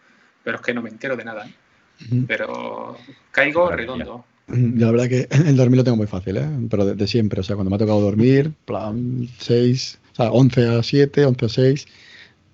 Pero 0.43 0.57
es 0.57 0.63
que 0.63 0.75
no 0.75 0.83
me 0.83 0.89
entero 0.89 1.17
de 1.17 1.25
nada. 1.25 1.47
¿eh? 1.47 2.25
Pero 2.27 2.97
caigo 3.31 3.71
redondo. 3.71 4.25
La 4.49 4.91
verdad 4.91 5.09
que 5.09 5.29
el 5.47 5.57
dormir 5.57 5.79
lo 5.79 5.85
tengo 5.85 5.97
muy 5.97 6.07
fácil, 6.07 6.39
¿eh? 6.39 6.49
pero 6.69 6.87
de, 6.87 7.07
siempre. 7.07 7.41
O 7.41 7.43
sea, 7.43 7.57
cuando 7.57 7.71
me 7.71 7.77
ha 7.77 7.79
tocado 7.79 8.01
dormir, 8.01 8.53
plan 8.65 9.29
6, 9.39 10.01
o 10.13 10.15
sea, 10.15 10.31
11 10.33 10.69
a 10.69 10.83
7, 10.83 11.25
11 11.25 11.45
a 11.45 11.49
6, 11.49 11.87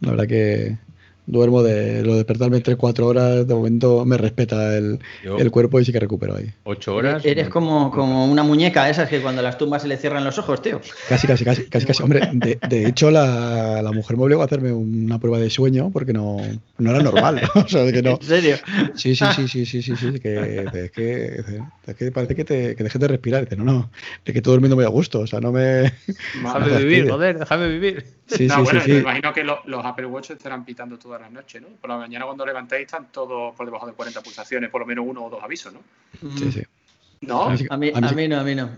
la 0.01 0.11
verdad 0.11 0.27
que, 0.27 0.77
duermo 1.27 1.63
de 1.63 2.03
lo 2.03 2.13
de 2.13 2.19
despertarme 2.19 2.63
3-4 2.63 3.01
horas, 3.01 3.47
de 3.47 3.55
momento 3.55 4.05
me 4.05 4.17
respeta 4.17 4.77
el, 4.77 5.01
el, 5.23 5.51
cuerpo 5.51 5.81
y 5.81 5.85
sí 5.85 5.93
que 5.93 6.01
recupero 6.01 6.37
ahí. 6.37 6.53
8 6.65 6.95
horas. 6.95 7.25
Eres 7.25 7.49
como, 7.49 7.91
como 7.91 8.27
una 8.27 8.43
muñeca 8.43 8.89
esas 8.89 9.09
que 9.09 9.21
cuando 9.21 9.43
las 9.43 9.59
tumbas 9.59 9.83
se 9.83 9.89
le 9.89 9.97
cierran 9.97 10.25
los 10.25 10.39
ojos, 10.39 10.63
tío. 10.63 10.81
Casi, 11.09 11.27
casi, 11.27 11.45
casi, 11.45 11.65
casi, 11.65 11.87
casi. 11.87 12.03
Hombre, 12.03 12.31
de, 12.33 12.59
de 12.69 12.87
hecho 12.87 13.11
la, 13.11 13.83
la, 13.83 13.93
mujer 13.93 14.17
me 14.17 14.25
obligó 14.25 14.43
a 14.43 14.45
hacerme 14.45 14.73
una 14.73 15.19
prueba 15.19 15.39
de 15.39 15.51
sueño 15.51 15.91
porque 15.93 16.13
no, 16.13 16.39
no 16.79 16.91
era 16.91 17.03
normal. 17.03 17.43
o 17.55 17.69
sea, 17.69 17.91
que 17.91 18.03
no. 18.03 18.19
¿En 18.21 18.23
serio? 18.23 18.57
Sí, 18.95 19.17
sí, 19.17 19.25
sí, 19.35 19.49
sí, 19.49 19.67
sí, 19.67 19.83
sí, 19.83 19.97
sí 19.97 20.21
que, 20.21 20.67
es 20.73 20.91
que, 20.93 21.45
es 21.87 21.95
que 21.95 22.13
parece 22.13 22.35
que 22.35 22.45
te 22.45 22.77
que 22.77 22.85
dejes 22.85 23.01
de 23.01 23.09
respirar. 23.09 23.45
Dice, 23.45 23.57
no, 23.57 23.65
no, 23.65 23.91
es 24.25 24.33
que 24.33 24.39
estoy 24.39 24.53
durmiendo 24.53 24.77
muy 24.77 24.85
a 24.85 24.89
gusto, 24.89 25.21
o 25.21 25.27
sea, 25.27 25.41
no 25.41 25.53
me... 25.53 25.61
Déjame 26.43 26.79
vivir, 26.79 27.11
joder, 27.11 27.39
déjame 27.39 27.69
vivir. 27.69 28.05
Sí, 28.27 28.47
no, 28.49 28.57
sí, 28.57 28.63
bueno, 28.63 28.81
sí, 28.81 28.93
me 28.93 28.99
imagino 28.99 29.33
que 29.33 29.45
los 29.45 29.85
Apple 29.85 30.07
Watch 30.07 30.31
estarán 30.31 30.65
pitando 30.65 30.99
todas 30.99 31.21
las 31.21 31.31
noches, 31.31 31.63
¿no? 31.63 31.69
Por 31.69 31.91
la 31.91 31.97
mañana 31.97 32.25
cuando 32.25 32.45
levantéis 32.45 32.87
están 32.87 33.07
todos 33.13 33.55
por 33.55 33.67
debajo 33.67 33.87
de 33.87 33.93
40 33.93 34.21
pulsaciones, 34.21 34.71
por 34.71 34.81
lo 34.81 34.87
menos 34.87 35.05
uno 35.07 35.25
o 35.25 35.31
dos 35.31 35.43
avisos, 35.43 35.73
¿no? 35.73 35.81
Sí, 36.37 36.51
sí. 36.51 36.63
¿No? 37.21 37.45
A 37.45 37.51
mí, 37.51 37.67
a 37.71 37.77
mí, 37.77 37.93
a 37.95 38.01
mí 38.01 38.29
no, 38.29 38.41
a 38.41 38.43
mí 38.43 38.55
no. 38.55 38.71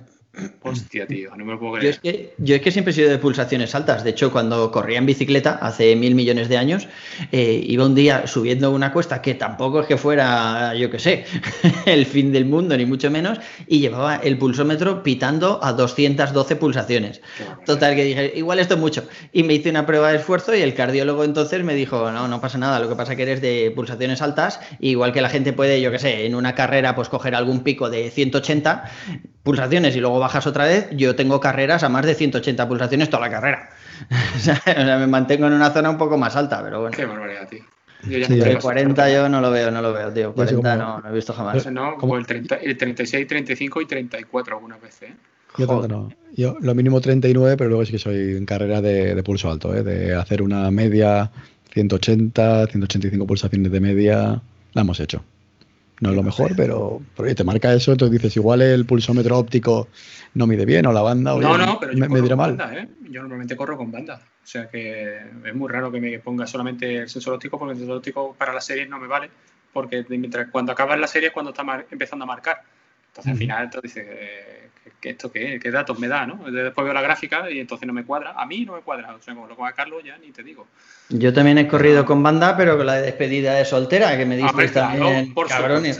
Hostia, 0.62 1.06
tío, 1.06 1.34
no 1.36 1.44
me 1.44 1.52
lo 1.52 1.58
puedo 1.58 1.72
creer. 1.74 1.84
Yo 1.84 1.90
es, 1.90 1.98
que, 2.00 2.34
yo 2.38 2.54
es 2.54 2.60
que 2.60 2.70
siempre 2.70 2.92
he 2.92 2.94
sido 2.94 3.10
de 3.10 3.18
pulsaciones 3.18 3.74
altas. 3.74 4.04
De 4.04 4.10
hecho, 4.10 4.30
cuando 4.30 4.70
corría 4.70 4.98
en 4.98 5.06
bicicleta 5.06 5.58
hace 5.60 5.96
mil 5.96 6.14
millones 6.14 6.48
de 6.48 6.58
años, 6.58 6.86
eh, 7.32 7.60
iba 7.66 7.86
un 7.86 7.94
día 7.94 8.26
subiendo 8.26 8.70
una 8.70 8.92
cuesta 8.92 9.20
que 9.22 9.34
tampoco 9.34 9.80
es 9.80 9.86
que 9.86 9.96
fuera, 9.96 10.74
yo 10.74 10.90
qué 10.90 10.98
sé, 10.98 11.24
el 11.86 12.06
fin 12.06 12.30
del 12.30 12.44
mundo, 12.44 12.76
ni 12.76 12.86
mucho 12.86 13.10
menos, 13.10 13.38
y 13.66 13.80
llevaba 13.80 14.16
el 14.16 14.38
pulsómetro 14.38 15.02
pitando 15.02 15.58
a 15.62 15.72
212 15.72 16.56
pulsaciones. 16.56 17.20
Total, 17.64 17.96
que 17.96 18.04
dije, 18.04 18.32
igual 18.36 18.58
esto 18.58 18.74
es 18.74 18.80
mucho. 18.80 19.08
Y 19.32 19.42
me 19.42 19.54
hice 19.54 19.70
una 19.70 19.86
prueba 19.86 20.10
de 20.10 20.18
esfuerzo 20.18 20.54
y 20.54 20.60
el 20.60 20.74
cardiólogo 20.74 21.24
entonces 21.24 21.64
me 21.64 21.74
dijo, 21.74 22.12
no, 22.12 22.28
no 22.28 22.40
pasa 22.40 22.58
nada, 22.58 22.78
lo 22.78 22.88
que 22.88 22.94
pasa 22.94 23.12
es 23.12 23.16
que 23.16 23.22
eres 23.22 23.40
de 23.40 23.72
pulsaciones 23.74 24.22
altas, 24.22 24.60
igual 24.78 25.12
que 25.12 25.22
la 25.22 25.30
gente 25.30 25.52
puede, 25.52 25.80
yo 25.80 25.90
qué 25.90 25.98
sé, 25.98 26.26
en 26.26 26.34
una 26.34 26.54
carrera, 26.54 26.94
pues 26.94 27.08
coger 27.08 27.34
algún 27.34 27.60
pico 27.60 27.90
de 27.90 28.10
180 28.10 28.84
pulsaciones 29.48 29.96
y 29.96 30.00
luego 30.00 30.18
bajas 30.18 30.46
otra 30.46 30.66
vez, 30.66 30.88
yo 30.92 31.16
tengo 31.16 31.40
carreras 31.40 31.82
a 31.82 31.88
más 31.88 32.04
de 32.04 32.14
180 32.14 32.68
pulsaciones 32.68 33.08
toda 33.08 33.22
la 33.22 33.30
carrera. 33.30 33.70
o 34.36 34.38
sea, 34.38 34.60
me 34.98 35.06
mantengo 35.06 35.46
en 35.46 35.54
una 35.54 35.70
zona 35.70 35.88
un 35.88 35.96
poco 35.96 36.18
más 36.18 36.36
alta, 36.36 36.62
pero 36.62 36.82
bueno. 36.82 36.94
Qué 36.94 37.06
barbaridad, 37.06 37.48
tío. 37.48 37.64
Yo 38.06 38.18
ya 38.18 38.26
el 38.26 38.58
40 38.58 39.10
yo 39.10 39.28
no 39.30 39.40
lo 39.40 39.50
veo, 39.50 39.70
no 39.70 39.80
lo 39.80 39.94
veo, 39.94 40.12
tío. 40.12 40.34
40 40.34 40.76
no, 40.76 41.00
no 41.00 41.08
he 41.08 41.12
visto 41.14 41.32
jamás. 41.32 41.64
No, 41.72 41.96
como 41.96 42.18
el, 42.18 42.26
30, 42.26 42.56
el 42.56 42.76
36, 42.76 43.26
35 43.26 43.80
y 43.80 43.86
34 43.86 44.54
algunas 44.54 44.82
veces. 44.82 45.10
¿eh? 45.10 45.14
Yo 45.56 45.66
tanto 45.66 45.88
no. 45.88 46.12
Yo 46.36 46.58
lo 46.60 46.74
mínimo 46.74 47.00
39, 47.00 47.56
pero 47.56 47.70
luego 47.70 47.86
sí 47.86 47.92
que 47.92 47.98
soy 47.98 48.36
en 48.36 48.44
carrera 48.44 48.82
de, 48.82 49.14
de 49.14 49.22
pulso 49.22 49.50
alto, 49.50 49.74
¿eh? 49.74 49.82
de 49.82 50.14
hacer 50.14 50.42
una 50.42 50.70
media 50.70 51.30
180, 51.72 52.66
185 52.66 53.26
pulsaciones 53.26 53.72
de 53.72 53.80
media, 53.80 54.42
la 54.74 54.82
hemos 54.82 55.00
hecho. 55.00 55.24
No 56.00 56.10
es 56.10 56.16
lo 56.16 56.22
mejor, 56.22 56.54
pero, 56.56 57.00
pero 57.16 57.34
te 57.34 57.44
marca 57.44 57.72
eso, 57.74 57.92
entonces 57.92 58.12
dices, 58.12 58.36
igual 58.36 58.62
el 58.62 58.86
pulsómetro 58.86 59.36
óptico 59.36 59.88
no 60.34 60.46
mide 60.46 60.64
bien 60.64 60.86
o 60.86 60.92
la 60.92 61.02
banda 61.02 61.34
o 61.34 61.40
no, 61.40 61.58
no, 61.58 61.78
pero 61.80 61.92
yo 61.92 62.08
me, 62.08 62.20
dirá 62.20 62.36
mal. 62.36 62.56
Banda, 62.56 62.78
¿eh? 62.78 62.88
Yo 63.10 63.20
normalmente 63.22 63.56
corro 63.56 63.76
con 63.76 63.90
banda. 63.90 64.20
O 64.42 64.46
sea 64.46 64.68
que 64.68 65.18
es 65.44 65.54
muy 65.54 65.68
raro 65.68 65.90
que 65.90 66.00
me 66.00 66.18
ponga 66.20 66.46
solamente 66.46 66.96
el 66.98 67.08
sensor 67.08 67.34
óptico 67.34 67.58
porque 67.58 67.72
el 67.72 67.78
sensor 67.78 67.96
óptico 67.96 68.34
para 68.38 68.52
las 68.52 68.64
series 68.64 68.88
no 68.88 68.98
me 68.98 69.08
vale 69.08 69.28
porque 69.72 70.04
mientras 70.08 70.48
cuando 70.50 70.72
acabas 70.72 70.98
la 70.98 71.06
serie 71.06 71.28
es 71.28 71.34
cuando 71.34 71.50
está 71.50 71.84
empezando 71.90 72.24
a 72.24 72.26
marcar. 72.26 72.62
Entonces 73.08 73.32
al 73.32 73.38
final 73.38 73.64
entonces 73.64 73.94
dices, 73.94 74.08
¿qué, 75.00 75.10
esto 75.10 75.30
qué, 75.30 75.58
qué 75.60 75.70
datos 75.70 75.98
me 75.98 76.08
da? 76.08 76.26
¿no? 76.26 76.50
Después 76.50 76.84
veo 76.84 76.94
la 76.94 77.02
gráfica 77.02 77.50
y 77.50 77.60
entonces 77.60 77.86
no 77.86 77.92
me 77.92 78.04
cuadra. 78.04 78.34
A 78.36 78.46
mí 78.46 78.64
no 78.64 78.74
me 78.74 78.80
cuadra. 78.80 79.14
O 79.14 79.22
sea, 79.22 79.34
como 79.34 79.46
lo 79.46 79.56
con 79.56 79.70
Carlos 79.72 80.02
ya 80.04 80.16
ni 80.18 80.30
te 80.30 80.42
digo. 80.42 80.66
Yo 81.10 81.32
también 81.32 81.56
he 81.56 81.66
corrido 81.66 82.04
con 82.04 82.22
banda, 82.22 82.54
pero 82.54 82.76
con 82.76 82.84
la 82.84 83.00
despedida 83.00 83.54
de 83.54 83.64
soltera 83.64 84.14
que 84.18 84.26
me 84.26 84.36
diste 84.36 84.68
también, 84.68 85.32
por 85.32 85.48
cabrones. 85.48 85.98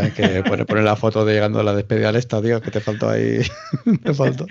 Es 0.00 0.12
que 0.12 0.44
poner, 0.44 0.84
la 0.84 0.94
foto 0.94 1.24
de 1.24 1.34
llegando 1.34 1.58
a 1.58 1.64
la 1.64 1.74
despedida 1.74 2.10
al 2.10 2.16
estadio, 2.16 2.60
que 2.60 2.70
te 2.70 2.80
faltó 2.80 3.10
ahí. 3.10 3.40
me 3.84 4.14
faltó. 4.14 4.46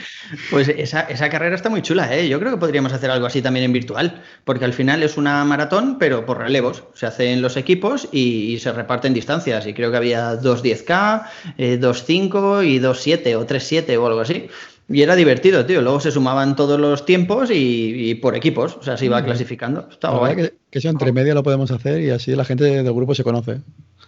Pues 0.49 0.67
esa, 0.67 1.01
esa, 1.03 1.29
carrera 1.29 1.55
está 1.55 1.69
muy 1.69 1.81
chula, 1.81 2.13
¿eh? 2.13 2.27
Yo 2.27 2.37
creo 2.37 2.51
que 2.51 2.57
podríamos 2.57 2.91
hacer 2.91 3.09
algo 3.11 3.25
así 3.25 3.41
también 3.41 3.63
en 3.63 3.71
virtual, 3.71 4.21
porque 4.43 4.65
al 4.65 4.73
final 4.73 5.03
es 5.03 5.15
una 5.15 5.45
maratón, 5.45 5.97
pero 5.97 6.25
por 6.25 6.39
relevos. 6.39 6.83
Se 6.93 7.05
hacen 7.05 7.41
los 7.41 7.55
equipos 7.55 8.09
y, 8.11 8.59
se 8.59 8.73
reparten 8.73 9.13
distancias. 9.13 9.65
Y 9.67 9.73
creo 9.73 9.89
que 9.89 9.97
había 9.97 10.33
2.10K, 10.33 11.27
eh, 11.61 11.79
2.5 11.79 12.65
y 12.65 12.79
2.7 12.79 13.35
o 13.35 13.45
3.7 13.45 13.97
o 13.97 14.07
algo 14.07 14.19
así. 14.21 14.47
Y 14.89 15.03
era 15.03 15.15
divertido, 15.15 15.65
tío. 15.65 15.81
Luego 15.81 15.99
se 15.99 16.11
sumaban 16.11 16.55
todos 16.55 16.79
los 16.79 17.05
tiempos 17.05 17.49
y, 17.53 18.15
por 18.15 18.35
equipos. 18.35 18.75
O 18.77 18.83
sea, 18.83 18.97
se 18.97 19.05
iba 19.05 19.23
clasificando. 19.23 19.87
Estaba 19.89 20.17
guay. 20.17 20.35
Que, 20.35 20.53
que 20.69 20.79
eso 20.79 20.89
entre 20.89 21.11
media 21.11 21.33
lo 21.33 21.43
podemos 21.43 21.69
hacer 21.71 22.01
y 22.01 22.09
así 22.09 22.35
la 22.35 22.45
gente 22.45 22.63
del 22.63 22.93
grupo 22.93 23.13
se 23.13 23.23
conoce. 23.23 23.61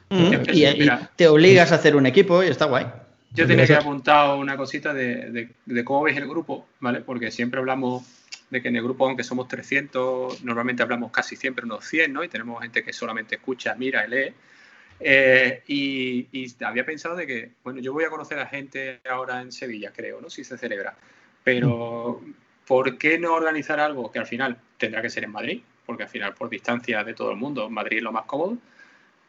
Mm, 0.10 0.34
y, 0.52 0.66
te 1.16 1.28
obligas 1.28 1.72
a 1.72 1.76
hacer 1.76 1.96
un 1.96 2.06
equipo 2.06 2.44
y 2.44 2.48
está 2.48 2.66
guay. 2.66 2.88
Yo 3.34 3.48
tenía 3.48 3.66
que 3.66 3.76
apuntar 3.76 4.36
una 4.38 4.58
cosita 4.58 4.94
de, 4.94 5.50
cómo 5.84 6.04
veis 6.04 6.18
el 6.18 6.28
grupo, 6.28 6.68
¿vale? 6.80 7.02
Porque 7.02 7.32
siempre 7.32 7.60
hablamos 7.60 8.04
de 8.50 8.62
que 8.62 8.68
en 8.68 8.76
el 8.76 8.84
grupo, 8.84 9.08
aunque 9.08 9.24
somos 9.24 9.48
300, 9.48 10.44
normalmente 10.44 10.84
hablamos 10.84 11.12
casi 11.12 11.36
siempre 11.36 11.66
unos 11.66 11.86
100, 11.86 12.14
¿no? 12.14 12.24
Y 12.24 12.28
tenemos 12.30 12.62
gente 12.62 12.84
que 12.84 12.94
solamente 12.94 13.36
escucha, 13.36 13.76
mira 13.76 14.06
y 14.06 14.10
lee. 14.10 14.34
Eh, 15.00 15.64
y, 15.68 16.56
había 16.64 16.86
pensado 16.86 17.16
de 17.16 17.28
que, 17.28 17.52
bueno, 17.64 17.80
yo 17.80 17.94
voy 17.94 18.04
a 18.04 18.10
conocer 18.10 18.40
a 18.40 18.48
gente 18.48 19.02
ahora 19.10 19.42
en 19.42 19.52
Sevilla, 19.52 19.92
creo, 19.96 20.22
¿no? 20.22 20.30
Si 20.30 20.44
se 20.44 20.58
celebra. 20.58 20.96
Pero, 21.44 22.22
¿por 22.66 22.98
qué 22.98 23.20
no 23.20 23.34
organizar 23.34 23.80
algo 23.80 24.12
que 24.12 24.20
al 24.20 24.28
final 24.28 24.58
tendrá 24.78 25.02
que 25.02 25.10
ser 25.10 25.26
en 25.26 25.32
Madrid? 25.32 25.62
Porque 25.86 26.04
al 26.04 26.10
final, 26.10 26.34
por 26.34 26.50
distancia 26.50 27.04
de 27.04 27.14
todo 27.14 27.32
el 27.32 27.38
mundo, 27.38 27.70
Madrid 27.70 27.98
es 27.98 28.04
lo 28.04 28.12
más 28.12 28.26
cómodo. 28.26 28.58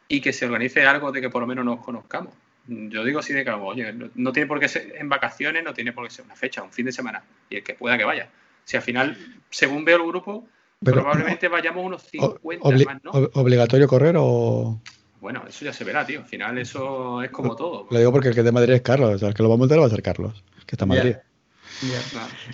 Y 0.07 0.21
que 0.21 0.33
se 0.33 0.47
organice 0.47 0.87
algo 0.87 1.11
de 1.11 1.21
que 1.21 1.31
por 1.31 1.41
lo 1.41 1.47
menos 1.47 1.65
nos 1.65 1.81
conozcamos. 1.81 2.35
Yo 2.67 3.05
digo 3.05 3.19
así 3.19 3.33
de 3.33 3.45
que, 3.45 3.51
oye, 3.51 3.93
no, 4.15 4.33
tiene 4.33 4.47
por 4.47 4.61
qué 4.61 4.69
ser 4.69 4.95
en 4.97 5.09
vacaciones, 5.09 5.65
no 5.65 5.75
tiene 5.75 5.93
por 5.93 6.05
qué 6.05 6.15
ser 6.15 6.25
una 6.25 6.37
fecha, 6.37 6.62
un 6.62 6.73
fin 6.73 6.87
de 6.87 6.93
semana. 6.93 7.23
Y 7.51 7.57
el 7.57 7.65
que 7.65 7.75
pueda 7.75 7.99
que 7.99 8.05
vaya. 8.05 8.29
Si 8.65 8.77
al 8.77 8.83
final, 8.83 9.17
según 9.51 9.85
veo 9.85 9.97
el 9.97 10.07
grupo, 10.07 10.47
probablemente 10.83 11.49
vayamos 11.49 11.85
unos 11.85 12.03
50 12.03 12.85
más, 12.87 13.05
¿no? 13.05 13.11
¿Obligatorio 13.35 13.89
correr 13.89 14.15
o...? 14.19 14.81
Bueno, 15.25 15.43
eso 15.49 15.64
ya 15.64 15.72
se 15.72 15.85
verá, 15.85 16.05
tío. 16.05 16.18
Al 16.20 16.27
final 16.27 16.59
eso 16.59 17.22
es 17.22 17.31
como 17.31 17.57
todo. 17.57 17.87
Lo 17.91 17.99
digo 17.99 18.12
porque 18.12 18.29
el 18.29 18.35
que 18.35 18.43
de 18.43 18.53
Madrid 18.53 18.75
es 18.75 18.83
Carlos. 18.83 19.14
O 19.14 19.18
sea, 19.18 19.29
el 19.29 19.35
que 19.35 19.43
lo 19.43 19.49
va 19.49 19.55
a 19.55 19.59
montar 19.59 19.81
va 19.81 19.87
a 19.87 19.89
ser 19.89 20.03
Carlos, 20.03 20.45
que 20.66 20.75
está 20.75 20.85
en 20.85 20.91
Madrid. 20.91 21.14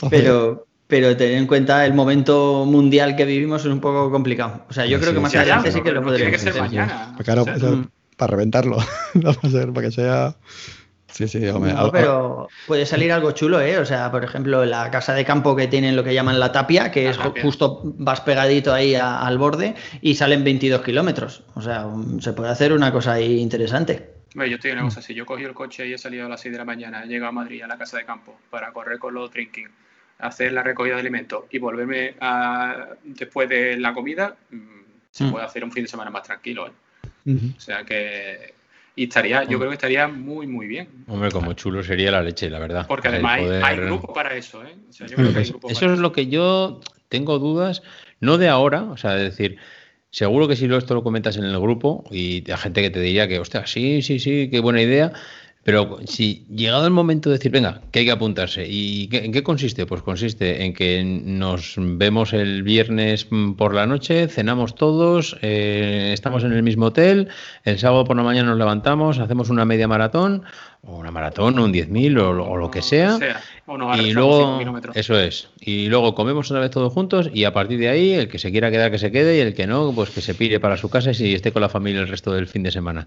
Pero, 0.08 0.68
pero 0.86 1.16
tener 1.16 1.34
en 1.38 1.48
cuenta 1.48 1.84
el 1.84 1.94
momento 1.94 2.64
mundial 2.66 3.16
que 3.16 3.24
vivimos 3.24 3.62
es 3.62 3.72
un 3.72 3.80
poco 3.80 4.08
complicado. 4.12 4.66
O 4.70 4.72
sea, 4.72 4.86
yo 4.86 5.00
creo 5.00 5.12
que 5.12 5.18
más 5.18 5.34
adelante 5.34 5.72
sí 5.72 5.82
que 5.82 5.90
lo 5.90 6.00
podríamos 6.00 6.40
Tiene 6.40 6.52
que 6.52 6.52
ser 6.52 6.62
mañana. 6.62 7.16
Claro, 7.24 7.44
para 8.16 8.30
reventarlo. 8.30 8.76
no 9.14 9.32
va 9.32 9.40
a 9.42 9.50
ser 9.50 9.72
para 9.72 9.88
que 9.88 9.92
sea 9.92 10.36
Sí, 11.12 11.28
sí, 11.28 11.46
hombre. 11.48 11.74
pero 11.92 12.48
puede 12.66 12.86
salir 12.86 13.12
algo 13.12 13.32
chulo, 13.32 13.60
¿eh? 13.60 13.78
O 13.78 13.84
sea, 13.84 14.10
por 14.10 14.24
ejemplo, 14.24 14.64
la 14.64 14.90
casa 14.90 15.14
de 15.14 15.24
campo 15.24 15.56
que 15.56 15.66
tienen 15.66 15.96
lo 15.96 16.04
que 16.04 16.14
llaman 16.14 16.40
la 16.40 16.52
tapia, 16.52 16.90
que 16.90 17.08
es 17.08 17.18
justo 17.42 17.80
vas 17.82 18.20
pegadito 18.20 18.72
ahí 18.72 18.94
al 18.94 19.38
borde 19.38 19.74
y 20.00 20.14
salen 20.14 20.44
22 20.44 20.82
kilómetros. 20.82 21.42
O 21.54 21.62
sea, 21.62 21.86
se 22.20 22.32
puede 22.32 22.50
hacer 22.50 22.72
una 22.72 22.92
cosa 22.92 23.14
ahí 23.14 23.40
interesante. 23.40 24.10
yo 24.34 24.42
estoy 24.42 24.70
en 24.70 24.78
una 24.78 24.86
cosa 24.86 25.00
así. 25.00 25.14
Yo 25.14 25.26
cogí 25.26 25.44
el 25.44 25.54
coche 25.54 25.86
y 25.86 25.92
he 25.92 25.98
salido 25.98 26.26
a 26.26 26.28
las 26.28 26.40
6 26.40 26.52
de 26.52 26.58
la 26.58 26.64
mañana, 26.64 27.04
he 27.04 27.06
llegado 27.06 27.28
a 27.28 27.32
Madrid 27.32 27.62
a 27.62 27.66
la 27.66 27.76
casa 27.76 27.96
de 27.96 28.04
campo 28.04 28.38
para 28.50 28.72
correr 28.72 28.98
con 28.98 29.14
los 29.14 29.30
drinking, 29.30 29.68
hacer 30.18 30.52
la 30.52 30.62
recogida 30.62 30.94
de 30.94 31.00
alimentos 31.00 31.44
y 31.50 31.58
volverme 31.58 32.14
a, 32.20 32.88
después 33.02 33.48
de 33.48 33.76
la 33.76 33.92
comida, 33.92 34.36
mm, 34.50 34.80
se 35.10 35.24
mm. 35.24 35.30
puede 35.30 35.44
hacer 35.44 35.64
un 35.64 35.72
fin 35.72 35.84
de 35.84 35.88
semana 35.88 36.10
más 36.10 36.22
tranquilo. 36.22 36.68
¿eh? 36.68 36.72
O 37.26 37.60
sea 37.60 37.84
que 37.84 38.59
Y 39.00 39.04
estaría, 39.04 39.44
yo 39.44 39.56
creo 39.58 39.70
que 39.70 39.76
estaría 39.76 40.08
muy, 40.08 40.46
muy 40.46 40.66
bien. 40.66 40.86
Hombre, 41.06 41.30
como 41.30 41.54
chulo 41.54 41.82
sería 41.82 42.10
la 42.10 42.22
leche, 42.22 42.50
la 42.50 42.58
verdad. 42.58 42.84
Porque 42.86 43.08
además 43.08 43.40
hay, 43.62 43.76
grupo 43.78 44.12
para 44.12 44.36
eso, 44.36 44.62
¿eh? 44.62 44.76
eso 44.90 45.92
es 45.94 45.98
lo 45.98 46.12
que 46.12 46.26
yo 46.26 46.82
tengo 47.08 47.38
dudas, 47.38 47.82
no 48.20 48.36
de 48.36 48.50
ahora, 48.50 48.82
o 48.82 48.98
sea, 48.98 49.14
de 49.14 49.24
decir, 49.24 49.56
seguro 50.10 50.48
que 50.48 50.54
si 50.54 50.66
esto 50.66 50.92
lo 50.92 51.02
comentas 51.02 51.38
en 51.38 51.44
el 51.44 51.58
grupo 51.58 52.04
y 52.10 52.44
hay 52.50 52.58
gente 52.58 52.82
que 52.82 52.90
te 52.90 53.00
diría 53.00 53.26
que, 53.26 53.38
hostia, 53.38 53.66
sí, 53.66 54.02
sí, 54.02 54.18
sí, 54.18 54.50
qué 54.50 54.60
buena 54.60 54.82
idea, 54.82 55.14
pero 55.62 55.98
si 56.06 56.46
llegado 56.48 56.86
el 56.86 56.92
momento 56.92 57.28
de 57.28 57.36
decir, 57.36 57.52
venga, 57.52 57.82
que 57.90 58.00
hay 58.00 58.04
que 58.06 58.12
apuntarse, 58.12 58.66
¿y 58.66 59.10
en 59.12 59.30
qué 59.30 59.42
consiste? 59.42 59.84
Pues 59.84 60.02
consiste 60.02 60.64
en 60.64 60.72
que 60.72 61.04
nos 61.04 61.74
vemos 61.76 62.32
el 62.32 62.62
viernes 62.62 63.26
por 63.58 63.74
la 63.74 63.86
noche, 63.86 64.26
cenamos 64.28 64.74
todos, 64.74 65.36
eh, 65.42 66.12
estamos 66.14 66.44
en 66.44 66.52
el 66.52 66.62
mismo 66.62 66.86
hotel, 66.86 67.28
el 67.64 67.78
sábado 67.78 68.04
por 68.04 68.16
la 68.16 68.22
mañana 68.22 68.48
nos 68.48 68.58
levantamos, 68.58 69.18
hacemos 69.18 69.50
una 69.50 69.66
media 69.66 69.86
maratón, 69.86 70.44
o 70.82 70.96
una 70.96 71.10
maratón, 71.10 71.58
o 71.58 71.64
un 71.64 71.72
10.000 71.72 72.18
o, 72.20 72.42
o, 72.42 72.56
lo 72.56 72.70
que 72.70 72.80
sea. 72.80 73.18
y 73.98 74.12
luego, 74.12 74.60
eso 74.94 75.18
es. 75.18 75.50
Y 75.60 75.88
luego 75.88 76.14
comemos 76.14 76.50
una 76.50 76.60
vez 76.60 76.70
todos 76.70 76.92
juntos 76.92 77.30
y 77.32 77.44
a 77.44 77.52
partir 77.52 77.78
de 77.78 77.88
ahí, 77.88 78.14
el 78.14 78.28
que 78.28 78.38
se 78.38 78.50
quiera 78.50 78.70
quedar, 78.70 78.90
que 78.90 78.98
se 78.98 79.12
quede 79.12 79.36
y 79.36 79.40
el 79.40 79.54
que 79.54 79.66
no, 79.66 79.92
pues 79.94 80.10
que 80.10 80.20
se 80.20 80.34
pire 80.34 80.58
para 80.58 80.76
su 80.76 80.88
casa 80.88 81.10
y 81.12 81.34
esté 81.34 81.52
con 81.52 81.62
la 81.62 81.68
familia 81.68 82.00
el 82.00 82.08
resto 82.08 82.32
del 82.32 82.46
fin 82.46 82.62
de 82.62 82.70
semana. 82.70 83.06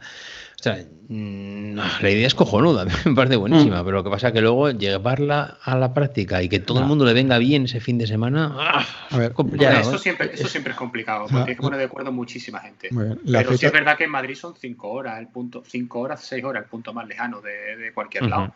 O 0.59 0.63
sea, 0.63 0.77
mm, 1.09 1.75
la 1.75 2.09
idea 2.09 2.25
es 2.25 2.35
cojonuda, 2.35 2.85
me 3.05 3.15
parece 3.15 3.35
buenísima, 3.35 3.81
mm. 3.81 3.85
pero 3.85 3.97
lo 3.97 4.03
que 4.05 4.09
pasa 4.09 4.27
es 4.27 4.33
que 4.33 4.39
luego 4.39 4.69
llevarla 4.71 5.57
a 5.61 5.77
la 5.77 5.93
práctica 5.93 6.41
y 6.41 6.47
que 6.47 6.59
todo 6.59 6.79
el 6.79 6.85
mundo 6.85 7.03
le 7.03 7.11
venga 7.11 7.37
bien 7.37 7.65
ese 7.65 7.81
fin 7.81 7.97
de 7.97 8.07
semana, 8.07 8.55
¡ah! 8.57 8.85
a 9.09 9.17
ver, 9.17 9.33
eso, 9.59 9.95
¿eh? 9.95 9.99
siempre, 9.99 10.31
eso 10.33 10.47
siempre 10.47 10.71
es 10.71 10.77
complicado, 10.77 11.25
porque 11.29 11.51
hay 11.51 11.55
que 11.57 11.61
poner 11.61 11.79
de 11.79 11.85
acuerdo 11.85 12.13
muchísima 12.13 12.59
gente. 12.59 12.89
pero 13.29 13.57
sí 13.57 13.65
es 13.65 13.73
verdad 13.73 13.97
que 13.97 14.05
en 14.05 14.11
Madrid 14.11 14.35
son 14.35 14.55
cinco 14.55 14.89
horas, 14.91 15.19
el 15.19 15.27
punto, 15.27 15.63
cinco 15.67 15.99
horas, 15.99 16.23
seis 16.23 16.43
horas, 16.45 16.63
el 16.63 16.69
punto 16.69 16.93
más 16.93 17.09
lejano 17.09 17.41
de, 17.41 17.51
cualquier 17.93 18.27
lado. 18.27 18.53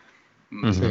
Mm. 0.49 0.71
Sí. 0.71 0.81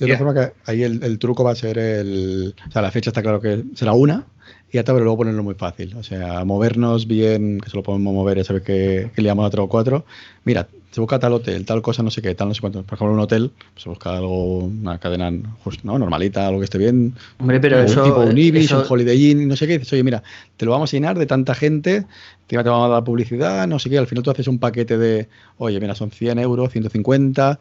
De 0.00 0.06
todas 0.06 0.18
formas, 0.18 0.34
que 0.34 0.70
ahí 0.70 0.82
el, 0.82 1.02
el, 1.04 1.18
truco 1.18 1.44
va 1.44 1.52
a 1.52 1.54
ser 1.54 1.78
el. 1.78 2.54
O 2.68 2.70
sea, 2.70 2.82
la 2.82 2.90
fecha 2.90 3.10
está 3.10 3.22
claro 3.22 3.40
que 3.40 3.62
será 3.74 3.92
una, 3.92 4.26
y 4.70 4.78
hasta 4.78 4.92
pero 4.92 5.04
luego 5.04 5.18
ponerlo 5.18 5.42
muy 5.42 5.54
fácil. 5.54 5.96
O 5.96 6.02
sea, 6.02 6.44
movernos 6.44 7.06
bien, 7.06 7.60
que 7.60 7.70
se 7.70 7.76
lo 7.76 7.82
podemos 7.82 8.12
mover, 8.12 8.38
ya 8.38 8.44
sabes 8.44 8.62
que, 8.62 9.10
que 9.14 9.22
le 9.22 9.28
llamamos 9.28 9.48
a 9.48 9.52
3 9.52 9.64
o 9.64 9.68
4. 9.68 10.04
Mira, 10.44 10.68
se 10.96 11.00
busca 11.02 11.18
tal 11.18 11.34
hotel, 11.34 11.66
tal 11.66 11.82
cosa, 11.82 12.02
no 12.02 12.10
sé 12.10 12.22
qué, 12.22 12.34
tal, 12.34 12.48
no 12.48 12.54
sé 12.54 12.62
cuánto. 12.62 12.82
Por 12.82 12.96
ejemplo, 12.96 13.12
un 13.12 13.20
hotel, 13.20 13.52
pues 13.74 13.82
se 13.82 13.90
busca 13.90 14.16
algo, 14.16 14.60
una 14.60 14.98
cadena 14.98 15.30
¿no? 15.30 15.98
normalita, 15.98 16.46
algo 16.46 16.60
que 16.60 16.64
esté 16.64 16.78
bien. 16.78 17.12
Hombre, 17.38 17.60
pero 17.60 17.80
eso. 17.80 18.02
Tipo, 18.02 18.20
un 18.20 18.38
Ibis, 18.38 18.72
un 18.72 18.82
Holiday 18.88 19.32
Inn, 19.32 19.46
no 19.46 19.56
sé 19.56 19.66
qué. 19.66 19.78
Dices, 19.78 19.92
oye, 19.92 20.02
mira, 20.02 20.22
te 20.56 20.64
lo 20.64 20.70
vamos 20.70 20.90
a 20.90 20.96
llenar 20.96 21.18
de 21.18 21.26
tanta 21.26 21.54
gente, 21.54 22.06
te 22.46 22.56
vamos 22.56 22.88
a 22.88 22.94
dar 22.94 23.04
publicidad, 23.04 23.68
no 23.68 23.78
sé 23.78 23.90
qué. 23.90 23.98
Al 23.98 24.06
final 24.06 24.24
tú 24.24 24.30
haces 24.30 24.48
un 24.48 24.58
paquete 24.58 24.96
de, 24.96 25.28
oye, 25.58 25.78
mira, 25.80 25.94
son 25.94 26.10
100 26.10 26.38
euros, 26.38 26.72
150, 26.72 27.58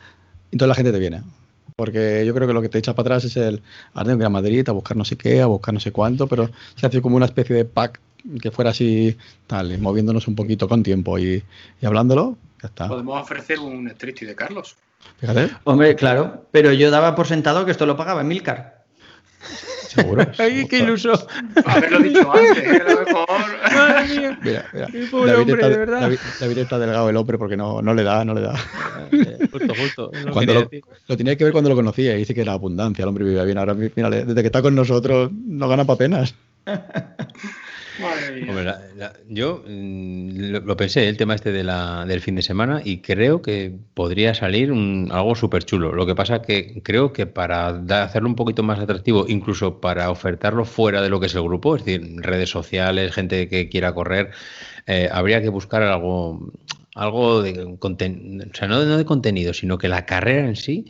y 0.52 0.56
toda 0.56 0.70
la 0.70 0.76
gente 0.76 0.94
te 0.94 1.00
viene. 1.00 1.22
Porque 1.76 2.24
yo 2.26 2.34
creo 2.34 2.48
que 2.48 2.54
lo 2.54 2.62
que 2.62 2.70
te 2.70 2.78
echa 2.78 2.96
para 2.96 3.16
atrás 3.16 3.26
es 3.26 3.36
el, 3.36 3.62
ahora 3.94 4.06
tengo 4.06 4.20
que 4.20 4.24
ir 4.24 4.28
a 4.28 4.30
Madrid 4.30 4.70
a 4.70 4.72
buscar 4.72 4.96
no 4.96 5.04
sé 5.04 5.18
qué, 5.18 5.42
a 5.42 5.48
buscar 5.48 5.74
no 5.74 5.82
sé 5.82 5.92
cuánto, 5.92 6.28
pero 6.28 6.50
se 6.78 6.88
hace 6.88 7.02
como 7.02 7.18
una 7.18 7.26
especie 7.26 7.54
de 7.54 7.66
pack 7.66 8.00
que 8.42 8.50
fuera 8.50 8.72
así, 8.72 9.18
tal, 9.46 9.78
moviéndonos 9.80 10.30
un 10.30 10.36
poquito 10.36 10.70
con 10.70 10.84
tiempo 10.84 11.20
y, 11.20 11.44
y 11.82 11.86
hablándolo, 11.86 12.38
ya 12.62 12.68
está. 12.68 12.88
Podemos 12.88 13.22
ofrecer 13.22 13.60
un 13.60 13.88
Street 13.90 14.20
de 14.22 14.36
Carlos. 14.36 14.76
Fíjate. 15.20 15.52
Hombre, 15.64 15.96
claro, 15.96 16.48
pero 16.52 16.72
yo 16.74 16.92
daba 16.92 17.16
por 17.16 17.28
sentado 17.28 17.66
que 17.66 17.72
esto 17.72 17.86
lo 17.86 17.96
pagaba 17.96 18.22
Emilcar. 18.22 18.86
Seguro. 19.88 20.26
Ay, 20.38 20.68
qué 20.68 20.80
iluso. 20.80 21.28
Haberlo 21.66 22.00
dicho 22.00 22.32
antes, 22.34 22.82
a 22.82 22.84
lo 22.84 23.06
mejor. 23.06 23.28
Madre 23.74 24.20
mía. 24.20 24.40
Mira, 24.42 24.66
mira. 24.74 24.88
Qué 24.88 25.08
pobre 25.10 25.32
David 25.32 25.42
hombre, 25.42 25.56
está, 25.56 25.70
de 25.70 25.78
verdad. 25.78 26.02
David, 26.02 26.20
David, 26.40 26.58
está 26.58 26.80
delgado 26.80 27.10
el 27.10 27.18
hombre 27.18 27.38
porque 27.38 27.56
no, 27.56 27.82
no 27.82 27.94
le 27.94 28.04
da, 28.04 28.26
no 28.26 28.34
le 28.34 28.42
da. 28.42 28.56
Justo, 29.52 29.74
justo. 29.76 30.12
Lo, 30.26 30.32
cuando 30.34 30.54
lo, 30.54 30.70
lo, 31.08 31.18
tenía 31.18 31.36
que 31.36 31.44
ver 31.44 31.54
cuando 31.54 31.70
lo 31.70 31.76
conocía 31.76 32.16
y 32.16 32.20
dice 32.20 32.34
que 32.34 32.42
era 32.42 32.54
abundancia, 32.54 33.04
el 33.04 33.10
hombre 33.10 33.24
vivía 33.24 33.44
bien. 33.44 33.58
Ahora, 33.58 33.74
mira, 33.74 34.10
desde 34.10 34.42
que 34.42 34.48
está 34.48 34.62
con 34.62 34.76
nosotros, 34.76 35.32
no 35.32 35.68
gana 35.68 35.86
para 35.86 35.98
penas. 35.98 36.36
Hombre, 38.00 38.64
la, 38.64 38.82
la, 38.96 39.14
yo 39.28 39.64
mm, 39.66 40.52
lo, 40.52 40.60
lo, 40.62 40.78
pensé, 40.78 41.08
el 41.08 41.18
tema 41.18 41.36
este 41.36 41.52
de 41.52 41.64
la, 41.64 42.06
del 42.06 42.22
fin 42.22 42.36
de 42.36 42.42
semana, 42.42 42.82
y 42.84 43.00
creo 43.00 43.42
que 43.42 43.74
podría 43.94 44.34
salir 44.34 44.72
un, 44.72 45.10
algo 45.12 45.36
súper 45.36 45.64
chulo. 45.64 45.94
Lo 45.94 46.06
que 46.06 46.16
pasa 46.16 46.42
que 46.42 46.82
creo 46.84 47.14
que 47.14 47.26
para 47.26 47.74
da, 47.74 48.04
hacerlo 48.04 48.30
un 48.30 48.36
poquito 48.36 48.64
más 48.64 48.80
atractivo, 48.80 49.26
incluso 49.28 49.80
para 49.80 50.10
ofertarlo 50.10 50.66
fuera 50.66 51.02
de 51.02 51.10
lo 51.10 51.20
que 51.20 51.28
es 51.28 51.36
el 51.36 51.44
grupo, 51.44 51.76
es 51.76 51.86
decir, 51.86 52.16
redes 52.18 52.50
sociales, 52.50 53.14
gente 53.14 53.48
que 53.48 53.70
quiera 53.70 53.94
correr, 53.94 54.32
eh, 54.88 55.10
habría 55.12 55.42
que 55.42 55.50
buscar 55.50 55.84
algo, 55.84 56.52
algo 56.96 57.42
de 57.42 57.78
contenido, 57.80 58.46
o 58.52 58.56
sea, 58.56 58.68
no, 58.68 58.84
no 58.84 58.98
de 58.98 59.06
contenido, 59.06 59.54
sino 59.54 59.78
que 59.78 59.88
la 59.88 60.06
carrera 60.06 60.48
en 60.48 60.56
sí 60.56 60.86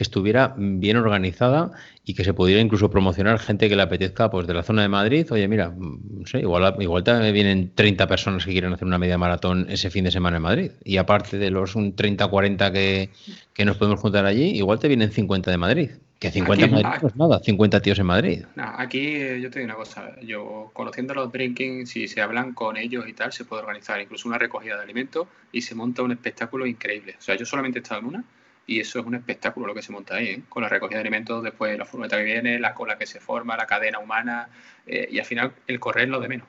que 0.00 0.04
estuviera 0.04 0.54
bien 0.56 0.96
organizada 0.96 1.72
y 2.06 2.14
que 2.14 2.24
se 2.24 2.32
pudiera 2.32 2.62
incluso 2.62 2.88
promocionar 2.88 3.38
gente 3.38 3.68
que 3.68 3.76
le 3.76 3.82
apetezca 3.82 4.30
pues 4.30 4.46
de 4.46 4.54
la 4.54 4.62
zona 4.62 4.80
de 4.80 4.88
Madrid. 4.88 5.30
Oye, 5.30 5.46
mira, 5.46 5.74
no 5.76 6.24
sé, 6.24 6.40
igual, 6.40 6.74
igual 6.80 7.04
también 7.04 7.34
vienen 7.34 7.72
30 7.74 8.06
personas 8.06 8.46
que 8.46 8.52
quieren 8.52 8.72
hacer 8.72 8.88
una 8.88 8.96
media 8.96 9.18
maratón 9.18 9.66
ese 9.68 9.90
fin 9.90 10.04
de 10.04 10.10
semana 10.10 10.38
en 10.38 10.42
Madrid. 10.42 10.70
Y 10.84 10.96
aparte 10.96 11.36
de 11.36 11.50
los 11.50 11.74
30 11.94 12.28
40 12.28 12.72
que, 12.72 13.10
que 13.52 13.66
nos 13.66 13.76
podemos 13.76 14.00
juntar 14.00 14.24
allí, 14.24 14.56
igual 14.56 14.78
te 14.78 14.88
vienen 14.88 15.12
50 15.12 15.50
de 15.50 15.58
Madrid. 15.58 15.90
Que 16.18 16.30
50 16.30 16.64
aquí, 16.64 16.74
en 16.74 16.80
Madrid 16.80 16.98
no 17.02 17.08
es 17.08 17.16
nada, 17.16 17.40
50 17.40 17.82
tíos 17.82 17.98
en 17.98 18.06
Madrid. 18.06 18.44
Aquí 18.56 19.16
eh, 19.16 19.38
yo 19.42 19.50
te 19.50 19.58
digo 19.58 19.66
una 19.66 19.76
cosa, 19.76 20.18
yo 20.22 20.70
conociendo 20.72 21.12
los 21.12 21.30
drinking, 21.30 21.86
si 21.86 22.08
se 22.08 22.22
hablan 22.22 22.54
con 22.54 22.78
ellos 22.78 23.06
y 23.06 23.12
tal, 23.12 23.34
se 23.34 23.44
puede 23.44 23.60
organizar 23.60 24.00
incluso 24.00 24.28
una 24.28 24.38
recogida 24.38 24.76
de 24.76 24.82
alimentos 24.82 25.28
y 25.52 25.60
se 25.60 25.74
monta 25.74 26.02
un 26.02 26.12
espectáculo 26.12 26.66
increíble. 26.66 27.16
O 27.18 27.22
sea, 27.22 27.36
yo 27.36 27.44
solamente 27.44 27.80
he 27.80 27.82
estado 27.82 28.00
en 28.00 28.06
una 28.06 28.24
y 28.70 28.78
eso 28.78 29.00
es 29.00 29.04
un 29.04 29.16
espectáculo 29.16 29.66
lo 29.66 29.74
que 29.74 29.82
se 29.82 29.90
monta 29.90 30.14
ahí, 30.14 30.28
¿eh? 30.28 30.42
con 30.48 30.62
la 30.62 30.68
recogida 30.68 30.98
de 30.98 31.00
alimentos, 31.00 31.42
después 31.42 31.76
la 31.76 31.84
furgoneta 31.84 32.18
que 32.18 32.22
viene, 32.22 32.60
la 32.60 32.72
cola 32.72 32.96
que 32.96 33.04
se 33.04 33.18
forma, 33.18 33.56
la 33.56 33.66
cadena 33.66 33.98
humana, 33.98 34.48
eh, 34.86 35.08
y 35.10 35.18
al 35.18 35.24
final 35.24 35.52
el 35.66 35.80
correr 35.80 36.04
es 36.04 36.10
lo 36.10 36.20
de 36.20 36.28
menos. 36.28 36.46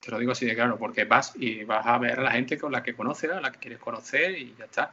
Te 0.00 0.10
lo 0.10 0.18
digo 0.18 0.32
así 0.32 0.44
de 0.46 0.56
claro, 0.56 0.78
porque 0.78 1.04
vas 1.04 1.32
y 1.38 1.62
vas 1.62 1.86
a 1.86 1.96
ver 1.98 2.18
a 2.18 2.22
la 2.24 2.32
gente 2.32 2.58
con 2.58 2.72
la 2.72 2.82
que 2.82 2.94
conoces, 2.94 3.30
a 3.30 3.40
la 3.40 3.52
que 3.52 3.60
quieres 3.60 3.78
conocer 3.78 4.36
y 4.36 4.52
ya 4.58 4.64
está. 4.64 4.90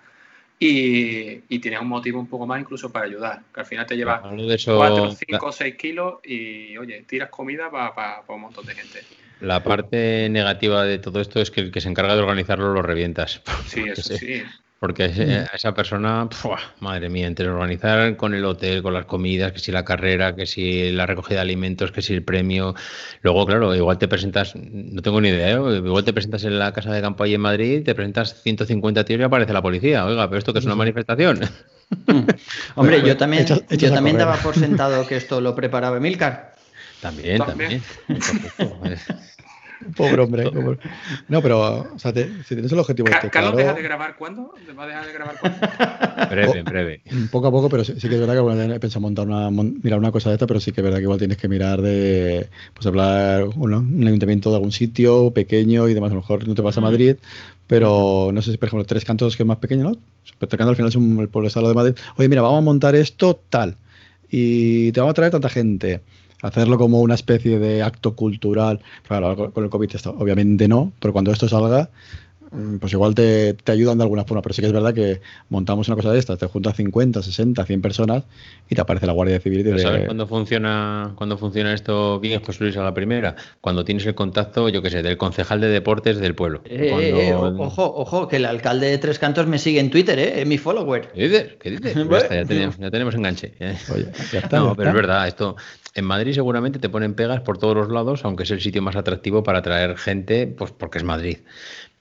Y, 0.60 1.42
y 1.50 1.60
tienes 1.60 1.82
un 1.82 1.88
motivo 1.88 2.20
un 2.20 2.28
poco 2.28 2.46
más 2.46 2.62
incluso 2.62 2.92
para 2.92 3.06
ayudar, 3.06 3.42
que 3.52 3.60
al 3.60 3.66
final 3.66 3.88
te 3.88 3.98
llevas 3.98 4.22
4, 4.22 5.12
5 5.16 5.46
o 5.48 5.52
6 5.52 5.76
kilos 5.78 6.20
y, 6.24 6.78
oye, 6.78 7.04
tiras 7.08 7.32
comida 7.32 7.72
para 7.72 7.96
pa, 7.96 8.22
pa 8.22 8.34
un 8.36 8.42
montón 8.42 8.68
de 8.68 8.76
gente. 8.76 9.02
La 9.40 9.64
parte 9.64 10.30
negativa 10.30 10.84
de 10.84 11.00
todo 11.00 11.22
esto 11.22 11.42
es 11.42 11.50
que 11.50 11.62
el 11.62 11.72
que 11.72 11.82
se 11.82 11.90
encarga 11.90 12.14
de 12.14 12.22
organizarlo 12.22 12.72
lo 12.72 12.84
revientas. 12.84 13.42
Sí, 13.66 13.84
eso 13.88 14.16
sí. 14.16 14.44
Porque 14.80 15.08
mm. 15.10 15.56
esa 15.56 15.74
persona, 15.74 16.30
madre 16.80 17.10
mía, 17.10 17.26
entre 17.26 17.50
organizar 17.50 18.16
con 18.16 18.36
el 18.36 18.46
hotel, 18.46 18.84
con 18.84 18.94
las 18.94 19.06
comidas, 19.06 19.52
que 19.52 19.60
si 19.60 19.72
la 19.72 19.84
carrera, 19.84 20.36
que 20.36 20.46
si 20.46 20.92
la 20.92 21.08
recogida 21.08 21.38
de 21.38 21.42
alimentos, 21.42 21.92
que 21.92 22.02
si 22.02 22.14
el 22.14 22.24
premio. 22.24 22.76
Luego, 23.22 23.46
claro, 23.48 23.76
igual 23.76 23.98
te 23.98 24.08
presentas, 24.08 24.56
no 24.56 25.02
tengo 25.02 25.20
ni 25.20 25.30
idea, 25.30 25.58
¿eh? 25.58 25.78
igual 25.78 26.04
te 26.04 26.14
presentas 26.14 26.44
en 26.44 26.60
la 26.60 26.74
casa 26.74 26.92
de 26.92 27.02
campo 27.02 27.24
ahí 27.24 27.34
en 27.34 27.42
Madrid, 27.42 27.84
te 27.84 27.96
presentas 27.96 28.42
150 28.44 29.04
tíos 29.04 29.20
y 29.20 29.24
aparece 29.24 29.52
la 29.52 29.64
policía. 29.64 30.06
Oiga, 30.06 30.28
pero 30.30 30.38
esto 30.38 30.54
que 30.54 30.60
es 30.60 30.66
una 30.66 30.76
manifestación. 30.76 31.40
Mm. 32.06 32.28
Hombre, 32.76 33.02
yo 33.02 33.18
también, 33.18 33.46
yo 33.46 33.94
también 33.94 34.18
daba 34.18 34.36
por 34.38 34.54
sentado 34.56 35.08
que 35.08 35.16
esto 35.16 35.42
lo 35.42 35.56
preparaba 35.56 35.98
Emilcar. 35.98 36.56
También, 37.02 37.38
también. 37.40 37.82
también. 38.08 39.00
Pobre 39.96 40.22
hombre. 40.22 40.52
Pobre. 40.52 40.78
No, 41.28 41.42
pero 41.42 41.94
o 41.94 42.00
sea, 42.00 42.14
te, 42.14 42.28
si 42.44 42.56
tienes 42.56 42.72
el 42.72 42.80
objetivo 42.80 43.10
este, 43.10 43.30
¿Carlos 43.30 43.54
claro, 43.54 43.58
deja 43.58 43.74
de 43.74 43.82
grabar 43.82 44.16
cuándo? 44.16 44.54
¿Va 44.78 44.84
a 44.84 44.88
dejar 44.88 45.06
de 45.08 45.14
grabar 45.14 45.38
cuándo? 45.40 45.60
breve, 46.30 46.64
breve. 46.64 47.02
Poco 47.32 47.48
a 47.48 47.52
poco, 47.52 47.70
pero 47.70 47.84
sí, 47.84 47.94
sí 48.00 48.08
que 48.08 48.16
es 48.16 48.20
verdad 48.20 48.36
que 48.36 48.40
bueno, 48.40 48.74
he 48.74 48.80
pensado 48.80 49.02
montar 49.02 49.28
una, 49.28 49.50
mirar 49.52 50.00
una 50.00 50.12
cosa 50.12 50.30
de 50.30 50.36
esta, 50.36 50.48
pero 50.48 50.60
sí 50.60 50.72
que 50.72 50.82
es 50.82 50.84
verdad 50.84 50.98
que 50.98 51.04
igual 51.04 51.20
tienes 51.20 51.38
que 51.38 51.48
mirar 51.48 51.82
de, 51.82 52.48
pues 52.74 52.86
hablar, 52.88 53.46
bueno, 53.56 53.80
un 53.80 54.08
ayuntamiento 54.08 54.50
de 54.50 54.56
algún 54.56 54.72
sitio 54.72 55.32
pequeño 55.32 55.88
y 55.88 55.94
demás. 55.94 56.12
A 56.12 56.16
lo 56.16 56.22
mejor 56.22 56.48
no 56.48 56.56
te 56.56 56.62
vas 56.62 56.78
a 56.78 56.82
Madrid, 56.82 57.18
pero 57.68 58.32
no 58.34 58.42
sé 58.42 58.52
si, 58.52 58.58
por 58.58 58.68
ejemplo, 58.68 58.86
Tres 58.86 59.06
Cantos, 59.06 59.38
que 59.38 59.44
es 59.44 59.48
más 59.48 59.58
pequeño, 59.58 59.84
¿no? 59.84 59.92
Tres 60.40 60.58
Cantos 60.58 60.70
al 60.70 60.76
final 60.76 60.90
es 60.90 60.96
un, 60.96 61.20
el 61.20 61.30
pueblo 61.30 61.48
estado 61.48 61.70
de 61.70 61.76
Madrid. 61.76 61.96
Oye, 62.18 62.30
mira, 62.30 62.42
vamos 62.42 62.60
a 62.60 62.62
montar 62.62 62.96
esto 62.96 63.40
tal 63.50 63.78
y 64.30 64.92
te 64.92 65.00
vamos 65.00 65.12
a 65.12 65.16
traer 65.16 65.32
tanta 65.32 65.50
gente 65.50 66.02
hacerlo 66.42 66.78
como 66.78 67.02
una 67.02 67.16
especie 67.16 67.60
de 67.60 67.84
acto 67.84 68.16
cultural. 68.16 68.80
Claro, 69.08 69.52
con 69.52 69.64
el 69.64 69.70
COVID 69.70 69.90
obviamente 70.18 70.68
no, 70.68 70.92
pero 71.00 71.14
cuando 71.14 71.32
esto 71.32 71.48
salga, 71.48 71.90
pues 72.80 72.94
igual 72.94 73.16
te, 73.16 73.54
te, 73.54 73.72
ayudan 73.72 73.98
de 73.98 74.04
alguna 74.04 74.24
forma. 74.26 74.42
Pero 74.42 74.54
sí 74.54 74.62
que 74.62 74.68
es 74.68 74.74
verdad 74.74 74.94
que 74.94 75.22
montamos 75.50 75.88
una 75.88 75.96
cosa 75.96 76.12
de 76.12 76.20
estas, 76.20 76.38
te 76.38 76.48
juntas 76.48 76.76
50, 76.76 77.22
60, 77.22 77.66
100 77.66 77.82
personas 77.82 78.24
y 78.70 78.76
te 78.76 78.82
aparece 78.82 79.06
la 79.06 79.14
Guardia 79.14 79.40
Civil. 79.40 79.68
Y 79.68 79.80
¿Sabes 79.80 80.06
cuándo 80.06 80.28
funciona, 80.28 81.14
cuándo 81.16 81.38
funciona 81.38 81.74
esto 81.74 82.20
bien, 82.20 82.42
José 82.42 82.64
Luis, 82.64 82.78
a 82.78 82.84
la 82.84 82.94
primera? 82.94 83.36
Cuando 83.62 83.84
tienes 83.86 84.06
el 84.06 84.16
contacto, 84.16 84.70
yo 84.70 84.82
qué 84.82 84.90
sé, 84.90 85.04
del 85.04 85.18
concejal 85.18 85.62
de 85.62 85.70
deportes 85.70 86.20
del 86.20 86.36
pueblo. 86.36 86.62
Eh, 86.66 86.90
cuando... 86.90 87.22
eh, 87.22 87.34
ojo, 87.66 87.94
ojo, 87.96 88.28
que 88.28 88.38
el 88.38 88.46
alcalde 88.46 88.88
de 88.88 88.98
Tres 88.98 89.20
Cantos 89.20 89.48
me 89.48 89.60
sigue 89.60 89.80
en 89.80 89.90
Twitter, 89.90 90.18
¿eh? 90.20 90.42
es 90.42 90.48
mi 90.48 90.58
follower. 90.58 91.10
¿Qué 91.14 91.28
dices? 91.28 91.56
¿Qué 91.60 91.72
dices? 91.72 91.96
ya, 92.10 92.18
está, 92.18 92.36
ya, 92.36 92.46
tenemos, 92.46 92.78
ya, 92.78 92.92
tenemos, 92.92 93.16
enganche. 93.16 93.54
Oye, 93.94 94.08
ya 94.32 94.40
está, 94.40 94.60
no, 94.60 94.76
pero 94.76 94.90
es 94.90 94.96
verdad, 94.96 95.28
esto 95.28 95.56
en 95.98 96.06
Madrid 96.06 96.34
seguramente 96.34 96.78
te 96.78 96.90
ponen 96.90 97.16
pegas 97.16 97.42
por 97.42 97.58
todos 97.58 97.76
los 97.76 97.90
lados, 97.90 98.24
aunque 98.24 98.44
es 98.44 98.52
el 98.52 98.62
sitio 98.62 98.84
más 98.84 98.96
atractivo 98.96 99.42
para 99.42 99.60
atraer 99.60 99.98
gente, 99.98 100.46
pues 100.46 100.72
porque 100.72 101.00
es 101.00 101.04
Madrid. 101.04 101.40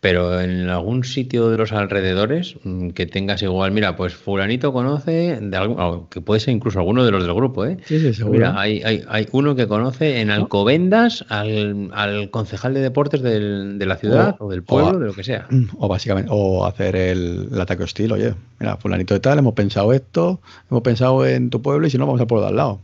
Pero 0.07 0.41
en 0.41 0.69
algún 0.69 1.03
sitio 1.03 1.51
de 1.51 1.59
los 1.59 1.73
alrededores 1.73 2.55
mm, 2.63 2.91
que 2.91 3.07
tengas 3.07 3.43
igual, 3.43 3.73
mira, 3.73 3.97
pues 3.97 4.15
fulanito 4.15 4.73
conoce, 4.73 5.37
de 5.41 5.57
algo, 5.57 6.09
que 6.09 6.21
puede 6.21 6.39
ser 6.39 6.55
incluso 6.55 6.79
alguno 6.79 7.05
de 7.05 7.11
los 7.11 7.25
del 7.25 7.35
grupo, 7.35 7.67
¿eh? 7.67 7.79
Sí, 7.87 7.99
sí, 7.99 8.15
seguro. 8.15 8.39
Mira, 8.39 8.55
hay, 8.57 8.83
hay, 8.85 9.03
hay 9.09 9.27
uno 9.33 9.57
que 9.57 9.67
conoce 9.67 10.21
en 10.21 10.31
Alcobendas 10.31 11.25
al, 11.29 11.91
al 11.93 12.31
concejal 12.31 12.75
de 12.75 12.83
deportes 12.83 13.21
del, 13.21 13.81
de 13.81 13.87
la 13.87 13.97
ciudad 13.97 14.37
o, 14.39 14.49
del 14.49 14.63
pueblo, 14.63 15.01
de 15.01 15.07
lo 15.07 15.13
que 15.13 15.25
sea. 15.25 15.49
O 15.77 15.89
básicamente, 15.89 16.31
o 16.33 16.65
hacer 16.67 16.95
el, 16.95 17.49
ataque 17.61 17.83
hostil, 17.83 18.13
oye, 18.13 18.33
mira, 18.61 18.77
fulanito 18.77 19.13
de 19.13 19.19
tal, 19.19 19.41
hemos 19.41 19.55
pensado 19.55 19.93
esto, 19.93 20.41
hemos 20.71 20.85
pensado 20.85 21.27
en 21.27 21.51
tu 21.51 21.61
pueblo 21.63 21.85
y 21.85 21.91
si 21.91 21.99
no, 21.99 22.07
vamos 22.07 22.21
al 22.21 22.29
pueblo 22.29 22.43
de 22.45 22.51
al 22.51 22.57
lado. 22.57 22.81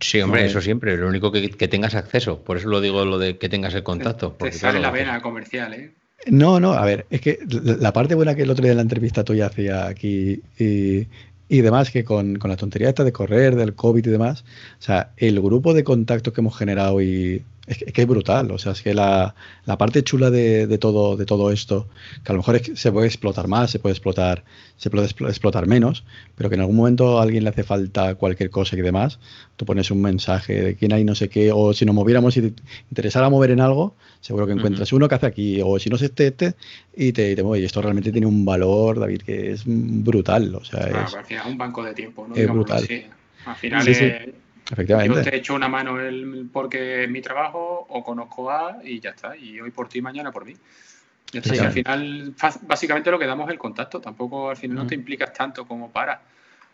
Sí, 0.00 0.20
hombre, 0.20 0.46
eso 0.46 0.60
siempre. 0.60 0.96
Lo 0.96 1.08
único 1.08 1.32
que, 1.32 1.50
que, 1.50 1.66
tengas 1.66 1.96
acceso. 1.96 2.44
Por 2.44 2.58
eso 2.58 2.68
lo 2.68 2.80
digo 2.80 3.04
lo 3.04 3.18
de 3.18 3.38
que 3.38 3.48
tengas 3.48 3.74
el 3.74 3.82
contacto. 3.82 4.36
Te, 4.38 4.52
sale 4.52 4.78
la 4.78 4.92
vena 4.92 5.20
comercial, 5.20 5.74
¿eh? 5.74 5.92
No, 6.26 6.60
no, 6.60 6.72
a 6.72 6.84
ver, 6.84 7.06
es 7.10 7.20
que 7.20 7.38
la 7.48 7.92
parte 7.92 8.14
buena 8.14 8.34
que 8.34 8.42
el 8.42 8.50
otro 8.50 8.64
día 8.64 8.74
la 8.74 8.82
entrevista 8.82 9.24
tuya 9.24 9.46
hacía 9.46 9.86
aquí 9.86 10.40
y, 10.58 11.08
y 11.48 11.60
demás, 11.60 11.90
que 11.90 12.04
con, 12.04 12.36
con, 12.36 12.50
la 12.50 12.56
tontería 12.56 12.88
esta 12.88 13.04
de 13.04 13.12
correr, 13.12 13.56
del 13.56 13.74
COVID 13.74 14.06
y 14.06 14.10
demás, 14.10 14.44
o 14.78 14.82
sea, 14.82 15.12
el 15.16 15.40
grupo 15.40 15.74
de 15.74 15.84
contactos 15.84 16.32
que 16.32 16.40
hemos 16.40 16.56
generado 16.56 17.00
y, 17.02 17.42
es 17.66 17.78
que, 17.78 18.02
es 18.02 18.08
brutal, 18.08 18.50
o 18.50 18.58
sea, 18.58 18.72
es 18.72 18.82
que 18.82 18.92
la, 18.92 19.34
la 19.66 19.78
parte 19.78 20.02
chula 20.02 20.30
de, 20.30 20.66
de, 20.66 20.78
todo, 20.78 21.16
de 21.16 21.24
todo 21.26 21.52
esto, 21.52 21.88
que 22.24 22.32
a 22.32 22.34
lo 22.34 22.38
mejor 22.38 22.56
es 22.56 22.62
que 22.62 22.76
se 22.76 22.90
puede 22.90 23.06
explotar 23.06 23.46
más, 23.46 23.70
se 23.70 23.78
puede 23.78 23.92
explotar, 23.92 24.42
se 24.76 24.90
puede 24.90 25.06
explotar 25.06 25.66
menos, 25.68 26.04
pero 26.34 26.48
que 26.48 26.56
en 26.56 26.62
algún 26.62 26.76
momento 26.76 27.20
a 27.20 27.22
alguien 27.22 27.44
le 27.44 27.50
hace 27.50 27.62
falta 27.62 28.16
cualquier 28.16 28.50
cosa 28.50 28.74
y 28.76 28.80
demás, 28.80 29.20
tú 29.54 29.64
pones 29.64 29.92
un 29.92 30.02
mensaje 30.02 30.60
de 30.60 30.76
quién 30.76 30.92
hay 30.92 31.04
no 31.04 31.14
sé 31.14 31.28
qué, 31.28 31.52
o 31.52 31.72
si 31.72 31.84
nos 31.84 31.94
moviéramos 31.94 32.36
y 32.36 32.50
te 32.50 32.62
interesara 32.90 33.30
mover 33.30 33.52
en 33.52 33.60
algo, 33.60 33.94
seguro 34.20 34.46
que 34.46 34.54
encuentras 34.54 34.92
uno 34.92 35.08
que 35.08 35.14
hace 35.14 35.26
aquí, 35.26 35.60
o 35.64 35.78
si 35.78 35.88
no 35.88 35.96
es 35.96 36.02
este, 36.02 36.26
este, 36.28 36.54
y 36.96 37.12
te, 37.12 37.30
y 37.30 37.36
te 37.36 37.42
mueve. 37.44 37.62
Y 37.62 37.66
esto 37.66 37.80
realmente 37.80 38.10
tiene 38.10 38.26
un 38.26 38.44
valor, 38.44 38.98
David, 38.98 39.22
que 39.22 39.52
es 39.52 39.62
brutal, 39.66 40.52
o 40.56 40.64
sea, 40.64 40.80
es... 40.80 41.14
Al 41.14 41.24
final 41.24 41.46
un 41.46 41.58
banco 41.58 41.84
de 41.84 41.94
tiempo, 41.94 42.26
¿no? 42.26 42.34
Es 42.34 42.48
brutal. 42.48 42.88
Al 43.46 43.56
final 43.56 43.86
es 43.86 44.32
Efectivamente. 44.70 45.16
Yo 45.16 45.22
te 45.22 45.36
echo 45.36 45.54
una 45.54 45.68
mano 45.68 46.00
el, 46.00 46.48
porque 46.52 47.04
es 47.04 47.10
mi 47.10 47.20
trabajo 47.20 47.86
o 47.88 48.02
conozco 48.04 48.50
a 48.50 48.78
y 48.84 49.00
ya 49.00 49.10
está. 49.10 49.36
Y 49.36 49.60
hoy 49.60 49.70
por 49.70 49.88
ti, 49.88 50.00
mañana 50.00 50.30
por 50.30 50.44
mí. 50.44 50.54
Y 51.32 51.58
al 51.58 51.72
final, 51.72 52.34
básicamente 52.62 53.10
lo 53.10 53.18
que 53.18 53.26
damos 53.26 53.46
es 53.46 53.52
el 53.52 53.58
contacto. 53.58 54.00
Tampoco 54.00 54.50
al 54.50 54.56
final 54.56 54.76
no 54.76 54.86
te 54.86 54.94
implicas 54.94 55.32
tanto 55.32 55.66
como 55.66 55.90
para. 55.90 56.20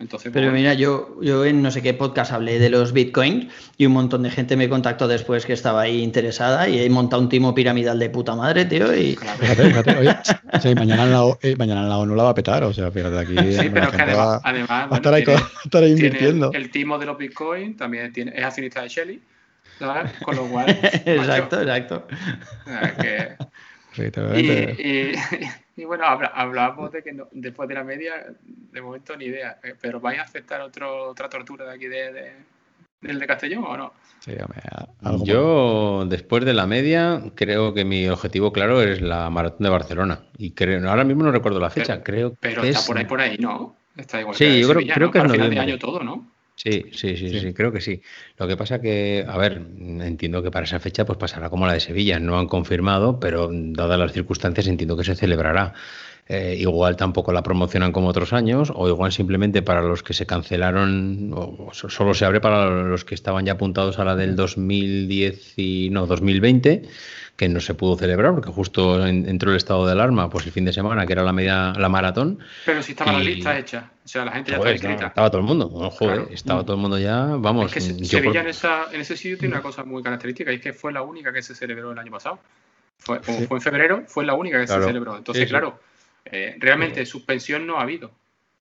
Entonces, 0.01 0.30
Pero 0.32 0.53
mira, 0.53 0.74
yo, 0.74 1.18
yo 1.20 1.44
en 1.44 1.61
no 1.61 1.72
sé 1.72 1.82
qué 1.82 1.92
podcast 1.92 2.30
hablé 2.30 2.61
de 2.61 2.70
los 2.70 2.92
bitcoins 2.92 3.53
y 3.76 3.86
un 3.86 3.92
montón 3.92 4.22
de 4.22 4.30
gente 4.30 4.57
me 4.57 4.68
contactó 4.68 5.09
después 5.09 5.44
que 5.44 5.53
estaba 5.53 5.80
ahí 5.80 6.03
interesada 6.03 6.68
y 6.68 6.80
he 6.80 6.88
montado 6.88 7.20
un 7.20 7.28
timo 7.28 7.53
piramidal 7.53 7.99
de 7.99 8.09
puta 8.09 8.36
madre, 8.36 8.64
tío. 8.64 8.94
Y... 8.94 9.16
Fíjate, 9.16 9.64
fíjate, 9.64 9.96
oye, 9.96 10.16
sí, 10.62 10.74
mañana, 10.76 11.03
en 11.03 11.12
la, 11.12 11.36
eh, 11.42 11.57
mañana 11.57 11.82
en 11.82 11.88
la 11.88 11.99
ONU 11.99 12.14
la 12.14 12.22
va 12.22 12.30
a 12.30 12.34
petar, 12.34 12.62
o 12.62 12.72
sea, 12.72 12.92
fíjate 12.92 13.18
aquí. 13.18 13.34
Sí, 13.53 13.70
pero 13.74 13.90
que 13.90 14.03
además, 14.03 14.18
va, 14.26 14.40
además 14.44 14.92
a 14.92 14.94
estar, 14.94 15.14
ahí, 15.14 15.24
tiene, 15.24 15.42
estar 15.64 15.82
ahí 15.82 15.90
invirtiendo. 15.90 16.53
El, 16.53 16.70
timo 16.70 16.96
de 16.96 17.07
los 17.07 17.18
bitcoins 17.18 17.76
también 17.76 18.12
tiene, 18.12 18.32
es 18.36 18.44
accionista 18.44 18.82
de 18.82 18.88
Shelly, 18.88 19.22
¿sabes? 19.80 20.12
Con 20.22 20.36
lo 20.36 20.46
cual. 20.46 20.70
exacto, 20.70 21.57
macho, 21.66 21.70
exacto. 21.70 22.07
Que, 23.03 23.36
y, 24.36 24.46
y, 24.80 25.12
bueno, 25.85 26.05
hablábamos 26.07 26.93
de 26.93 27.03
que 27.03 27.12
no, 27.12 27.29
después 27.33 27.68
de 27.68 27.74
la 27.74 27.85
media, 27.85 28.26
de 28.72 28.81
momento 28.83 29.16
ni 29.16 29.26
idea, 29.26 29.59
eh, 29.62 29.74
pero 29.81 30.01
¿vais 30.01 30.18
a 30.18 30.22
aceptar 30.22 30.61
otro, 30.61 31.09
otra 31.11 31.29
tortura 31.29 31.66
de 31.66 31.74
aquí 31.74 31.87
de, 31.87 32.12
de, 32.12 32.33
del 33.01 33.18
de 33.18 33.26
Castellón 33.26 33.64
o 33.64 33.76
no? 33.76 33.93
Sí, 34.20 34.33
Yo, 35.24 36.05
después 36.07 36.45
de 36.45 36.53
la 36.55 36.66
media, 36.66 37.22
creo 37.35 37.72
que 37.72 37.85
mi 37.85 38.09
objetivo 38.09 38.53
claro 38.53 38.83
es 38.83 39.01
la 39.01 39.31
maratón 39.31 39.64
de 39.64 39.70
Barcelona. 39.70 40.20
Y 40.37 40.51
creo, 40.53 40.89
ahora 40.91 41.05
mismo 41.05 41.22
no 41.22 41.31
recuerdo 41.33 41.61
la 41.61 41.70
fecha, 41.70 42.03
pero, 42.03 42.05
creo 42.05 42.35
pero 42.41 42.62
que 42.62 42.68
está 42.68 42.81
es... 42.81 42.87
por 42.87 42.99
ahí, 42.99 43.05
por 43.05 43.20
ahí, 43.20 43.39
¿no? 43.39 43.76
Está 43.97 44.20
igual 44.20 44.37
sí, 44.37 44.45
que 44.45 44.61
yo 44.61 44.68
Sevilla, 44.68 44.95
creo, 44.95 45.07
¿no? 45.07 45.12
que 45.12 45.18
Para 45.18 45.29
es 45.29 45.33
final 45.33 45.51
de 45.51 45.57
noviembre. 45.57 45.72
año 45.72 45.79
todo, 45.79 46.03
¿no? 46.03 46.26
Sí, 46.59 46.87
sí, 46.91 47.17
sí, 47.17 47.31
sí, 47.31 47.39
sí, 47.39 47.55
creo 47.55 47.71
que 47.71 47.81
sí. 47.81 48.03
Lo 48.37 48.49
que 48.49 48.57
pasa 48.57 48.81
que, 48.81 49.25
a 49.27 49.39
ver, 49.39 49.63
entiendo 49.79 50.43
que 50.43 50.51
para 50.51 50.65
esa 50.65 50.81
fecha 50.81 51.07
pues 51.07 51.17
pasará 51.17 51.51
como 51.51 51.67
la 51.69 51.75
de 51.75 51.79
Sevilla. 51.79 52.19
No 52.19 52.37
han 52.37 52.49
confirmado, 52.49 53.21
pero 53.21 53.49
dadas 53.53 53.97
las 53.97 54.13
circunstancias 54.13 54.67
entiendo 54.67 54.97
que 54.97 55.05
se 55.05 55.15
celebrará. 55.15 55.75
Eh, 56.27 56.57
igual 56.59 56.97
tampoco 56.97 57.33
la 57.33 57.45
promocionan 57.45 57.93
como 57.93 58.09
otros 58.09 58.33
años, 58.33 58.73
o 58.75 58.89
igual 58.89 59.13
simplemente 59.13 59.63
para 59.63 59.83
los 59.83 60.03
que 60.03 60.15
se 60.15 60.27
cancelaron, 60.27 61.31
o 61.33 61.71
solo 61.73 62.13
se 62.13 62.25
abre 62.25 62.41
para 62.41 62.69
los 62.69 63.05
que 63.05 63.15
estaban 63.15 63.47
ya 63.47 63.53
apuntados 63.53 64.01
a 64.01 64.05
la 64.05 64.17
del 64.17 64.35
2010 64.35 65.55
y 65.57 65.91
no, 65.91 66.07
2020 66.09 66.83
que 67.39 67.49
no 67.49 67.61
se 67.61 67.72
pudo 67.72 67.97
celebrar 67.97 68.34
porque 68.34 68.51
justo 68.51 69.07
entró 69.07 69.53
el 69.53 69.57
estado 69.57 69.86
de 69.86 69.93
alarma 69.93 70.28
pues 70.28 70.45
el 70.47 70.51
fin 70.51 70.64
de 70.64 70.72
semana 70.72 71.07
que 71.07 71.12
era 71.12 71.22
la 71.22 71.32
media 71.32 71.72
la 71.72 71.89
maratón 71.89 72.41
pero 72.66 72.82
si 72.82 72.93
estaba 72.93 73.12
y... 73.12 73.14
la 73.14 73.22
lista 73.22 73.57
hecha 73.57 73.93
o 74.05 74.09
sea 74.09 74.24
la 74.24 74.32
gente 74.32 74.51
ya 74.51 74.57
estaba 74.57 74.72
inscrita 74.72 75.07
estaba 75.07 75.30
todo 75.30 75.41
el 75.41 75.47
mundo 75.47 75.68
bueno, 75.68 75.89
joder, 75.91 76.16
claro. 76.16 76.30
estaba 76.32 76.62
todo 76.64 76.74
el 76.74 76.82
mundo 76.82 76.99
ya 76.99 77.26
vamos 77.36 77.66
es 77.66 77.97
que 77.97 78.05
Sevilla 78.05 78.32
por... 78.32 78.36
en, 78.39 78.49
esa, 78.49 78.86
en, 78.93 79.01
ese 79.03 79.16
sitio 79.16 79.39
tiene 79.39 79.55
una 79.55 79.62
cosa 79.62 79.84
muy 79.84 80.03
característica 80.03 80.51
y 80.51 80.57
es 80.57 80.61
que 80.61 80.72
fue 80.72 80.93
la 80.93 81.03
única 81.03 81.32
que 81.32 81.41
se 81.41 81.55
celebró 81.55 81.93
el 81.93 81.99
año 82.01 82.11
pasado 82.11 82.41
fue, 82.99 83.20
como 83.20 83.39
sí. 83.39 83.47
fue 83.47 83.59
en 83.59 83.62
febrero 83.62 84.03
fue 84.09 84.26
la 84.26 84.34
única 84.34 84.59
que 84.59 84.66
claro. 84.66 84.82
se 84.82 84.89
celebró 84.89 85.16
entonces 85.16 85.49
claro 85.49 85.78
eh, 86.24 86.57
realmente 86.59 87.07
suspensión 87.07 87.68
no 87.68 87.78
ha 87.78 87.82
habido 87.82 88.11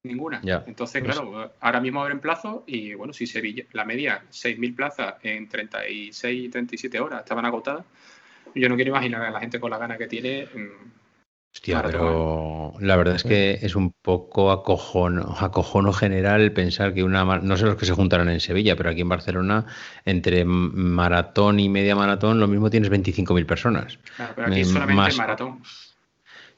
ninguna 0.04 0.40
ya. 0.44 0.64
entonces 0.68 1.02
claro 1.02 1.52
ahora 1.62 1.82
mismo 1.82 2.04
abren 2.04 2.20
plazo 2.20 2.64
y 2.68 2.94
bueno 2.94 3.12
si 3.12 3.26
Sevilla 3.26 3.66
la 3.72 3.86
media 3.86 4.22
6.000 4.32 4.76
plazas 4.76 5.16
en 5.24 5.50
36 5.50 6.52
37 6.52 7.00
horas 7.00 7.22
estaban 7.22 7.44
agotadas 7.44 7.84
yo 8.56 8.70
no 8.70 8.76
quiero 8.76 8.92
imaginar 8.92 9.24
a 9.24 9.32
la 9.32 9.40
gente 9.40 9.60
con 9.60 9.72
la 9.72 9.78
gana 9.78 9.98
que 9.98 10.08
tiene. 10.08 10.48
Hostia, 11.54 11.82
pero 11.82 12.74
la 12.80 12.96
verdad 12.98 13.16
es 13.16 13.24
que 13.24 13.58
es 13.62 13.76
un 13.76 13.92
poco 13.92 14.52
acojono, 14.52 15.36
acojono 15.40 15.92
general 15.92 16.52
pensar 16.52 16.94
que 16.94 17.04
una. 17.04 17.24
No 17.40 17.58
sé 17.58 17.66
los 17.66 17.78
que 17.78 17.86
se 17.86 17.94
juntarán 17.94 18.30
en 18.30 18.40
Sevilla, 18.40 18.76
pero 18.76 18.92
aquí 18.92 19.02
en 19.02 19.10
Barcelona, 19.10 19.66
entre 20.06 20.46
maratón 20.46 21.60
y 21.60 21.68
media 21.68 21.96
maratón, 21.96 22.40
lo 22.40 22.48
mismo 22.48 22.70
tienes 22.70 22.92
25.000 22.92 23.46
personas. 23.46 23.98
Claro, 24.16 24.34
pero 24.36 24.48
aquí 24.50 24.66
solamente 24.66 24.96
más, 24.96 25.18
maratón. 25.18 25.62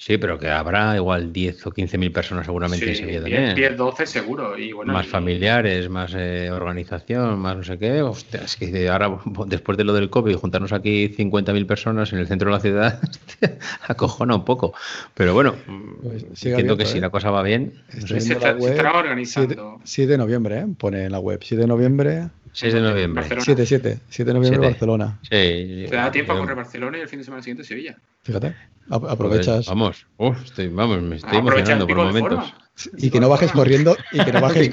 Sí, 0.02 0.18
pero 0.18 0.40
que 0.40 0.48
habrá 0.48 0.96
igual 0.96 1.34
10 1.34 1.68
o 1.68 1.72
15 1.72 1.98
mil 1.98 2.14
personas 2.14 2.46
seguramente 2.46 2.86
sí, 2.86 2.92
en 2.92 2.96
Sevilla 2.96 3.20
10, 3.20 3.36
también. 3.36 3.56
10, 3.56 3.78
12 3.78 4.06
seguro. 4.06 4.58
Y 4.58 4.72
bueno, 4.72 4.94
más 4.94 5.06
y... 5.06 5.10
familiares, 5.10 5.90
más 5.90 6.14
eh, 6.16 6.50
organización, 6.52 7.38
más 7.38 7.58
no 7.58 7.64
sé 7.64 7.78
qué. 7.78 8.02
Hostia, 8.02 8.44
es 8.46 8.56
que 8.56 8.88
ahora, 8.88 9.20
después 9.48 9.78
de 9.78 9.84
lo 9.84 9.92
del 9.92 10.10
COVID, 10.10 10.38
juntarnos 10.38 10.72
aquí 10.72 11.10
50.000 11.10 11.66
personas 11.66 12.14
en 12.14 12.20
el 12.20 12.28
centro 12.28 12.50
de 12.50 12.56
la 12.56 12.62
ciudad, 12.62 13.02
acojona 13.90 14.36
un 14.36 14.46
poco. 14.46 14.74
Pero 15.16 15.34
bueno, 15.34 15.56
pues 16.02 16.24
entiendo 16.46 16.78
que 16.78 16.84
¿eh? 16.84 16.86
si 16.86 17.02
la 17.02 17.10
cosa 17.10 17.30
va 17.30 17.44
bien. 17.44 17.74
No 17.94 18.08
sé. 18.08 18.22
se, 18.22 18.34
está, 18.34 18.58
se, 18.58 18.70
estará 18.70 18.98
organizando. 18.98 19.80
7, 19.80 19.82
7, 19.84 20.12
de 20.14 20.18
noviembre, 20.18 20.60
¿eh? 20.60 20.66
pone 20.78 21.04
en 21.04 21.12
la 21.12 21.20
web. 21.20 21.42
7 21.44 21.64
de 21.64 21.68
noviembre. 21.68 22.30
6 22.54 22.74
de 22.74 22.82
noviembre. 22.82 23.26
7, 23.38 23.66
7. 23.66 24.00
7 24.08 24.30
de 24.30 24.34
noviembre, 24.34 24.60
7. 24.62 24.72
Barcelona. 24.72 25.20
Sí. 25.24 25.88
Te 25.90 25.96
da 25.96 26.10
tiempo 26.10 26.32
a 26.32 26.38
correr 26.38 26.56
Barcelona 26.56 26.98
y 27.00 27.02
el 27.02 27.10
fin 27.10 27.20
de 27.20 27.26
semana 27.26 27.44
siguiente 27.44 27.66
Sevilla. 27.66 27.98
Fíjate, 28.24 28.56
aprovechas. 28.90 29.68
Vamos, 29.68 30.06
Uf, 30.18 30.44
estoy, 30.44 30.68
vamos, 30.68 31.02
me 31.02 31.18
estoy 31.18 31.38
emocionando 31.38 31.88
por 31.88 31.98
momentos. 31.98 32.54
Y 32.98 33.10
que 33.10 33.20
no 33.20 33.28
bajes 33.30 33.52
corriendo, 33.52 33.98
y 34.12 34.24
que 34.24 34.32
no 34.32 34.42
bajes, 34.42 34.70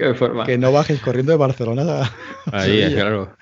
que 0.46 0.58
no 0.58 0.72
bajes 0.72 1.00
corriendo 1.00 1.32
de 1.32 1.38
Barcelona 1.38 2.02
a 2.52 2.60
Ahí, 2.60 2.94
claro. 2.94 3.36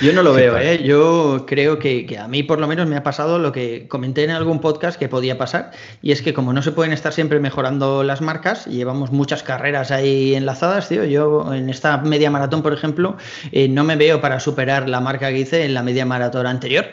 Yo 0.00 0.12
no 0.12 0.22
lo 0.22 0.32
veo, 0.32 0.56
¿eh? 0.56 0.84
Yo 0.84 1.44
creo 1.44 1.80
que, 1.80 2.06
que, 2.06 2.18
a 2.18 2.28
mí 2.28 2.44
por 2.44 2.60
lo 2.60 2.68
menos 2.68 2.86
me 2.86 2.94
ha 2.94 3.02
pasado 3.02 3.40
lo 3.40 3.50
que 3.50 3.88
comenté 3.88 4.22
en 4.22 4.30
algún 4.30 4.60
podcast 4.60 4.96
que 4.96 5.08
podía 5.08 5.38
pasar, 5.38 5.72
y 6.02 6.12
es 6.12 6.22
que 6.22 6.32
como 6.32 6.52
no 6.52 6.62
se 6.62 6.70
pueden 6.70 6.92
estar 6.92 7.12
siempre 7.12 7.40
mejorando 7.40 8.04
las 8.04 8.20
marcas, 8.20 8.68
y 8.68 8.76
llevamos 8.76 9.10
muchas 9.10 9.42
carreras 9.42 9.90
ahí 9.90 10.36
enlazadas, 10.36 10.88
tío, 10.88 11.04
yo 11.04 11.52
en 11.52 11.68
esta 11.68 11.98
media 11.98 12.30
maratón, 12.30 12.62
por 12.62 12.72
ejemplo, 12.72 13.16
eh, 13.50 13.68
no 13.68 13.82
me 13.82 13.96
veo 13.96 14.20
para 14.20 14.38
superar 14.38 14.88
la 14.88 15.00
marca 15.00 15.30
que 15.30 15.40
hice 15.40 15.64
en 15.64 15.74
la 15.74 15.82
media 15.82 16.06
maratón 16.06 16.46
anterior, 16.46 16.86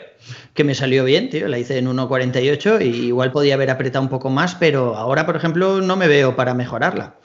que 0.54 0.64
me 0.64 0.74
salió 0.74 1.04
bien, 1.04 1.30
tío, 1.30 1.48
la 1.48 1.58
hice 1.58 1.78
en 1.78 1.86
1.48 1.88 2.82
y 2.84 3.06
igual 3.06 3.32
podía 3.32 3.54
haber 3.54 3.70
apretado 3.70 4.02
un 4.02 4.10
poco 4.10 4.30
más, 4.30 4.54
pero 4.54 4.96
ahora, 4.96 5.26
por 5.26 5.36
ejemplo, 5.36 5.80
no 5.80 5.96
me 5.96 6.08
veo 6.08 6.36
para 6.36 6.54
mejorarla. 6.54 7.16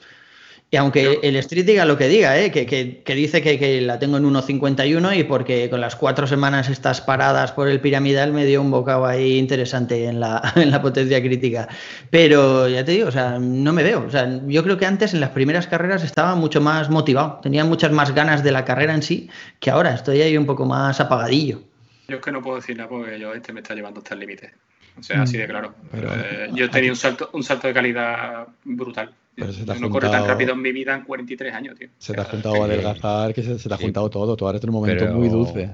Y 0.74 0.78
aunque 0.78 1.18
el 1.22 1.36
Street 1.36 1.66
diga 1.66 1.84
lo 1.84 1.98
que 1.98 2.08
diga, 2.08 2.38
¿eh? 2.40 2.50
que, 2.50 2.64
que, 2.64 3.02
que, 3.04 3.14
dice 3.14 3.42
que, 3.42 3.58
que, 3.58 3.82
la 3.82 3.98
tengo 3.98 4.16
en 4.16 4.24
1.51 4.24 5.18
y 5.18 5.24
porque 5.24 5.68
con 5.68 5.82
las 5.82 5.96
cuatro 5.96 6.26
semanas 6.26 6.70
estas 6.70 7.02
paradas 7.02 7.52
por 7.52 7.68
el 7.68 7.78
piramidal 7.78 8.32
me 8.32 8.46
dio 8.46 8.62
un 8.62 8.70
bocado 8.70 9.04
ahí 9.04 9.36
interesante 9.36 10.06
en 10.06 10.18
la, 10.18 10.40
en 10.56 10.70
la 10.70 10.80
potencia 10.80 11.20
crítica. 11.20 11.68
Pero 12.08 12.70
ya 12.70 12.86
te 12.86 12.92
digo, 12.92 13.08
o 13.08 13.12
sea, 13.12 13.38
no 13.38 13.74
me 13.74 13.82
veo. 13.82 14.06
O 14.06 14.10
sea, 14.10 14.26
yo 14.46 14.62
creo 14.64 14.78
que 14.78 14.86
antes 14.86 15.12
en 15.12 15.20
las 15.20 15.28
primeras 15.28 15.66
carreras 15.66 16.04
estaba 16.04 16.34
mucho 16.36 16.62
más 16.62 16.88
motivado, 16.88 17.40
tenía 17.42 17.66
muchas 17.66 17.92
más 17.92 18.14
ganas 18.14 18.42
de 18.42 18.52
la 18.52 18.64
carrera 18.64 18.94
en 18.94 19.02
sí, 19.02 19.28
que 19.60 19.70
ahora 19.70 19.92
estoy 19.92 20.22
ahí 20.22 20.38
un 20.38 20.46
poco 20.46 20.64
más 20.64 21.00
apagadillo. 21.00 21.60
Yo 22.08 22.16
es 22.16 22.22
que 22.22 22.32
no 22.32 22.42
puedo 22.42 22.56
decir 22.56 22.76
nada 22.76 22.88
porque 22.88 23.18
yo 23.18 23.32
este 23.32 23.52
me 23.52 23.60
está 23.60 23.74
llevando 23.74 24.00
hasta 24.00 24.14
el 24.14 24.20
límite. 24.20 24.52
O 24.98 25.02
sea, 25.02 25.22
así 25.22 25.38
de 25.38 25.46
claro. 25.46 25.74
Pero, 25.90 26.10
eh, 26.14 26.50
yo 26.52 26.70
tenía 26.70 26.90
un 26.90 26.96
salto, 26.96 27.30
un 27.32 27.42
salto 27.42 27.66
de 27.66 27.74
calidad 27.74 28.46
brutal. 28.64 29.14
Pero 29.34 29.52
se 29.52 29.64
te 29.64 29.70
ha 29.70 29.74
no 29.74 29.88
juntado, 29.88 29.92
corre 29.92 30.10
tan 30.10 30.26
rápido 30.26 30.52
en 30.52 30.60
mi 30.60 30.72
vida 30.72 30.94
en 30.94 31.02
43 31.02 31.54
años, 31.54 31.78
tío. 31.78 31.88
Se 31.98 32.12
te 32.12 32.20
ha 32.20 32.24
juntado 32.24 32.62
a 32.62 32.66
adelgazar, 32.66 33.32
que 33.32 33.42
se, 33.42 33.58
se 33.58 33.68
te 33.68 33.74
ha 33.74 33.78
juntado 33.78 34.10
todo. 34.10 34.36
Tú 34.36 34.44
ahora 34.44 34.56
estás 34.56 34.68
en 34.68 34.74
un 34.74 34.80
momento 34.82 35.04
pero, 35.04 35.16
muy 35.16 35.28
dulce. 35.28 35.70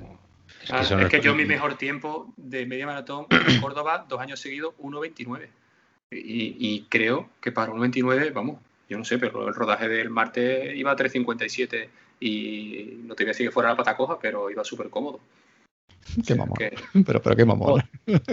Es 0.71 1.09
que, 1.09 1.21
yo 1.21 1.35
mi 1.35 1.45
mejor 1.45 1.77
tiempo 1.77 2.33
de 2.37 2.67
media 2.67 2.87
maratón 2.87 3.27
en 3.49 3.61
Córdoba, 3.61 4.05
dos 4.09 4.21
años 4.21 4.39
seguidos, 4.39 4.75
1.29. 4.81 5.49
Y, 6.11 6.57
y, 6.59 6.87
creo 6.89 7.29
que 7.41 7.53
para 7.53 7.73
1.29, 7.73 8.33
vamos, 8.33 8.61
yo 8.89 8.97
no 8.97 9.05
sé, 9.05 9.19
pero 9.19 9.47
el 9.47 9.55
rodaje 9.55 9.89
del 9.89 10.09
martes 10.09 10.75
iba 10.75 10.93
a 10.93 10.97
3.57 10.97 11.89
y 12.21 13.01
no 13.05 13.15
te 13.15 13.25
voy 13.25 13.29
a 13.29 13.33
decir 13.33 13.47
que 13.47 13.53
fuera 13.53 13.71
la 13.71 13.77
pata 13.77 13.97
coja, 13.97 14.19
pero 14.19 14.51
iba 14.51 14.65
súper 14.65 14.89
cómodo. 14.89 15.21
Qué 16.27 16.35
mamón. 16.35 16.57
Pero, 17.07 17.23
pero 17.23 17.37
qué 17.37 17.45
mamón. 17.45 17.83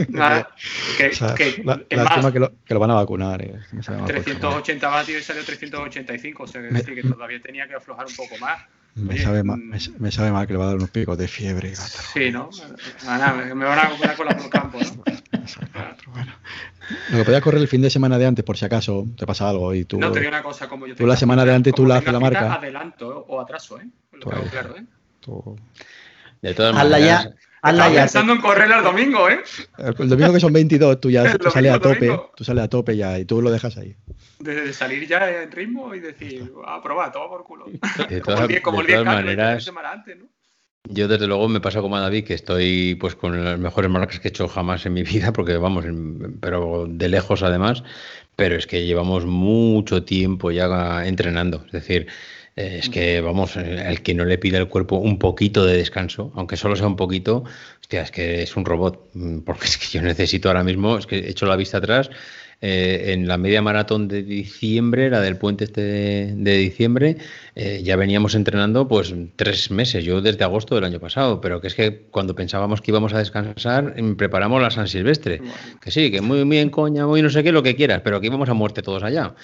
Nada, 0.09 0.49
que, 0.97 1.09
que, 1.09 1.63
lástima 1.63 2.31
que, 2.31 2.39
lo, 2.39 2.53
que, 2.65 2.73
lo, 2.73 2.79
van 2.79 2.91
a 2.91 2.95
vacunar. 2.95 3.43
380 4.07 4.87
vatios 4.87 5.21
y 5.21 5.23
salió 5.23 5.43
385, 5.43 6.43
o 6.43 6.47
sea 6.47 6.61
que, 6.61 6.95
que 6.95 7.03
todavía 7.03 7.41
tenía 7.41 7.67
que 7.67 7.75
aflojar 7.75 8.05
un 8.07 8.15
poco 8.15 8.37
más. 8.39 8.61
Me, 8.95 9.17
sabe 9.17 9.43
mal, 9.43 9.59
mm. 9.59 9.73
me, 9.99 10.11
sabe 10.11 10.31
mal 10.31 10.47
que 10.47 10.53
le 10.53 10.59
va 10.59 10.65
a 10.65 10.67
dar 10.67 10.77
unos 10.77 10.89
picos 10.89 11.17
de 11.17 11.27
fiebre. 11.27 11.75
Sí, 11.75 12.31
¿no? 12.31 12.49
me 13.03 13.65
van 13.65 13.79
a 13.79 13.89
comprar 13.89 14.15
con 14.15 14.25
los 14.27 14.47
campos, 14.47 14.95
¿no? 14.95 15.03
Bueno. 16.13 16.33
Lo 17.09 17.17
que 17.17 17.25
podía 17.25 17.41
correr 17.41 17.61
el 17.61 17.67
fin 17.67 17.81
de 17.81 17.89
semana 17.89 18.17
de 18.17 18.25
antes, 18.25 18.45
por 18.45 18.57
si 18.57 18.65
acaso 18.65 19.05
te 19.17 19.25
pasa 19.25 19.49
algo 19.49 19.73
y 19.73 19.85
tú. 19.85 19.99
No, 19.99 20.11
te 20.11 20.19
digo 20.19 20.29
una 20.29 20.43
cosa, 20.43 20.69
como 20.69 20.87
yo 20.87 20.95
Tú 20.95 21.05
la 21.05 21.17
semana 21.17 21.43
de 21.43 21.53
antes 21.53 21.73
tú 21.73 21.85
la 21.85 21.97
haces 21.97 22.13
la 22.13 22.19
marca. 22.19 22.53
Adelanto 22.53 23.25
o 23.27 23.41
atraso, 23.41 23.79
¿eh? 23.79 23.87
Lo 24.13 24.29
tengo 24.29 24.43
claro, 24.45 24.77
¿eh? 24.77 24.85
Tú... 25.19 25.57
De 26.41 26.53
todas 26.53 26.75
maneras. 26.75 27.25
Ya. 27.25 27.35
Estaba 27.65 27.93
pensando 27.93 28.33
en 28.33 28.41
correr 28.41 28.71
el 28.71 28.83
domingo, 28.83 29.29
¿eh? 29.29 29.39
El, 29.77 30.09
domingo 30.09 30.33
que 30.33 30.39
son 30.39 30.53
22, 30.53 30.99
tú 30.99 31.09
ya 31.09 31.23
tú 31.37 31.49
sales 31.49 31.73
a 31.73 31.79
tope, 31.79 32.19
tú 32.35 32.43
sales 32.43 32.63
a 32.63 32.67
tope 32.67 32.95
ya 32.95 33.17
y 33.19 33.25
tú 33.25 33.41
lo 33.41 33.51
dejas 33.51 33.77
ahí. 33.77 33.95
De, 34.39 34.73
salir 34.73 35.07
ya 35.07 35.43
en 35.43 35.51
ritmo 35.51 35.93
y 35.95 35.99
decir, 35.99 36.51
a 36.65 36.81
probar, 36.81 37.11
todo 37.11 37.29
por 37.29 37.43
culo. 37.43 37.65
De 38.09 38.21
todas, 38.21 38.39
como 38.39 38.41
el 38.41 38.47
10, 38.47 38.61
como 38.61 38.81
el 38.81 38.87
10 38.87 39.05
maneras, 39.05 39.71
antes, 39.91 40.17
¿no? 40.17 40.25
Yo 40.87 41.07
desde 41.07 41.25
lugo 41.25 41.49
me 41.49 41.61
pasa 41.61 41.81
como 41.81 41.95
a 41.95 41.99
David 41.99 42.25
que 42.25 42.35
estoy 42.35 42.95
pues 42.95 43.15
con 43.15 43.43
las 43.43 43.57
mejores 43.57 43.89
marcas 43.89 44.19
que 44.19 44.27
he 44.27 44.29
hecho 44.29 44.47
jamás 44.47 44.85
en 44.85 44.93
mi 44.93 45.01
vida, 45.01 45.33
porque 45.33 45.57
vamos, 45.57 45.85
pero 46.39 46.85
de 46.87 47.09
lejos 47.09 47.41
además, 47.41 47.83
pero 48.35 48.55
es 48.55 48.67
que 48.67 48.85
llevamos 48.85 49.25
mucho 49.25 50.03
tiempo 50.03 50.51
ya 50.51 51.05
entrenando, 51.05 51.63
es 51.65 51.71
decir, 51.71 52.07
eh, 52.55 52.77
es 52.79 52.89
que, 52.89 53.19
vamos, 53.21 53.57
el 53.57 53.79
eh, 53.79 53.97
que 54.03 54.13
no 54.13 54.25
le 54.25 54.37
pida 54.37 54.57
al 54.57 54.69
cuerpo 54.69 54.97
un 54.97 55.19
poquito 55.19 55.65
de 55.65 55.77
descanso, 55.77 56.31
aunque 56.35 56.55
solo 56.57 56.75
sea 56.75 56.87
un 56.87 56.95
poquito, 56.95 57.43
hostia, 57.81 58.01
es 58.01 58.11
que 58.11 58.43
es 58.43 58.55
un 58.55 58.65
robot. 58.65 59.09
Mm, 59.13 59.39
porque 59.39 59.65
es 59.65 59.77
que 59.77 59.87
yo 59.87 60.01
necesito 60.01 60.49
ahora 60.49 60.63
mismo, 60.63 60.97
es 60.97 61.05
que 61.07 61.17
he 61.19 61.29
hecho 61.29 61.45
la 61.45 61.55
vista 61.55 61.79
atrás 61.79 62.09
eh, 62.61 63.13
en 63.13 63.27
la 63.27 63.37
media 63.37 63.61
maratón 63.61 64.07
de 64.07 64.23
diciembre, 64.23 65.09
la 65.09 65.21
del 65.21 65.37
puente 65.37 65.65
este 65.65 65.81
de, 65.81 66.57
diciembre, 66.57 67.17
eh, 67.55 67.81
ya 67.83 67.95
veníamos 67.95 68.33
entrenando 68.33 68.87
pues 68.87 69.13
tres 69.35 69.71
meses, 69.71 70.03
yo 70.03 70.21
desde 70.21 70.43
agosto 70.43 70.75
del 70.75 70.85
año 70.85 70.99
pasado, 70.99 71.41
pero 71.41 71.61
que 71.61 71.67
es 71.67 71.75
que 71.75 72.05
cuando 72.11 72.33
pensábamos 72.33 72.81
que 72.81 72.91
íbamos 72.91 73.13
a 73.13 73.19
descansar, 73.19 73.93
em, 73.97 74.15
preparamos 74.15 74.61
la 74.61 74.71
San 74.71 74.87
Silvestre, 74.87 75.41
que 75.81 75.91
sí, 75.91 76.11
que 76.11 76.21
muy 76.21 76.43
bien 76.43 76.69
coña, 76.69 77.05
muy 77.05 77.21
no 77.21 77.29
sé 77.29 77.43
qué, 77.43 77.51
lo 77.51 77.61
que 77.61 77.75
quieras, 77.75 78.01
pero 78.03 78.21
que 78.21 78.27
íbamos 78.27 78.49
a 78.49 78.53
muerte 78.53 78.81
todos 78.81 79.03
allá. 79.03 79.35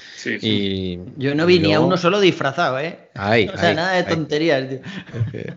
Y, 0.41 0.99
yo 1.17 1.35
no 1.35 1.45
vi 1.45 1.59
ni 1.59 1.73
a 1.73 1.79
uno 1.79 1.97
solo 1.97 2.19
disfrazado, 2.19 2.79
¿eh? 2.79 3.09
o 3.15 3.57
sea, 3.57 3.73
nada 3.73 3.93
de 3.93 4.03
tonterías, 4.03 4.69
tío. 4.69 4.79
Eh, 5.33 5.55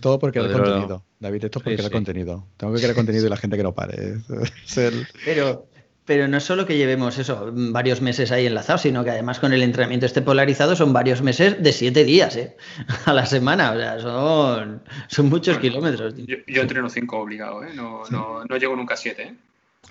todo 0.00 0.18
porque 0.18 0.40
el 0.40 0.52
contenido. 0.52 1.04
David, 1.20 1.44
esto 1.44 1.58
es 1.58 1.62
porque 1.62 1.82
el 1.82 1.90
contenido. 1.90 2.46
Tengo 2.56 2.74
que 2.74 2.80
crear 2.80 2.94
contenido 2.94 3.26
y 3.26 3.30
la 3.30 3.36
gente 3.36 3.56
que 3.56 3.62
no 3.62 3.74
pare. 3.74 4.18
Pero 5.24 5.66
pero 6.08 6.26
no 6.26 6.40
solo 6.40 6.64
que 6.64 6.78
llevemos 6.78 7.18
eso, 7.18 7.50
varios 7.52 8.00
meses 8.00 8.32
ahí 8.32 8.46
enlazados, 8.46 8.80
sino 8.80 9.04
que 9.04 9.10
además 9.10 9.40
con 9.40 9.52
el 9.52 9.62
entrenamiento 9.62 10.06
este 10.06 10.22
polarizado 10.22 10.74
son 10.74 10.94
varios 10.94 11.20
meses 11.20 11.62
de 11.62 11.70
siete 11.70 12.02
días 12.02 12.34
¿eh? 12.34 12.56
a 13.04 13.12
la 13.12 13.26
semana. 13.26 13.72
O 13.72 13.78
sea, 13.78 14.00
son, 14.00 14.82
son 15.08 15.28
muchos 15.28 15.58
kilómetros. 15.58 16.14
Yo, 16.16 16.62
entreno 16.62 16.88
cinco 16.88 17.18
obligado, 17.18 17.62
¿eh? 17.62 17.72
no, 17.74 18.04
no, 18.08 18.42
no, 18.42 18.56
llego 18.56 18.74
nunca 18.74 18.94
a 18.94 18.96
siete. 18.96 19.34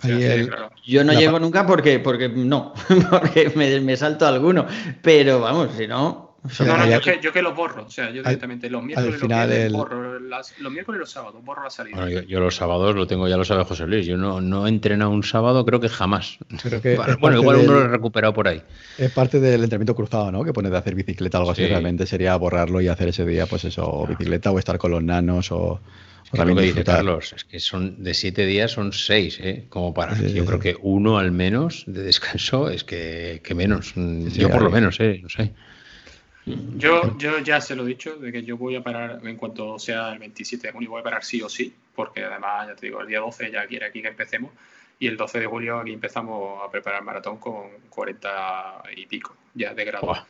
¿eh? 0.03 0.49
Yo 0.87 1.03
no 1.03 1.13
llego 1.13 1.39
nunca 1.39 1.67
porque, 1.67 1.99
porque 1.99 2.29
no, 2.29 2.73
porque 3.11 3.51
me, 3.55 3.79
me 3.81 3.95
salto 3.95 4.25
alguno. 4.25 4.65
Pero 5.03 5.39
vamos, 5.39 5.69
si 5.77 5.85
no, 5.85 6.26
no, 6.59 6.77
no, 6.77 6.89
yo 6.89 7.01
que, 7.01 7.19
yo 7.21 7.33
que 7.33 7.41
los 7.41 7.55
borro. 7.55 7.85
O 7.85 7.89
sea, 7.89 8.09
yo 8.09 8.21
directamente 8.21 8.69
los 8.69 8.83
miércoles, 8.83 9.21
los, 9.21 9.71
borro 9.71 10.19
los 10.19 10.71
miércoles 10.71 10.97
y 10.97 10.99
los 10.99 11.09
sábados, 11.09 11.43
borro 11.43 11.63
la 11.63 11.69
salida. 11.69 11.97
Bueno, 11.97 12.21
yo, 12.21 12.39
los 12.39 12.55
sábados 12.55 12.95
lo 12.95 13.07
tengo, 13.07 13.27
ya 13.27 13.37
lo 13.37 13.45
sabe 13.45 13.63
José 13.63 13.87
Luis. 13.87 14.05
Yo 14.05 14.17
no, 14.17 14.39
no 14.39 14.65
he 14.65 14.69
entrenado 14.69 15.11
un 15.11 15.23
sábado, 15.23 15.65
creo 15.65 15.79
que 15.79 15.89
jamás. 15.89 16.37
bueno, 17.19 17.37
igual 17.39 17.57
uno 17.57 17.73
lo 17.73 17.81
he 17.81 17.87
recuperado 17.87 18.33
por 18.33 18.47
ahí. 18.47 18.61
Es 18.97 19.11
parte 19.11 19.39
del 19.39 19.63
entrenamiento 19.63 19.95
cruzado, 19.95 20.31
¿no? 20.31 20.43
Que 20.43 20.53
pone 20.53 20.69
de 20.69 20.77
hacer 20.77 20.95
bicicleta 20.95 21.39
o 21.39 21.41
algo 21.41 21.51
así. 21.51 21.65
Realmente 21.65 22.05
sería 22.05 22.35
borrarlo 22.35 22.81
y 22.81 22.87
hacer 22.87 23.09
ese 23.09 23.25
día, 23.25 23.45
pues 23.45 23.65
eso, 23.65 24.05
bicicleta 24.07 24.51
o 24.51 24.59
estar 24.59 24.77
con 24.77 24.91
los 24.91 25.03
nanos 25.03 25.51
o. 25.51 25.81
Es 26.25 26.31
también 26.31 26.57
dice 26.57 26.83
Carlos, 26.83 27.31
es 27.33 27.45
que 27.45 27.57
son 27.61 28.03
de 28.03 28.13
siete 28.13 28.45
días 28.45 28.71
son 28.71 28.91
seis, 28.91 29.39
¿eh? 29.41 29.65
Como 29.69 29.93
para. 29.93 30.13
yo 30.21 30.45
creo 30.45 30.59
que 30.59 30.75
uno 30.81 31.17
al 31.17 31.31
menos 31.31 31.85
de 31.87 32.03
descanso 32.03 32.69
es 32.69 32.83
que, 32.83 33.41
que 33.43 33.55
menos. 33.55 33.93
yo 33.95 34.49
por 34.49 34.61
lo 34.61 34.69
menos, 34.69 34.99
¿eh? 34.99 35.21
No 35.23 35.29
sé. 35.29 35.53
Yo, 36.77 37.17
yo 37.17 37.39
ya 37.39 37.59
se 37.59 37.75
lo 37.75 37.83
he 37.83 37.87
dicho, 37.87 38.15
de 38.15 38.31
que 38.31 38.43
yo 38.43 38.55
voy 38.55 38.75
a 38.75 38.81
parar 38.81 39.19
en 39.21 39.35
cuanto 39.35 39.77
sea 39.79 40.13
el 40.13 40.19
27 40.19 40.67
de 40.67 40.73
junio, 40.73 40.91
voy 40.91 41.01
a 41.01 41.03
parar 41.03 41.23
sí 41.23 41.41
o 41.41 41.49
sí, 41.49 41.73
porque 41.93 42.23
además, 42.23 42.67
ya 42.67 42.75
te 42.75 42.85
digo, 42.85 43.01
el 43.01 43.07
día 43.07 43.19
12 43.19 43.51
ya 43.51 43.67
quiere 43.67 43.85
aquí 43.85 44.01
que 44.01 44.07
empecemos 44.07 44.51
y 44.97 45.07
el 45.07 45.17
12 45.17 45.41
de 45.41 45.45
julio 45.45 45.79
aquí 45.79 45.91
empezamos 45.91 46.63
a 46.63 46.71
preparar 46.71 46.99
el 46.99 47.05
maratón 47.05 47.37
con 47.37 47.67
40 47.89 48.83
y 48.95 49.05
pico 49.07 49.35
ya 49.53 49.73
de 49.73 49.83
grado. 49.83 50.25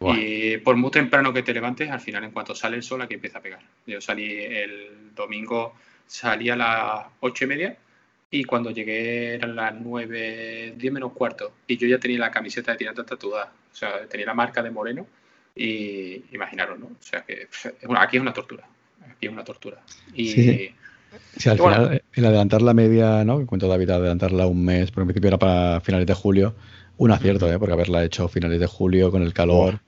Y 0.00 0.58
por 0.58 0.76
muy 0.76 0.90
temprano 0.90 1.32
que 1.32 1.42
te 1.42 1.52
levantes, 1.52 1.90
al 1.90 2.00
final 2.00 2.22
en 2.22 2.30
cuanto 2.30 2.54
sale 2.54 2.76
el 2.76 2.82
sol 2.84 3.02
aquí 3.02 3.14
empieza 3.14 3.38
a 3.38 3.42
pegar. 3.42 3.60
Yo 3.86 4.00
salí 4.00 4.38
el 4.38 5.14
domingo, 5.16 5.74
salí 6.06 6.48
a 6.48 6.56
las 6.56 7.06
8 7.20 7.44
y 7.44 7.46
media 7.48 7.76
y 8.30 8.44
cuando 8.44 8.70
llegué 8.70 9.34
eran 9.34 9.56
las 9.56 9.74
9, 9.74 10.74
10 10.76 10.92
menos 10.92 11.12
cuarto 11.12 11.54
y 11.66 11.76
yo 11.76 11.88
ya 11.88 11.98
tenía 11.98 12.20
la 12.20 12.30
camiseta 12.30 12.70
de 12.70 12.78
tirante 12.78 13.02
tatuada, 13.02 13.52
o 13.72 13.74
sea, 13.74 14.06
tenía 14.06 14.26
la 14.26 14.34
marca 14.34 14.62
de 14.62 14.70
Moreno 14.70 15.06
y 15.56 16.22
imaginaros, 16.32 16.78
¿no? 16.78 16.86
O 16.86 16.96
sea 17.00 17.22
que 17.22 17.48
bueno, 17.86 18.00
aquí 18.00 18.18
es 18.18 18.22
una 18.22 18.32
tortura. 18.32 18.68
Aquí 19.10 19.26
es 19.26 19.32
una 19.32 19.44
tortura. 19.44 19.82
Y, 20.14 20.28
sí. 20.28 21.48
al 21.48 21.56
final, 21.56 22.02
el 22.12 22.24
adelantar 22.24 22.60
la 22.60 22.74
media, 22.74 23.24
¿no? 23.24 23.38
Que 23.38 23.46
cuento 23.46 23.66
David, 23.66 23.90
adelantarla 23.90 24.46
un 24.46 24.64
mes, 24.64 24.90
por 24.90 25.02
en 25.02 25.08
principio 25.08 25.28
era 25.28 25.38
para 25.38 25.80
finales 25.80 26.06
de 26.06 26.14
julio, 26.14 26.54
un 26.98 27.10
acierto, 27.10 27.50
¿eh? 27.50 27.58
Porque 27.58 27.72
haberla 27.72 28.04
hecho 28.04 28.28
finales 28.28 28.60
de 28.60 28.66
julio 28.66 29.10
con 29.10 29.22
el 29.22 29.32
calor. 29.32 29.80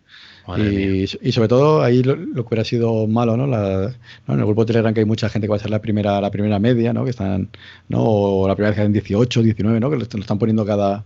y, 0.57 1.03
y, 1.03 1.33
sobre 1.33 1.49
todo 1.49 1.83
ahí 1.83 2.03
lo, 2.03 2.17
que 2.17 2.41
hubiera 2.41 2.65
sido 2.65 3.07
malo, 3.07 3.37
¿no? 3.37 3.47
La, 3.47 3.95
¿no? 4.27 4.35
En 4.35 4.41
el 4.41 4.47
grupo 4.47 4.63
de 4.65 4.69
Telegram 4.69 4.95
que 4.95 5.01
hay 5.01 5.07
mucha 5.07 5.29
gente 5.29 5.47
que 5.47 5.51
va 5.51 5.57
a 5.57 5.61
ser 5.61 5.71
la 5.71 5.83
primera, 5.83 6.19
la 6.23 6.31
primera 6.31 6.59
media, 6.59 6.95
¿no? 6.95 7.05
Que 7.05 7.11
están, 7.11 7.51
¿no? 7.89 8.03
O 8.03 8.49
la 8.49 8.55
primera 8.55 8.71
vez 8.71 8.79
que 8.79 8.87
en 8.87 8.93
18, 8.95 9.43
19, 9.43 9.81
¿no? 9.81 9.91
Que 9.91 9.97
lo 9.97 10.05
están 10.05 10.39
poniendo 10.39 10.65
cada, 10.65 11.05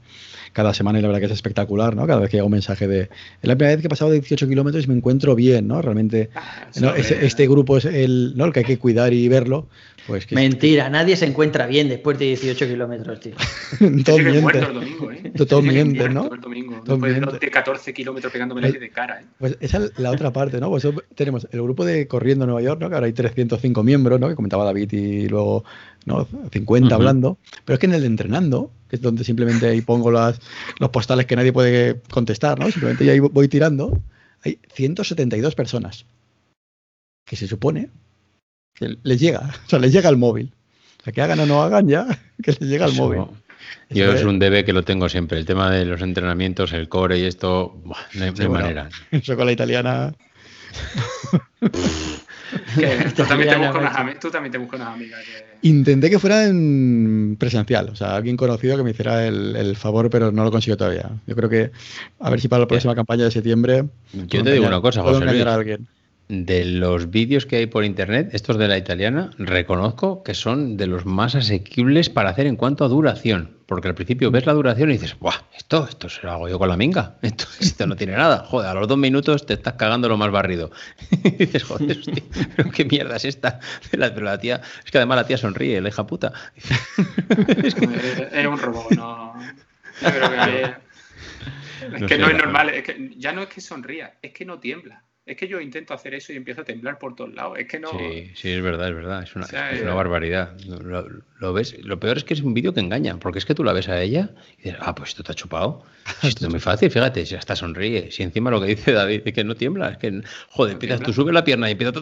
cada 0.53 0.75
semana 0.75 0.99
y 0.99 1.03
la 1.03 1.09
verdad 1.09 1.21
que 1.21 1.27
es 1.27 1.33
espectacular, 1.33 1.97
¿no? 1.97 2.07
Cada 2.07 2.21
vez 2.21 2.31
que 2.31 2.37
llega 2.37 2.45
un 2.45 2.53
mensaje 2.53 2.87
de, 2.89 3.03
es 3.03 3.09
la 3.43 3.57
primera 3.57 3.75
vez 3.75 3.81
que 3.81 3.87
he 3.87 3.91
pasado 3.91 4.11
18 4.11 4.49
kilómetros 4.49 4.85
y 4.85 4.89
me 4.89 4.95
encuentro 4.95 5.35
bien, 5.35 5.69
¿no? 5.69 5.81
Realmente 5.83 6.31
ah, 6.35 6.95
este, 6.97 7.49
grupo 7.49 7.77
es 7.77 7.85
el, 7.85 8.35
¿no? 8.37 8.45
el 8.45 8.53
que 8.53 8.61
hay 8.61 8.67
que 8.67 8.79
cuidar 8.79 9.13
y 9.13 9.29
verlo. 9.29 9.69
Pues 10.07 10.31
Mentira, 10.33 10.91
nadie 10.91 11.17
se 11.17 11.27
encuentra 11.27 11.67
bien 11.67 11.89
después 11.89 12.19
de 12.19 12.27
18 12.27 12.67
kilómetros, 12.67 13.21
tío. 13.21 13.33
Todo 14.05 14.19
miente. 14.19 14.59
el 14.59 14.75
domingo, 14.75 15.13
¿eh? 15.13 15.33
Todo 15.49 15.63
miente, 15.63 16.09
¿no? 16.09 16.33
El 16.33 16.41
domingo, 16.41 16.83
después 16.85 17.41
de 17.41 17.51
14 17.51 17.95
kilómetros 17.95 18.33
pegándome 18.33 18.63
pues, 18.63 18.81
de 18.81 18.91
cara, 18.91 19.21
¿eh? 19.21 19.25
Pues 19.39 19.57
esa 19.61 19.79
es 19.79 19.99
la 19.99 20.11
otra 20.11 20.33
parte, 20.33 20.59
¿no? 20.59 20.71
Pues 20.71 20.87
tenemos 21.15 21.47
el 21.53 21.63
grupo 21.63 21.85
de 21.85 22.09
Corriendo 22.09 22.47
Nueva 22.47 22.63
York, 22.63 22.81
¿no? 22.81 22.89
Que 22.89 22.97
ahora 22.97 23.07
hay 23.07 23.13
305 23.13 23.83
miembros, 23.85 24.19
¿no? 24.19 24.29
Que 24.29 24.35
comentaba 24.35 24.65
David 24.65 24.93
y 24.93 25.29
luego, 25.29 25.65
¿no? 26.05 26.27
50 26.51 26.93
hablando. 26.93 27.39
Pero 27.65 27.75
es 27.75 27.79
que 27.79 27.87
en 27.87 27.95
el 27.95 28.01
de 28.01 28.09
entrenando, 28.09 28.73
que 28.89 28.97
es 28.97 29.03
donde 29.03 29.23
simplemente 29.23 29.69
ahí 29.69 29.83
pongo 29.83 30.11
las, 30.11 30.41
los 30.81 30.91
postales 30.91 31.27
que 31.27 31.37
nadie 31.37 31.53
puede 31.53 32.01
contestar, 32.11 32.59
¿no? 32.59 32.71
Simplemente 32.71 33.05
ya 33.05 33.13
ahí 33.13 33.21
voy 33.21 33.47
tirando. 33.47 34.01
Hay 34.45 34.59
172 34.75 35.55
personas 35.55 36.07
que 37.25 37.37
se 37.37 37.47
supone 37.47 37.89
que 38.75 38.97
les 39.03 39.21
llega, 39.21 39.51
o 39.67 39.69
sea, 39.69 39.79
les 39.79 39.93
llega 39.93 40.09
el 40.09 40.17
móvil. 40.17 40.53
O 41.01 41.05
sea, 41.05 41.13
que 41.13 41.21
hagan 41.21 41.41
o 41.41 41.47
no 41.47 41.63
hagan 41.63 41.89
ya, 41.89 42.07
que 42.43 42.53
les 42.53 42.69
llega 42.69 42.87
el 42.87 42.95
móvil. 42.95 43.23
Yo 43.91 44.13
es 44.13 44.25
un 44.25 44.39
debe 44.39 44.65
que 44.65 44.73
lo 44.73 44.85
tengo 44.85 45.09
siempre. 45.09 45.39
El 45.39 45.45
tema 45.45 45.71
de 45.71 45.85
los 45.85 46.01
entrenamientos, 46.03 46.73
el 46.73 46.89
core 46.89 47.19
y 47.19 47.25
esto, 47.25 47.81
no 47.85 48.25
hay, 48.25 48.49
manera. 48.49 48.89
Eso 49.11 49.37
con 49.37 49.47
la 49.47 49.53
italiana. 49.53 50.15
tú, 53.15 53.25
también 53.25 53.51
te 53.51 53.57
buscas 53.57 53.77
unas, 53.77 54.19
tú 54.19 54.31
también 54.31 54.53
te 54.53 54.59
buscas 54.59 54.81
unas 54.81 54.95
amigas. 54.95 55.21
Intenté 55.63 56.09
que 56.11 56.19
fuera 56.19 56.47
en 56.47 57.37
presencial, 57.39 57.91
o 57.91 57.97
sea, 57.97 58.17
alguien 58.17 58.37
conocido 58.37 58.77
que 58.77 58.83
me 58.83 58.91
hiciera 58.91 59.27
el, 59.27 59.77
favor, 59.77 60.09
pero 60.11 60.33
no 60.33 60.45
lo 60.45 60.51
consigo 60.51 60.77
todavía. 60.77 61.11
Yo 61.27 61.37
creo 61.37 61.49
que, 61.49 61.71
a 62.21 62.31
ver 62.31 62.41
si 62.41 62.49
para 62.49 62.61
la 62.61 62.69
próxima 62.69 62.95
campaña 62.95 63.25
de 63.25 63.31
septiembre. 63.31 63.85
Yo 64.13 64.43
te 64.43 64.53
digo 64.53 64.67
una 64.67 64.81
cosa, 64.81 65.03
José. 65.03 65.25
Luis. 65.25 65.45
A 65.45 65.55
alguien. 65.55 65.87
De 66.33 66.65
los 66.65 67.11
vídeos 67.11 67.45
que 67.45 67.57
hay 67.57 67.67
por 67.67 67.85
internet, 67.85 68.31
estos 68.33 68.57
de 68.57 68.67
la 68.67 68.79
italiana, 68.79 69.29
reconozco 69.37 70.23
que 70.23 70.33
son 70.33 70.79
de 70.79 70.87
los 70.87 71.05
más 71.05 71.35
asequibles 71.35 72.09
para 72.09 72.31
hacer 72.31 72.47
en 72.47 72.57
cuanto 72.57 72.87
a 72.87 72.89
duración. 72.89 73.59
Porque 73.67 73.89
al 73.89 73.95
principio 73.95 74.31
ves 74.31 74.47
la 74.47 74.55
duración 74.55 74.89
y 74.89 74.95
dices, 74.95 75.19
¡buah! 75.19 75.35
Esto, 75.55 75.87
esto 75.87 76.09
se 76.09 76.23
lo 76.23 76.33
hago 76.33 76.49
yo 76.49 76.59
con 76.59 76.71
la 76.71 76.79
minga. 76.79 77.19
Esto, 77.23 77.45
esto 77.61 77.87
no 77.87 77.97
tiene 77.97 78.17
nada. 78.17 78.47
Joder, 78.47 78.71
a 78.71 78.75
los 78.75 78.89
dos 78.89 78.97
minutos 78.97 79.45
te 79.45 79.53
estás 79.53 79.75
cagando 79.75 80.09
lo 80.09 80.17
más 80.17 80.31
barrido. 80.31 80.71
y 81.23 81.33
dices, 81.33 81.65
joder, 81.65 81.99
hostia, 81.99 82.23
pero 82.57 82.71
qué 82.71 82.87
mierda 82.87 83.17
es 83.17 83.27
esta. 83.27 83.61
Pero 83.91 84.23
la, 84.23 84.39
tía, 84.39 84.63
es 84.85 84.91
que 84.91 84.97
además 84.97 85.17
la 85.17 85.27
tía 85.27 85.37
sonríe, 85.37 85.83
la 85.83 85.91
hija 85.91 86.07
puta. 86.07 86.33
es, 86.57 87.75
un 88.47 88.59
robot, 88.59 88.91
no. 88.93 89.35
es 90.01 90.13
que 92.07 92.17
no 92.17 92.29
es 92.29 92.37
normal, 92.37 92.71
es 92.71 92.85
que 92.85 93.11
ya 93.19 93.33
no 93.33 93.43
es 93.43 93.49
que 93.49 93.61
sonría, 93.61 94.15
es 94.23 94.33
que 94.33 94.47
no 94.47 94.59
tiembla. 94.59 95.03
Es 95.25 95.37
que 95.37 95.47
yo 95.47 95.61
intento 95.61 95.95
hacer 95.95 96.15
eso 96.15 96.33
y 96.33 96.37
empiezo 96.37 96.63
a 96.63 96.65
temblar 96.65 96.99
por 96.99 97.15
todos 97.15 97.33
lados. 97.33 97.57
Es 97.57 97.69
que 97.69 97.79
no. 97.79 97.91
Sí, 97.91 98.33
sí, 98.35 98.51
es 98.51 98.61
verdad, 98.61 98.89
es 98.89 98.95
verdad. 98.97 99.23
Es 99.23 99.37
una, 99.37 99.47
es 99.71 99.81
una 99.81 99.95
barbaridad. 99.95 100.59
Lo, 101.39 101.53
ves. 101.53 101.77
Lo 101.85 102.01
peor 102.01 102.17
es 102.17 102.25
que 102.25 102.35
es 102.35 102.41
un 102.41 102.55
vídeo 102.55 102.75
que 102.75 102.81
engaña, 102.81 103.17
porque 103.21 103.39
es 103.39 103.47
que 103.47 103.55
tú 103.55 103.63
la 103.63 103.73
ves 103.73 103.89
a 103.89 104.03
ella 104.03 104.31
y 104.59 104.65
dices, 104.65 104.81
ah, 104.81 104.97
pues 104.97 105.11
esto 105.11 105.23
te 105.23 105.31
ha 105.31 105.35
chupado. 105.37 105.85
Esto 106.25 106.47
es 106.47 106.51
muy 106.51 106.59
fácil, 106.59 106.91
fíjate, 106.91 107.25
si 107.25 107.37
hasta 107.37 107.55
sonríe. 107.55 108.11
Si 108.11 108.25
encima 108.25 108.51
lo 108.51 108.61
que 108.61 108.67
dice 108.67 108.91
David 108.91 109.23
es 109.25 109.33
que 109.33 109.45
no 109.45 109.55
tiembla, 109.55 109.91
es 109.91 109.99
que, 109.99 110.23
joder, 110.49 110.73
empiezas, 110.73 111.01
tú 111.01 111.13
subes 111.13 111.33
la 111.33 111.45
pierna 111.45 111.69
y 111.69 111.73
empieza. 111.73 111.93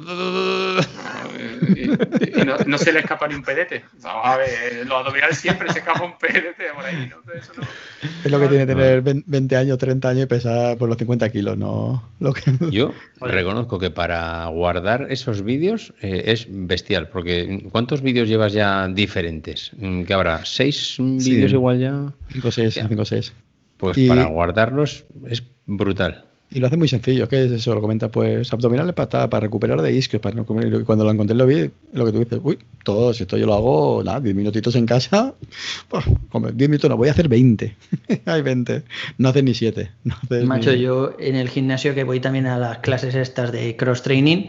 Y, 1.68 2.44
no, 2.44 2.56
no, 2.66 2.78
se 2.78 2.92
le 2.92 3.00
escapa 3.00 3.28
ni 3.28 3.34
un 3.34 3.42
pedete. 3.42 3.84
a 4.04 4.36
ver, 4.38 4.86
los 4.86 4.98
abdominales 4.98 5.36
siempre 5.36 5.70
se 5.70 5.80
escapa 5.80 6.02
un 6.02 6.16
pedete 6.16 6.64
por 6.74 6.84
ahí. 6.86 7.10
¿no? 7.10 7.32
Eso 7.34 7.52
no, 7.54 7.62
es 8.24 8.30
lo 8.30 8.40
que 8.40 8.48
tiene 8.48 8.66
tener 8.66 9.02
20 9.02 9.56
años, 9.56 9.76
30 9.76 10.08
años 10.08 10.24
y 10.24 10.26
pesar 10.26 10.78
por 10.78 10.88
los 10.88 10.96
50 10.96 11.28
kilos, 11.30 11.58
¿no? 11.58 12.02
Lo 12.18 12.32
que... 12.32 12.42
Yo 12.70 12.94
reconozco 13.20 13.78
que 13.78 13.90
para 13.90 14.46
guardar 14.46 15.06
esos 15.10 15.42
vídeos 15.42 15.92
eh, 16.00 16.24
es 16.26 16.46
bestial, 16.48 17.08
porque 17.08 17.68
¿cuántos 17.70 18.02
vídeos 18.02 18.28
llevas 18.28 18.52
ya 18.52 18.88
diferentes? 18.88 19.72
¿Qué 20.06 20.14
habrá? 20.14 20.44
¿Seis 20.44 20.96
vídeos 20.98 21.52
igual 21.52 21.80
ya? 21.80 22.12
5 22.32 22.48
o 22.48 22.50
6, 22.50 22.80
5 22.88 23.02
o 23.02 23.04
6. 23.04 23.32
Pues 23.76 23.98
para 24.08 24.26
guardarlos 24.26 25.04
es 25.28 25.42
brutal. 25.66 26.29
Y 26.52 26.58
lo 26.58 26.66
hace 26.66 26.76
muy 26.76 26.88
sencillo, 26.88 27.28
que 27.28 27.44
es 27.44 27.52
eso, 27.52 27.74
lo 27.74 27.80
comenta, 27.80 28.08
pues 28.08 28.52
abdominales 28.52 28.92
para, 28.94 29.30
para 29.30 29.40
recuperar 29.40 29.80
de 29.82 29.92
isquios, 29.92 30.20
para 30.20 30.34
no 30.34 30.44
comer. 30.44 30.84
Cuando 30.84 31.04
lo 31.04 31.12
encontré 31.12 31.36
lo 31.36 31.46
vi, 31.46 31.70
lo 31.92 32.04
que 32.04 32.12
tú 32.12 32.18
dices, 32.18 32.40
uy, 32.42 32.58
todo, 32.82 33.14
si 33.14 33.22
esto 33.22 33.36
yo 33.36 33.46
lo 33.46 33.54
hago, 33.54 34.02
nada, 34.04 34.20
10 34.20 34.34
minutitos 34.34 34.74
en 34.74 34.84
casa, 34.84 35.34
pues, 35.88 36.04
10 36.32 36.68
minutos 36.68 36.90
no, 36.90 36.96
voy 36.96 37.08
a 37.08 37.12
hacer 37.12 37.28
20. 37.28 37.76
Hay 38.24 38.42
20, 38.42 38.82
no 39.18 39.28
haces 39.28 39.44
ni 39.44 39.54
7. 39.54 39.90
No 40.02 40.16
Macho, 40.44 40.72
yo 40.72 41.14
en 41.20 41.36
el 41.36 41.48
gimnasio 41.48 41.94
que 41.94 42.02
voy 42.02 42.18
también 42.18 42.46
a 42.46 42.58
las 42.58 42.78
clases 42.78 43.14
estas 43.14 43.52
de 43.52 43.76
cross 43.76 44.02
training, 44.02 44.48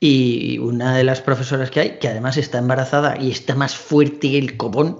y 0.00 0.58
una 0.58 0.96
de 0.96 1.02
las 1.02 1.20
profesoras 1.20 1.70
que 1.70 1.80
hay, 1.80 1.98
que 1.98 2.08
además 2.08 2.36
está 2.36 2.58
embarazada 2.58 3.16
y 3.20 3.32
está 3.32 3.56
más 3.56 3.76
fuerte 3.76 4.30
que 4.30 4.38
el 4.38 4.56
copón, 4.56 4.98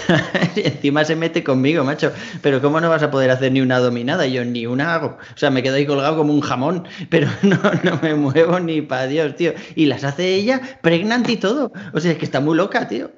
encima 0.56 1.04
se 1.04 1.16
mete 1.16 1.44
conmigo, 1.44 1.84
macho. 1.84 2.12
Pero 2.40 2.62
¿cómo 2.62 2.80
no 2.80 2.88
vas 2.88 3.02
a 3.02 3.10
poder 3.10 3.30
hacer 3.30 3.52
ni 3.52 3.60
una 3.60 3.78
dominada? 3.78 4.26
Yo 4.26 4.44
ni 4.44 4.66
una 4.66 4.94
hago. 4.94 5.18
O 5.34 5.36
sea, 5.38 5.50
me 5.50 5.62
quedo 5.62 5.76
ahí 5.76 5.86
colgado 5.86 6.16
como 6.16 6.32
un 6.32 6.40
jamón, 6.40 6.88
pero 7.10 7.28
no, 7.42 7.58
no 7.82 7.98
me 8.00 8.14
muevo 8.14 8.58
ni 8.58 8.80
para 8.80 9.06
Dios, 9.06 9.36
tío. 9.36 9.52
Y 9.74 9.86
las 9.86 10.04
hace 10.04 10.34
ella 10.34 10.78
pregnante 10.80 11.32
y 11.32 11.36
todo. 11.36 11.70
O 11.92 12.00
sea, 12.00 12.12
es 12.12 12.18
que 12.18 12.24
está 12.24 12.40
muy 12.40 12.56
loca, 12.56 12.88
tío. 12.88 13.10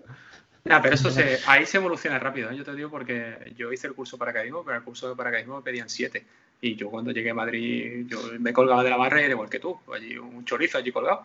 No, 0.64 0.82
pero 0.82 0.94
eso 0.94 1.10
se, 1.12 1.38
ahí 1.46 1.64
se 1.64 1.76
evoluciona 1.76 2.18
rápido. 2.18 2.50
¿eh? 2.50 2.56
Yo 2.56 2.64
te 2.64 2.74
digo 2.74 2.90
porque 2.90 3.52
yo 3.56 3.72
hice 3.72 3.86
el 3.86 3.94
curso 3.94 4.16
de 4.16 4.18
paracaidismo, 4.18 4.64
pero 4.64 4.76
el 4.76 4.82
curso 4.82 5.08
de 5.08 5.14
paracaidismo 5.14 5.56
me 5.56 5.62
pedían 5.62 5.88
siete. 5.88 6.24
Y 6.62 6.76
yo 6.76 6.90
cuando 6.90 7.10
llegué 7.10 7.30
a 7.30 7.34
Madrid, 7.34 8.06
yo 8.06 8.18
me 8.38 8.52
colgaba 8.52 8.84
de 8.84 8.90
la 8.90 8.98
barra 8.98 9.20
y 9.20 9.24
era 9.24 9.32
igual 9.32 9.48
que 9.48 9.58
tú, 9.58 9.80
allí 9.94 10.18
un 10.18 10.44
chorizo 10.44 10.76
allí 10.76 10.92
colgado, 10.92 11.22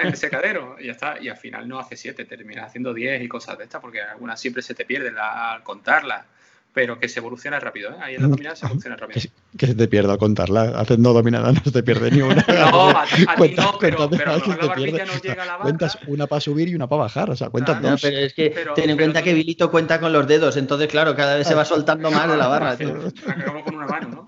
en 0.00 0.06
el 0.06 0.16
secadero, 0.16 0.76
y 0.78 0.86
ya 0.86 0.92
está. 0.92 1.20
Y 1.20 1.28
al 1.28 1.36
final 1.36 1.68
no 1.68 1.80
hace 1.80 1.96
siete, 1.96 2.24
terminas 2.24 2.66
haciendo 2.66 2.94
diez 2.94 3.20
y 3.22 3.28
cosas 3.28 3.58
de 3.58 3.64
estas, 3.64 3.80
porque 3.80 4.00
algunas 4.00 4.40
siempre 4.40 4.62
se 4.62 4.74
te 4.74 4.84
pierden 4.84 5.16
al 5.18 5.64
contarlas 5.64 6.26
pero 6.74 6.98
que 6.98 7.08
se 7.08 7.20
evoluciona 7.20 7.60
rápido. 7.60 7.90
¿eh? 7.90 7.96
Ahí 8.00 8.14
en 8.14 8.22
la 8.22 8.28
dominada 8.28 8.56
se 8.56 8.66
evoluciona 8.66 8.96
rápido. 8.96 9.20
Que, 9.56 9.66
se 9.66 9.74
te 9.74 9.88
pierda 9.88 10.12
al 10.12 10.18
contarla. 10.18 10.72
Haciendo 10.76 11.12
dominada 11.12 11.52
no 11.52 11.60
se 11.62 11.70
te 11.70 11.82
pierde 11.82 12.10
ni 12.10 12.22
una. 12.22 12.44
no, 12.48 12.88
a, 12.90 13.04
ti 13.06 13.24
no, 13.56 13.78
pero, 13.78 14.08
pero 14.10 14.36
la 14.36 14.66
barbilla 14.66 15.04
no 15.04 15.20
llega 15.20 15.42
a 15.42 15.46
la 15.46 15.52
barra. 15.52 15.62
Cuentas 15.62 15.98
una 16.06 16.26
para 16.26 16.40
subir 16.40 16.68
y 16.68 16.74
una 16.74 16.88
para 16.88 17.02
bajar. 17.02 17.30
O 17.30 17.36
sea, 17.36 17.50
cuentas 17.50 17.80
dos. 17.82 18.00
pero 18.00 18.18
es 18.18 18.32
que 18.32 18.54
ten 18.74 18.90
en 18.90 18.96
cuenta 18.96 19.22
que 19.22 19.34
Vilito 19.34 19.70
cuenta 19.70 20.00
con 20.00 20.12
los 20.12 20.26
dedos. 20.26 20.56
Entonces, 20.56 20.88
claro, 20.88 21.14
cada 21.14 21.36
vez 21.36 21.46
se 21.46 21.54
va 21.54 21.64
soltando 21.66 22.10
más 22.10 22.28
de 22.28 22.36
la 22.36 22.48
barra. 22.48 22.70
Acabamos 22.72 23.64
con 23.64 23.74
una 23.74 23.86
mano, 23.86 24.08
¿no? 24.08 24.26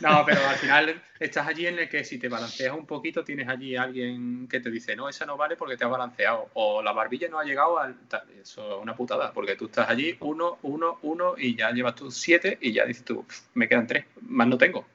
No, 0.00 0.24
pero 0.24 0.40
al 0.48 0.56
final 0.56 1.02
estás 1.18 1.46
allí 1.46 1.66
en 1.66 1.78
el 1.78 1.88
que 1.88 2.04
si 2.04 2.18
te 2.18 2.28
balanceas 2.28 2.74
un 2.74 2.86
poquito, 2.86 3.24
tienes 3.24 3.48
allí 3.48 3.76
alguien 3.76 4.48
que 4.48 4.60
te 4.60 4.70
dice, 4.70 4.96
no, 4.96 5.08
esa 5.08 5.26
no 5.26 5.36
vale 5.36 5.56
porque 5.56 5.76
te 5.76 5.84
ha 5.84 5.88
balanceado. 5.88 6.48
O 6.54 6.82
la 6.82 6.92
barbilla 6.92 7.28
no 7.28 7.38
ha 7.38 7.44
llegado 7.44 7.78
al. 7.78 7.96
Eso 8.40 8.76
es 8.76 8.82
una 8.82 8.96
putada, 8.96 9.32
porque 9.32 9.56
tú 9.56 9.66
estás 9.66 9.88
allí, 9.88 10.16
uno, 10.20 10.58
uno, 10.62 10.98
uno, 11.02 11.34
y 11.36 11.56
ya 11.56 11.70
llevas 11.70 11.94
tú 11.94 12.10
siete, 12.10 12.58
y 12.60 12.72
ya 12.72 12.84
dices 12.84 13.04
tú, 13.04 13.24
me 13.54 13.68
quedan 13.68 13.86
tres, 13.86 14.04
más 14.22 14.46
no 14.46 14.56
tengo. 14.56 14.86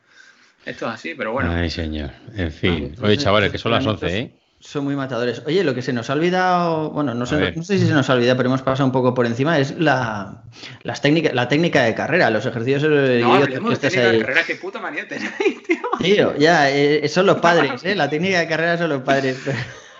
Esto 0.66 0.88
es 0.88 0.94
así, 0.94 1.14
pero 1.14 1.34
bueno. 1.34 1.52
Ay, 1.52 1.70
señor. 1.70 2.12
En 2.36 2.52
fin. 2.52 2.96
Oye, 3.02 3.18
chavales, 3.18 3.52
que 3.52 3.58
son 3.58 3.74
las 3.74 3.86
11, 3.86 4.18
¿eh? 4.18 4.32
Son 4.66 4.86
muy 4.86 4.96
matadores. 4.96 5.44
Oye, 5.46 5.62
lo 5.62 5.76
que 5.76 5.82
se 5.82 5.92
nos 5.92 6.10
ha 6.10 6.14
olvidado, 6.14 6.90
bueno, 6.92 7.14
no 7.14 7.26
sé, 7.26 7.52
no 7.54 7.64
sé 7.64 7.78
si 7.78 7.86
se 7.86 7.92
nos 7.92 8.10
ha 8.10 8.14
olvidado, 8.14 8.38
pero 8.38 8.48
hemos 8.48 8.62
pasado 8.62 8.86
un 8.86 8.94
poco 8.94 9.14
por 9.14 9.26
encima, 9.26 9.60
es 9.60 9.78
la, 9.78 10.42
las 10.84 11.02
técnicas, 11.02 11.34
la 11.34 11.50
técnica 11.50 11.84
de 11.84 11.94
carrera, 11.94 12.30
los 12.30 12.46
ejercicios 12.46 12.82
no, 12.84 12.90
que 13.46 13.90
ahí. 14.00 14.20
De 14.20 14.24
carrera, 14.24 14.42
qué 14.48 14.56
puta 14.56 14.80
manía 14.80 15.06
tenéis, 15.06 15.64
tío. 15.68 15.78
Tío, 16.00 16.38
ya, 16.38 16.72
eh, 16.72 17.06
son 17.10 17.26
los 17.26 17.40
padres, 17.40 17.82
¿eh? 17.84 17.94
La 17.94 18.10
técnica 18.10 18.40
de 18.40 18.48
carrera 18.48 18.78
son 18.78 18.90
los 18.90 19.02
padres. 19.02 19.38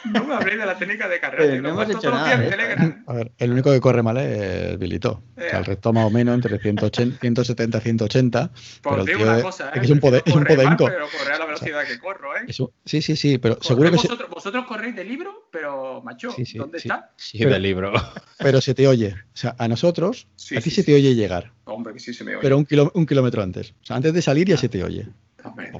No 0.06 0.24
me 0.26 0.36
habléis 0.36 0.60
de 0.60 0.66
la 0.66 0.78
técnica 0.78 1.08
de 1.08 1.20
carrera. 1.20 1.62
no 1.62 1.70
hemos 1.70 1.90
hecho 1.90 2.12
nada. 2.12 2.34
¿eh? 2.44 2.96
A 3.08 3.14
ver, 3.14 3.32
el 3.38 3.52
único 3.52 3.72
que 3.72 3.80
corre 3.80 4.04
mal 4.04 4.18
es 4.18 4.78
Bilito. 4.78 5.24
Eh. 5.38 5.50
el 5.52 5.66
resto 5.66 5.94
más 5.94 6.06
o 6.06 6.10
menos 6.10 6.36
entre 6.36 6.60
180, 6.60 7.20
170 7.20 7.78
y 7.78 7.82
180. 7.82 8.52
Pues 8.52 8.80
pero 8.82 9.06
digo 9.06 9.24
una 9.24 9.42
cosa, 9.42 9.70
¿eh? 9.70 9.80
Es, 9.82 9.90
un, 9.90 10.00
poder, 10.00 10.24
es 10.26 10.36
un 10.36 10.44
podenco. 10.44 10.86
pero 10.86 11.08
corre 11.08 11.34
a 11.34 11.38
la 11.38 11.46
velocidad 11.46 11.86
que 11.86 12.00
corro, 12.00 12.36
¿eh? 12.36 12.46
sí, 12.86 13.02
sí, 13.02 13.16
sí, 13.16 13.38
pero 13.38 13.58
seguro 13.62 13.90
que... 13.90 13.98
Vosotros, 13.98 14.30
vosotros 14.30 14.66
corréis 14.66 14.96
de 14.96 15.04
libro, 15.04 15.48
pero, 15.52 16.02
macho, 16.02 16.36
¿dónde 16.56 16.78
está? 16.78 17.12
Sí, 17.16 17.38
de 17.38 17.60
libro. 17.60 17.94
Pero 18.38 18.62
se 18.62 18.74
te 18.74 18.88
oye. 18.88 19.14
O 19.14 19.38
sea, 19.38 19.56
a 19.58 19.68
nosotros, 19.68 20.28
a 20.56 20.60
ti 20.60 20.70
se 20.70 20.84
te 20.84 20.94
oye 20.94 21.16
llegar. 21.16 21.52
Hombre, 21.66 21.94
que 21.94 22.00
sí 22.00 22.14
se 22.14 22.24
me 22.24 22.32
oye. 22.32 22.42
Pero 22.42 22.58
un, 22.58 22.68
un 22.94 23.06
kilómetro 23.06 23.42
antes. 23.42 23.72
O 23.82 23.86
sea, 23.86 23.96
antes 23.96 24.14
de 24.14 24.22
salir 24.22 24.48
ya 24.48 24.58
se 24.58 24.70
te 24.70 24.84
oye. 24.84 25.08
Hombre, 25.44 25.72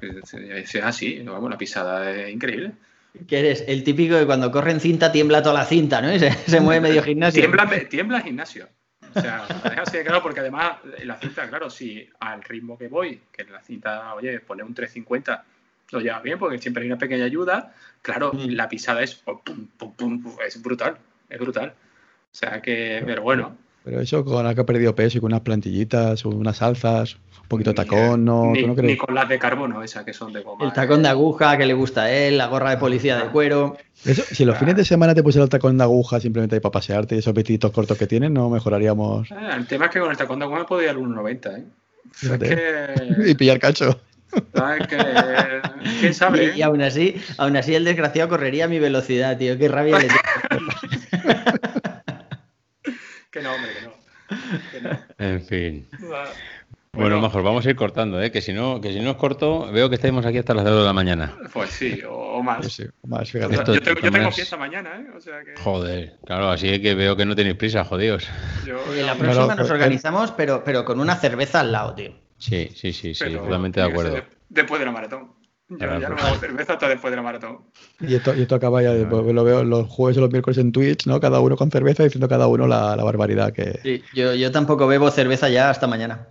es 0.56 0.76
así. 0.76 1.22
Vamos, 1.24 1.50
la 1.50 1.58
pisada 1.58 2.12
es 2.12 2.34
increíble. 2.34 2.74
Que 3.28 3.40
eres 3.40 3.64
el 3.68 3.84
típico 3.84 4.18
que 4.18 4.26
cuando 4.26 4.52
corre 4.52 4.72
en 4.72 4.80
cinta 4.80 5.12
tiembla 5.12 5.44
toda 5.44 5.60
la 5.60 5.66
cinta, 5.66 6.02
¿no? 6.02 6.18
Se, 6.18 6.32
se 6.32 6.60
mueve 6.60 6.82
medio 6.82 7.04
gimnasio. 7.04 7.42
Tiembla, 7.42 7.70
tiembla 7.90 8.22
gimnasio. 8.22 8.68
O 9.16 9.22
sea, 9.22 9.46
así 9.82 9.98
de 9.98 10.04
claro, 10.04 10.24
porque 10.24 10.40
además 10.40 10.78
la 11.04 11.18
cinta, 11.18 11.48
claro, 11.48 11.70
si 11.70 12.10
al 12.20 12.44
ritmo 12.44 12.78
que 12.78 12.88
voy, 12.88 13.22
que 13.32 13.44
la 13.44 13.62
cinta, 13.62 14.14
oye, 14.16 14.40
pone 14.40 14.64
un 14.64 14.74
350, 14.74 15.46
lo 15.92 16.00
lleva 16.00 16.20
bien, 16.22 16.40
porque 16.40 16.58
siempre 16.58 16.84
hay 16.84 16.90
una 16.90 16.98
pequeña 16.98 17.26
ayuda, 17.26 17.74
claro, 18.02 18.34
mm. 18.34 18.50
la 18.50 18.68
pisada 18.68 19.04
es, 19.04 19.22
oh, 19.26 19.42
es 20.46 20.62
brutal, 20.62 20.98
es 21.30 21.40
brutal. 21.40 21.70
O 21.70 22.36
sea 22.36 22.62
que, 22.62 23.04
pero 23.06 23.22
bueno. 23.22 23.58
Pero 23.84 24.00
eso 24.00 24.24
con 24.24 24.46
la 24.46 24.56
que 24.56 24.62
ha 24.62 24.66
perdido 24.66 24.96
peso 24.96 25.18
y 25.18 25.22
con 25.22 25.32
unas 25.32 25.42
plantillitas, 25.42 26.24
unas 26.24 26.62
alzas, 26.62 27.18
un 27.42 27.48
poquito 27.50 27.72
de 27.72 27.76
tacón, 27.76 28.24
no, 28.24 28.52
ni, 28.52 28.64
no 28.64 28.76
crees? 28.76 28.94
ni 28.94 28.98
con 28.98 29.14
las 29.14 29.28
de 29.28 29.38
carbono, 29.38 29.84
esas 29.84 30.06
que 30.06 30.14
son 30.14 30.32
de 30.32 30.42
goma. 30.42 30.66
El 30.66 30.72
tacón 30.72 31.04
de 31.04 31.10
aguja 31.10 31.58
que 31.58 31.66
le 31.66 31.74
gusta 31.74 32.04
a 32.04 32.12
él, 32.12 32.38
la 32.38 32.48
gorra 32.48 32.70
de 32.70 32.78
policía 32.78 33.18
de 33.18 33.30
cuero. 33.30 33.76
Eso, 34.06 34.24
si 34.24 34.46
los 34.46 34.58
fines 34.58 34.78
de 34.78 34.86
semana 34.86 35.14
te 35.14 35.22
pusieras 35.22 35.48
el 35.48 35.50
tacón 35.50 35.78
de 35.78 35.84
aguja 35.84 36.22
simplemente 36.22 36.56
ahí 36.56 36.62
para 36.62 36.72
pasearte 36.72 37.16
y 37.16 37.20
esos 37.20 37.34
vestiditos 37.34 37.72
cortos 37.72 37.98
que 37.98 38.08
tienen, 38.08 38.34
no 38.34 38.50
mejoraríamos. 38.50 39.30
Ah, 39.32 39.56
el 39.58 39.68
tema 39.68 39.86
es 39.86 39.92
que 39.92 40.00
con 40.00 40.12
el 40.12 40.18
tacón 40.18 40.40
de 40.40 40.46
aguja 40.46 40.66
podía 40.66 40.86
ir 40.86 40.90
al 40.92 40.98
1,90, 40.98 41.58
¿eh? 41.58 41.66
Es 42.22 42.30
que... 42.30 43.30
y 43.32 43.36
pillar 43.36 43.60
cacho. 43.60 44.00
que, 44.32 44.98
¿Quién 46.00 46.14
sabe? 46.14 46.54
Y, 46.56 46.60
y, 46.60 46.62
aún 46.62 46.82
así, 46.82 47.22
aún 47.38 47.58
así 47.58 47.76
el 47.76 47.84
desgraciado 47.84 48.30
correría 48.30 48.66
a 48.66 48.70
mi 48.70 48.80
velocidad, 48.80 49.38
tío. 49.38 49.58
Qué 49.58 49.68
rabia 49.68 50.00
le 50.00 50.08
que 53.34 53.42
no, 53.42 53.52
hombre, 53.54 53.72
que 54.72 54.82
no. 54.82 55.00
En 55.18 55.42
fin. 55.42 55.88
Bueno, 56.94 57.20
mejor 57.20 57.42
vamos 57.42 57.66
a 57.66 57.72
ir 57.72 57.76
cortando, 57.76 58.22
¿eh? 58.22 58.32
que 58.32 58.40
si 58.40 58.54
no, 58.54 58.80
que 58.80 58.94
si 58.94 59.00
no 59.00 59.10
es 59.10 59.18
corto, 59.18 59.72
veo 59.72 59.90
que 59.90 59.96
estamos 59.96 60.24
aquí 60.28 60.38
hasta 60.38 60.54
las 60.54 60.64
2 60.64 60.82
de 60.82 60.86
la 60.86 60.94
mañana. 60.94 61.36
Pues 61.52 61.72
sí, 61.72 62.00
o, 62.08 62.44
más. 62.44 62.72
Sí, 62.72 62.86
o 63.02 63.08
más 63.08 63.28
yo, 63.32 63.50
tengo, 63.50 63.74
yo 63.74 64.12
tengo 64.12 64.32
fiesta 64.32 64.56
mañana, 64.58 65.00
¿eh? 65.00 65.08
O 65.18 65.20
sea 65.20 65.44
que... 65.44 65.60
Joder, 65.60 66.18
claro, 66.24 66.52
así 66.52 66.80
que 66.80 66.94
veo 66.94 67.16
que 67.16 67.26
no 67.26 67.36
tenéis 67.36 67.56
prisa, 67.56 67.84
jodidos. 67.84 68.30
Yo, 68.68 68.78
la 69.04 69.16
próxima 69.16 69.56
nos 69.56 69.72
organizamos, 69.72 70.32
pero, 70.34 70.64
pero 70.64 70.86
con 70.86 71.00
una 71.00 71.16
cerveza 71.16 71.62
al 71.62 71.72
lado, 71.72 71.96
tío. 71.96 72.14
Sí, 72.38 72.70
sí, 72.76 72.94
sí, 72.94 73.16
sí, 73.16 73.34
totalmente 73.34 73.80
de 73.80 73.88
acuerdo. 73.88 74.22
Después 74.50 74.80
de 74.80 74.86
la 74.86 74.92
maratón. 74.92 75.43
Yo 75.70 75.78
ya 76.00 76.10
no 76.10 76.18
hago 76.18 76.36
cerveza 76.36 76.74
hasta 76.74 76.88
después 76.88 77.12
de 77.12 77.16
la 77.16 77.24
maratón. 77.24 77.60
Y 78.00 78.16
esto, 78.16 78.36
y 78.36 78.42
esto 78.42 78.56
acaba 78.56 78.84
ya, 78.84 78.94
después, 78.94 79.26
lo 79.34 79.44
veo 79.44 79.64
los 79.64 79.88
jueves 79.88 80.18
o 80.18 80.22
los 80.22 80.32
miércoles 80.32 80.58
en 80.58 80.72
Twitch, 80.72 81.08
¿no? 81.08 81.20
Cada 81.20 81.40
uno 81.40 81.56
con 81.56 81.72
cerveza 81.72 82.04
diciendo 82.04 82.28
cada 82.28 82.48
uno 82.48 82.68
la, 82.68 82.96
la 82.96 83.04
barbaridad 83.04 83.54
que. 83.54 83.80
Sí, 83.82 84.04
yo, 84.14 84.36
yo 84.36 84.52
tampoco 84.52 84.88
bebo 84.88 85.10
cerveza 85.10 85.50
ya 85.50 85.70
hasta 85.70 85.88
mañana. 85.88 86.28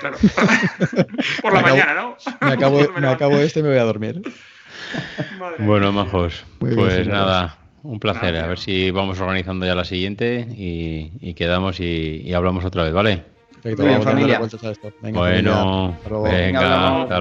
Claro. 0.00 0.16
Por 1.42 1.52
la 1.52 1.60
mañana, 1.62 1.94
¿no? 1.94 2.16
Me 2.40 2.52
acabo, 2.52 2.80
me 2.98 3.08
acabo 3.08 3.36
este 3.38 3.60
y 3.60 3.62
me 3.62 3.70
voy 3.70 3.78
a 3.78 3.84
dormir. 3.84 4.22
bueno, 5.58 5.92
majos. 5.92 6.44
pues 6.58 7.06
nada, 7.06 7.58
un 7.82 8.00
placer. 8.00 8.36
A 8.36 8.46
ver 8.46 8.58
si 8.58 8.90
vamos 8.90 9.20
organizando 9.20 9.66
ya 9.66 9.74
la 9.74 9.84
siguiente 9.84 10.46
y, 10.50 11.34
quedamos 11.34 11.80
y, 11.80 12.32
hablamos 12.32 12.64
otra 12.64 12.84
vez, 12.84 12.92
¿vale? 12.92 13.24
Perfecto, 13.62 14.02
familia. 14.02 14.40
bueno, 15.12 15.92
venga, 16.22 17.02
hasta 17.02 17.18